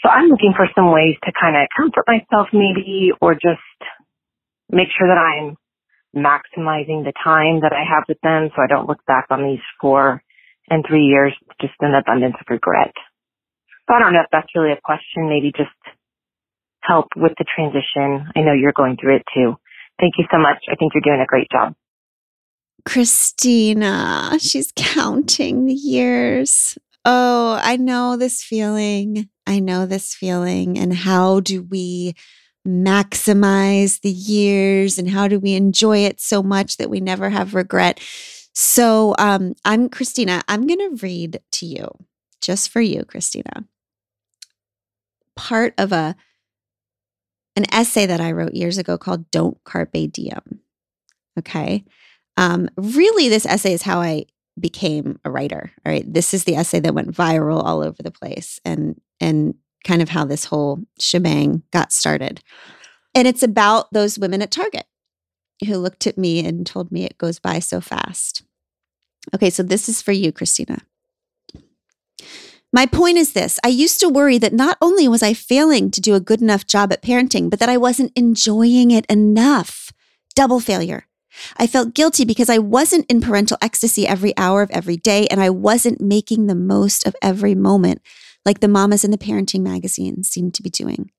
So 0.01 0.09
I'm 0.09 0.27
looking 0.27 0.53
for 0.55 0.67
some 0.75 0.91
ways 0.91 1.15
to 1.23 1.31
kind 1.39 1.55
of 1.55 1.67
comfort 1.75 2.05
myself 2.07 2.47
maybe, 2.53 3.11
or 3.21 3.33
just 3.33 3.61
make 4.69 4.89
sure 4.97 5.07
that 5.07 5.17
I'm 5.17 5.55
maximizing 6.15 7.03
the 7.03 7.13
time 7.23 7.61
that 7.61 7.73
I 7.73 7.83
have 7.87 8.03
with 8.07 8.19
them 8.21 8.49
so 8.55 8.61
I 8.61 8.67
don't 8.67 8.87
look 8.87 9.03
back 9.05 9.27
on 9.29 9.43
these 9.43 9.63
four 9.79 10.21
and 10.69 10.83
three 10.87 11.05
years 11.05 11.33
just 11.61 11.73
an 11.79 11.93
abundance 11.93 12.35
of 12.39 12.45
regret. 12.49 12.93
So 13.87 13.95
I 13.95 13.99
don't 13.99 14.13
know 14.13 14.21
if 14.21 14.27
that's 14.31 14.53
really 14.55 14.73
a 14.73 14.81
question, 14.83 15.29
maybe 15.29 15.51
just 15.55 15.71
help 16.81 17.07
with 17.15 17.33
the 17.37 17.45
transition. 17.53 18.29
I 18.35 18.41
know 18.41 18.53
you're 18.53 18.73
going 18.73 18.97
through 18.99 19.17
it 19.17 19.23
too. 19.33 19.55
Thank 19.99 20.13
you 20.17 20.25
so 20.31 20.37
much. 20.37 20.57
I 20.69 20.75
think 20.75 20.93
you're 20.93 21.01
doing 21.01 21.21
a 21.21 21.25
great 21.25 21.47
job. 21.51 21.73
Christina, 22.85 24.37
she's 24.39 24.71
counting 24.75 25.65
the 25.65 25.73
years. 25.73 26.77
Oh, 27.03 27.59
I 27.61 27.77
know 27.77 28.17
this 28.17 28.43
feeling. 28.43 29.29
I 29.45 29.59
know 29.59 29.85
this 29.85 30.13
feeling. 30.13 30.77
And 30.77 30.93
how 30.93 31.39
do 31.39 31.63
we 31.63 32.13
maximize 32.67 34.01
the 34.01 34.11
years 34.11 34.97
and 34.97 35.09
how 35.09 35.27
do 35.27 35.39
we 35.39 35.55
enjoy 35.55 35.99
it 35.99 36.19
so 36.19 36.43
much 36.43 36.77
that 36.77 36.89
we 36.89 36.99
never 36.99 37.29
have 37.29 37.55
regret? 37.55 37.99
So, 38.59 39.13
um, 39.19 39.53
I'm 39.65 39.87
Christina. 39.87 40.41
I'm 40.47 40.65
going 40.65 40.79
to 40.79 41.03
read 41.03 41.41
to 41.51 41.67
you, 41.67 41.89
just 42.41 42.71
for 42.71 42.81
you, 42.81 43.05
Christina, 43.05 43.65
part 45.35 45.75
of 45.77 45.91
a 45.91 46.15
an 47.55 47.71
essay 47.71 48.07
that 48.07 48.19
I 48.19 48.31
wrote 48.31 48.55
years 48.55 48.79
ago 48.79 48.97
called 48.97 49.29
"Don't 49.29 49.63
Carpe 49.63 50.11
Diem." 50.11 50.61
Okay. 51.37 51.85
Um, 52.35 52.67
really, 52.75 53.29
this 53.29 53.45
essay 53.45 53.73
is 53.73 53.83
how 53.83 54.01
I 54.01 54.25
became 54.59 55.19
a 55.23 55.29
writer. 55.29 55.71
All 55.85 55.91
right, 55.91 56.11
this 56.11 56.33
is 56.33 56.45
the 56.45 56.55
essay 56.55 56.79
that 56.79 56.95
went 56.95 57.15
viral 57.15 57.63
all 57.63 57.83
over 57.83 58.01
the 58.01 58.09
place, 58.09 58.59
and 58.65 58.99
and 59.21 59.53
kind 59.83 60.01
of 60.01 60.09
how 60.09 60.25
this 60.25 60.45
whole 60.45 60.79
shebang 60.99 61.61
got 61.71 61.91
started. 61.91 62.41
And 63.13 63.27
it's 63.27 63.43
about 63.43 63.93
those 63.93 64.17
women 64.17 64.41
at 64.41 64.49
Target 64.49 64.87
who 65.67 65.77
looked 65.77 66.07
at 66.07 66.17
me 66.17 66.43
and 66.43 66.65
told 66.65 66.91
me 66.91 67.03
it 67.03 67.19
goes 67.19 67.37
by 67.37 67.59
so 67.59 67.81
fast. 67.81 68.41
Okay, 69.35 69.49
so 69.49 69.63
this 69.63 69.89
is 69.89 70.01
for 70.01 70.11
you, 70.11 70.31
Christina. 70.31 70.79
My 72.73 72.85
point 72.85 73.17
is 73.17 73.33
this 73.33 73.59
I 73.63 73.69
used 73.69 73.99
to 74.01 74.09
worry 74.09 74.37
that 74.37 74.53
not 74.53 74.77
only 74.81 75.07
was 75.07 75.23
I 75.23 75.33
failing 75.33 75.89
to 75.91 76.01
do 76.01 76.15
a 76.15 76.19
good 76.19 76.41
enough 76.41 76.67
job 76.67 76.91
at 76.91 77.01
parenting, 77.01 77.49
but 77.49 77.59
that 77.59 77.69
I 77.69 77.77
wasn't 77.77 78.11
enjoying 78.15 78.91
it 78.91 79.05
enough. 79.07 79.91
Double 80.35 80.59
failure. 80.59 81.07
I 81.57 81.67
felt 81.67 81.93
guilty 81.93 82.25
because 82.25 82.49
I 82.49 82.57
wasn't 82.57 83.05
in 83.09 83.21
parental 83.21 83.57
ecstasy 83.61 84.07
every 84.07 84.35
hour 84.37 84.61
of 84.61 84.71
every 84.71 84.97
day, 84.97 85.27
and 85.27 85.41
I 85.41 85.49
wasn't 85.49 86.01
making 86.01 86.47
the 86.47 86.55
most 86.55 87.05
of 87.05 87.15
every 87.21 87.55
moment 87.55 88.01
like 88.45 88.59
the 88.59 88.67
mamas 88.67 89.03
in 89.03 89.11
the 89.11 89.17
parenting 89.17 89.61
magazines 89.61 90.29
seemed 90.29 90.53
to 90.55 90.63
be 90.63 90.69
doing. 90.69 91.11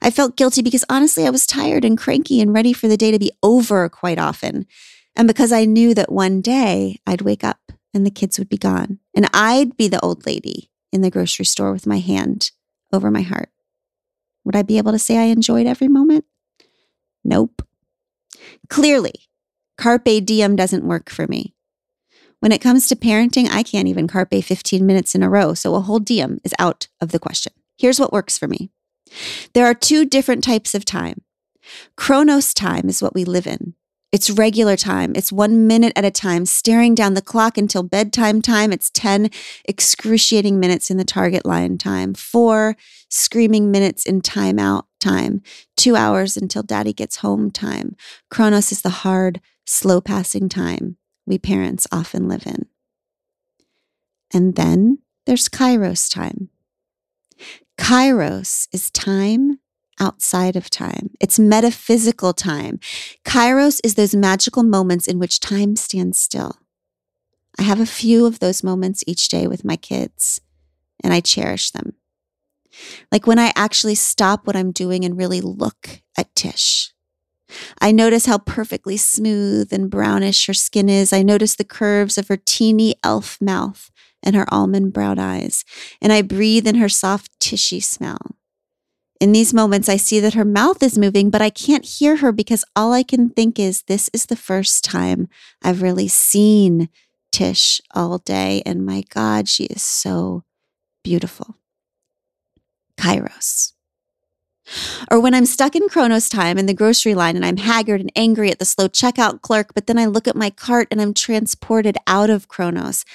I 0.00 0.10
felt 0.10 0.36
guilty 0.36 0.62
because 0.62 0.84
honestly, 0.88 1.26
I 1.26 1.30
was 1.30 1.46
tired 1.46 1.84
and 1.84 1.98
cranky 1.98 2.40
and 2.40 2.54
ready 2.54 2.72
for 2.72 2.88
the 2.88 2.96
day 2.96 3.10
to 3.10 3.18
be 3.18 3.32
over 3.42 3.88
quite 3.88 4.18
often. 4.18 4.66
And 5.16 5.28
because 5.28 5.52
I 5.52 5.64
knew 5.64 5.94
that 5.94 6.10
one 6.10 6.40
day 6.40 7.00
I'd 7.06 7.22
wake 7.22 7.44
up 7.44 7.72
and 7.92 8.04
the 8.04 8.10
kids 8.10 8.38
would 8.38 8.48
be 8.48 8.58
gone, 8.58 8.98
and 9.14 9.28
I'd 9.32 9.76
be 9.76 9.86
the 9.86 10.00
old 10.00 10.26
lady 10.26 10.70
in 10.92 11.00
the 11.00 11.10
grocery 11.10 11.44
store 11.44 11.72
with 11.72 11.86
my 11.86 11.98
hand 11.98 12.50
over 12.92 13.10
my 13.10 13.22
heart. 13.22 13.50
Would 14.44 14.56
I 14.56 14.62
be 14.62 14.78
able 14.78 14.92
to 14.92 14.98
say 14.98 15.16
I 15.18 15.24
enjoyed 15.24 15.66
every 15.66 15.88
moment? 15.88 16.24
Nope. 17.24 17.62
Clearly, 18.68 19.28
carpe 19.78 20.24
diem 20.24 20.56
doesn't 20.56 20.84
work 20.84 21.08
for 21.08 21.26
me. 21.26 21.54
When 22.40 22.52
it 22.52 22.60
comes 22.60 22.88
to 22.88 22.96
parenting, 22.96 23.48
I 23.48 23.62
can't 23.62 23.88
even 23.88 24.06
carpe 24.06 24.42
15 24.42 24.84
minutes 24.84 25.14
in 25.14 25.22
a 25.22 25.30
row, 25.30 25.54
so 25.54 25.74
a 25.74 25.80
whole 25.80 26.00
diem 26.00 26.40
is 26.44 26.52
out 26.58 26.88
of 27.00 27.10
the 27.10 27.18
question. 27.18 27.52
Here's 27.78 27.98
what 27.98 28.12
works 28.12 28.36
for 28.36 28.48
me 28.48 28.70
there 29.52 29.66
are 29.66 29.74
two 29.74 30.04
different 30.04 30.42
types 30.42 30.74
of 30.74 30.84
time. 30.84 31.22
Chronos 31.96 32.52
time 32.52 32.88
is 32.88 33.00
what 33.00 33.14
we 33.14 33.24
live 33.24 33.46
in. 33.46 33.74
It's 34.14 34.30
regular 34.30 34.76
time. 34.76 35.12
It's 35.16 35.32
one 35.32 35.66
minute 35.66 35.92
at 35.96 36.04
a 36.04 36.10
time, 36.12 36.46
staring 36.46 36.94
down 36.94 37.14
the 37.14 37.20
clock 37.20 37.58
until 37.58 37.82
bedtime 37.82 38.40
time. 38.40 38.72
It's 38.72 38.88
10 38.90 39.28
excruciating 39.64 40.60
minutes 40.60 40.88
in 40.88 40.98
the 40.98 41.04
target 41.04 41.44
line 41.44 41.78
time, 41.78 42.14
four 42.14 42.76
screaming 43.08 43.72
minutes 43.72 44.06
in 44.06 44.20
timeout 44.20 44.84
time, 45.00 45.42
two 45.76 45.96
hours 45.96 46.36
until 46.36 46.62
daddy 46.62 46.92
gets 46.92 47.16
home 47.16 47.50
time. 47.50 47.96
Chronos 48.30 48.70
is 48.70 48.82
the 48.82 49.02
hard, 49.02 49.40
slow 49.66 50.00
passing 50.00 50.48
time 50.48 50.96
we 51.26 51.36
parents 51.36 51.88
often 51.90 52.28
live 52.28 52.46
in. 52.46 52.66
And 54.32 54.54
then 54.54 54.98
there's 55.26 55.48
Kairos 55.48 56.08
time. 56.08 56.50
Kairos 57.76 58.68
is 58.72 58.92
time 58.92 59.58
outside 60.00 60.56
of 60.56 60.70
time. 60.70 61.10
It's 61.20 61.38
metaphysical 61.38 62.32
time. 62.32 62.80
Kairos 63.24 63.80
is 63.84 63.94
those 63.94 64.14
magical 64.14 64.62
moments 64.62 65.06
in 65.06 65.18
which 65.18 65.40
time 65.40 65.76
stands 65.76 66.18
still. 66.18 66.58
I 67.58 67.62
have 67.62 67.80
a 67.80 67.86
few 67.86 68.26
of 68.26 68.40
those 68.40 68.64
moments 68.64 69.04
each 69.06 69.28
day 69.28 69.46
with 69.46 69.64
my 69.64 69.76
kids, 69.76 70.40
and 71.02 71.12
I 71.12 71.20
cherish 71.20 71.70
them. 71.70 71.94
Like 73.12 73.26
when 73.26 73.38
I 73.38 73.52
actually 73.54 73.94
stop 73.94 74.46
what 74.46 74.56
I'm 74.56 74.72
doing 74.72 75.04
and 75.04 75.16
really 75.16 75.40
look 75.40 76.02
at 76.18 76.34
Tish. 76.34 76.92
I 77.80 77.92
notice 77.92 78.26
how 78.26 78.38
perfectly 78.38 78.96
smooth 78.96 79.72
and 79.72 79.90
brownish 79.90 80.46
her 80.46 80.54
skin 80.54 80.88
is. 80.88 81.12
I 81.12 81.22
notice 81.22 81.54
the 81.54 81.64
curves 81.64 82.18
of 82.18 82.28
her 82.28 82.36
teeny 82.36 82.96
elf 83.04 83.40
mouth 83.40 83.90
and 84.22 84.34
her 84.34 84.46
almond 84.52 84.92
brown 84.92 85.18
eyes. 85.18 85.64
And 86.00 86.12
I 86.12 86.22
breathe 86.22 86.66
in 86.66 86.76
her 86.76 86.88
soft, 86.88 87.30
tishy 87.38 87.80
smell. 87.80 88.36
In 89.24 89.32
these 89.32 89.54
moments, 89.54 89.88
I 89.88 89.96
see 89.96 90.20
that 90.20 90.34
her 90.34 90.44
mouth 90.44 90.82
is 90.82 90.98
moving, 90.98 91.30
but 91.30 91.40
I 91.40 91.48
can't 91.48 91.86
hear 91.86 92.16
her 92.16 92.30
because 92.30 92.62
all 92.76 92.92
I 92.92 93.02
can 93.02 93.30
think 93.30 93.58
is 93.58 93.84
this 93.84 94.10
is 94.12 94.26
the 94.26 94.36
first 94.36 94.84
time 94.84 95.30
I've 95.62 95.80
really 95.80 96.08
seen 96.08 96.90
Tish 97.32 97.80
all 97.94 98.18
day. 98.18 98.62
And 98.66 98.84
my 98.84 99.02
God, 99.08 99.48
she 99.48 99.64
is 99.64 99.82
so 99.82 100.44
beautiful. 101.02 101.56
Kairos. 102.98 103.72
Or 105.10 105.18
when 105.18 105.32
I'm 105.32 105.46
stuck 105.46 105.74
in 105.74 105.88
Chronos 105.88 106.28
time 106.28 106.58
in 106.58 106.66
the 106.66 106.74
grocery 106.74 107.14
line 107.14 107.34
and 107.34 107.46
I'm 107.46 107.56
haggard 107.56 108.02
and 108.02 108.12
angry 108.14 108.50
at 108.50 108.58
the 108.58 108.66
slow 108.66 108.88
checkout 108.88 109.40
clerk, 109.40 109.72
but 109.72 109.86
then 109.86 109.98
I 109.98 110.04
look 110.04 110.28
at 110.28 110.36
my 110.36 110.50
cart 110.50 110.88
and 110.90 111.00
I'm 111.00 111.14
transported 111.14 111.96
out 112.06 112.28
of 112.28 112.48
Chronos. 112.48 113.06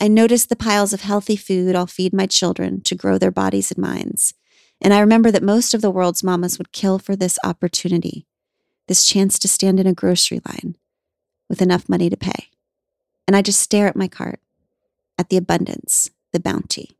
I 0.00 0.06
notice 0.06 0.46
the 0.46 0.54
piles 0.54 0.92
of 0.92 1.00
healthy 1.00 1.34
food 1.34 1.74
I'll 1.74 1.88
feed 1.88 2.12
my 2.12 2.26
children 2.26 2.82
to 2.82 2.94
grow 2.94 3.18
their 3.18 3.32
bodies 3.32 3.72
and 3.72 3.78
minds. 3.82 4.32
And 4.80 4.92
I 4.92 5.00
remember 5.00 5.30
that 5.30 5.42
most 5.42 5.74
of 5.74 5.80
the 5.80 5.90
world's 5.90 6.22
mamas 6.22 6.58
would 6.58 6.72
kill 6.72 6.98
for 6.98 7.16
this 7.16 7.38
opportunity, 7.44 8.26
this 8.88 9.04
chance 9.04 9.38
to 9.38 9.48
stand 9.48 9.80
in 9.80 9.86
a 9.86 9.94
grocery 9.94 10.40
line 10.46 10.76
with 11.48 11.62
enough 11.62 11.88
money 11.88 12.10
to 12.10 12.16
pay. 12.16 12.50
And 13.26 13.34
I 13.34 13.42
just 13.42 13.60
stare 13.60 13.88
at 13.88 13.96
my 13.96 14.08
cart, 14.08 14.40
at 15.18 15.28
the 15.28 15.36
abundance, 15.36 16.10
the 16.32 16.40
bounty. 16.40 16.96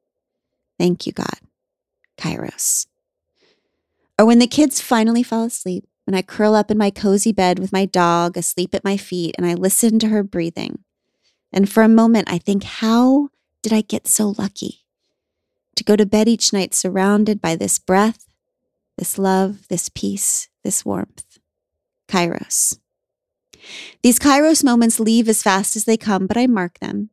Thank 0.78 1.06
you, 1.06 1.12
God. 1.12 1.38
Kairos. 2.18 2.86
Or 4.18 4.24
when 4.24 4.38
the 4.38 4.46
kids 4.46 4.80
finally 4.80 5.22
fall 5.22 5.44
asleep, 5.44 5.86
when 6.06 6.14
I 6.14 6.22
curl 6.22 6.54
up 6.54 6.70
in 6.70 6.78
my 6.78 6.90
cozy 6.90 7.32
bed 7.32 7.58
with 7.58 7.72
my 7.72 7.84
dog 7.84 8.36
asleep 8.36 8.74
at 8.74 8.84
my 8.84 8.96
feet 8.96 9.34
and 9.36 9.46
I 9.46 9.54
listen 9.54 9.98
to 9.98 10.08
her 10.08 10.22
breathing. 10.22 10.84
And 11.52 11.70
for 11.70 11.82
a 11.82 11.88
moment, 11.88 12.30
I 12.30 12.38
think, 12.38 12.62
how 12.64 13.28
did 13.62 13.72
I 13.72 13.80
get 13.80 14.06
so 14.06 14.34
lucky? 14.38 14.85
To 15.76 15.84
go 15.84 15.96
to 15.96 16.06
bed 16.06 16.26
each 16.26 16.52
night 16.52 16.74
surrounded 16.74 17.40
by 17.40 17.54
this 17.54 17.78
breath, 17.78 18.26
this 18.98 19.18
love, 19.18 19.68
this 19.68 19.88
peace, 19.88 20.48
this 20.64 20.84
warmth. 20.84 21.38
Kairos. 22.08 22.78
These 24.02 24.18
Kairos 24.18 24.64
moments 24.64 25.00
leave 25.00 25.28
as 25.28 25.42
fast 25.42 25.76
as 25.76 25.84
they 25.84 25.96
come, 25.96 26.26
but 26.26 26.36
I 26.36 26.46
mark 26.46 26.78
them. 26.78 27.10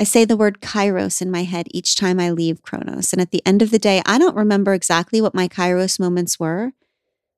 I 0.00 0.04
say 0.04 0.24
the 0.24 0.36
word 0.36 0.60
Kairos 0.60 1.20
in 1.20 1.30
my 1.30 1.42
head 1.42 1.66
each 1.70 1.96
time 1.96 2.20
I 2.20 2.30
leave 2.30 2.62
Chronos. 2.62 3.12
And 3.12 3.20
at 3.20 3.32
the 3.32 3.44
end 3.44 3.62
of 3.62 3.70
the 3.70 3.80
day, 3.80 4.00
I 4.06 4.16
don't 4.18 4.36
remember 4.36 4.72
exactly 4.72 5.20
what 5.20 5.34
my 5.34 5.48
Kairos 5.48 5.98
moments 5.98 6.38
were, 6.38 6.72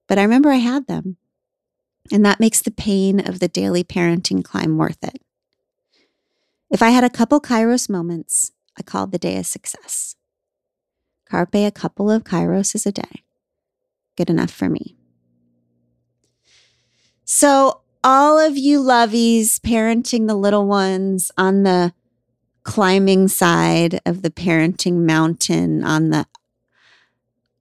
but 0.07 0.19
I 0.19 0.23
remember 0.23 0.51
I 0.51 0.57
had 0.57 0.87
them. 0.87 1.17
And 2.13 2.25
that 2.27 2.41
makes 2.41 2.61
the 2.61 2.71
pain 2.71 3.27
of 3.27 3.39
the 3.39 3.49
daily 3.49 3.83
parenting 3.83 4.45
climb 4.45 4.77
worth 4.77 5.03
it. 5.03 5.23
If 6.71 6.83
I 6.83 6.91
had 6.91 7.05
a 7.05 7.11
couple 7.11 7.41
Kairos 7.41 7.89
moments, 7.89 8.53
I 8.79 8.83
called 8.83 9.13
the 9.13 9.19
day 9.19 9.37
a 9.37 9.45
success. 9.45 10.17
Carpe 11.31 11.55
a 11.55 11.71
couple 11.71 12.11
of 12.11 12.25
Kairos 12.25 12.85
a 12.87 12.93
day. 12.93 13.23
Good 14.17 14.31
enough 14.31 14.51
for 14.51 14.69
me. 14.69 14.97
So, 17.25 17.83
all 18.03 18.39
of 18.39 18.57
you 18.57 18.81
lovies 18.81 19.61
parenting 19.61 20.27
the 20.27 20.35
little 20.35 20.67
ones 20.67 21.31
on 21.37 21.63
the 21.63 21.93
climbing 22.65 23.29
side 23.29 24.01
of 24.05 24.23
the 24.23 24.31
parenting 24.31 25.07
mountain, 25.07 25.85
on 25.85 26.11
the 26.11 26.27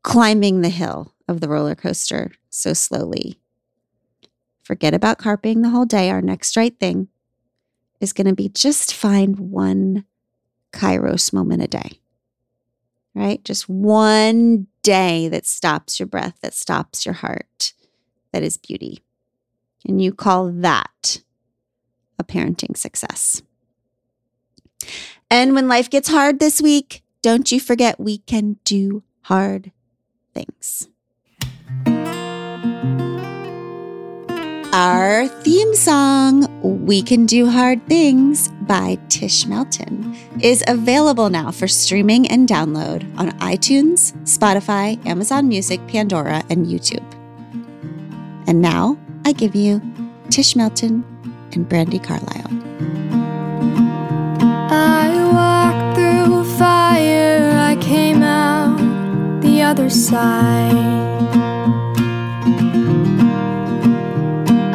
climbing 0.01 0.61
the 0.61 0.69
hill 0.69 1.13
of 1.27 1.41
the 1.41 1.49
roller 1.49 1.75
coaster 1.75 2.31
so 2.49 2.73
slowly. 2.73 3.39
Forget 4.63 4.93
about 4.93 5.17
carping 5.19 5.61
the 5.61 5.69
whole 5.69 5.85
day. 5.85 6.09
Our 6.09 6.21
next 6.21 6.57
right 6.57 6.77
thing 6.79 7.09
is 7.99 8.13
going 8.13 8.27
to 8.27 8.35
be 8.35 8.49
just 8.49 8.93
find 8.93 9.37
one 9.39 10.05
Kairos 10.71 11.33
moment 11.33 11.63
a 11.63 11.67
day, 11.67 11.99
right? 13.13 13.43
Just 13.43 13.67
one 13.69 14.67
day 14.83 15.27
that 15.29 15.45
stops 15.45 15.99
your 15.99 16.07
breath, 16.07 16.35
that 16.41 16.53
stops 16.53 17.05
your 17.05 17.13
heart, 17.13 17.73
that 18.31 18.43
is 18.43 18.57
beauty. 18.57 19.03
And 19.85 20.01
you 20.01 20.13
call 20.13 20.51
that 20.51 21.21
a 22.17 22.23
parenting 22.23 22.75
success. 22.75 23.41
And 25.31 25.53
when 25.53 25.67
life 25.67 25.89
gets 25.89 26.09
hard 26.09 26.39
this 26.39 26.61
week, 26.61 27.03
don't 27.21 27.51
you 27.51 27.59
forget 27.59 27.99
we 27.99 28.19
can 28.19 28.57
do 28.63 29.03
hard 29.21 29.71
things. 30.33 30.87
Our 34.71 35.27
theme 35.27 35.73
song, 35.73 36.45
We 36.85 37.01
Can 37.01 37.25
Do 37.25 37.49
Hard 37.49 37.83
Things 37.87 38.49
by 38.67 38.99
Tish 39.09 39.47
Melton, 39.47 40.15
is 40.41 40.63
available 40.67 41.31
now 41.31 41.49
for 41.49 41.67
streaming 41.67 42.27
and 42.29 42.47
download 42.47 43.01
on 43.17 43.31
iTunes, 43.39 44.13
Spotify, 44.25 45.03
Amazon 45.07 45.47
Music, 45.47 45.79
Pandora, 45.87 46.43
and 46.51 46.67
YouTube. 46.67 47.03
And 48.47 48.61
now 48.61 48.95
I 49.25 49.31
give 49.31 49.55
you 49.55 49.81
Tish 50.29 50.55
Melton 50.55 51.03
and 51.53 51.67
Brandi 51.67 52.01
Carlile. 52.03 52.51
I 54.71 55.09
walked 55.33 55.97
through 55.97 56.43
fire, 56.59 57.53
I 57.57 57.75
came 57.81 58.21
out 58.21 58.77
the 59.41 59.63
other 59.63 59.89
side. 59.89 61.48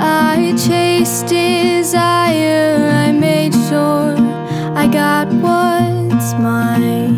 I 0.06 0.54
chased 0.58 1.28
desire, 1.28 2.76
I 3.06 3.10
made 3.12 3.54
sure 3.68 4.14
I 4.76 4.86
got 4.86 5.28
what's 5.28 6.34
mine. 6.34 7.16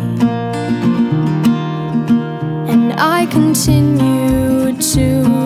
And 2.68 2.93
I 2.93 3.26
continue 3.26 4.72
to 4.95 5.45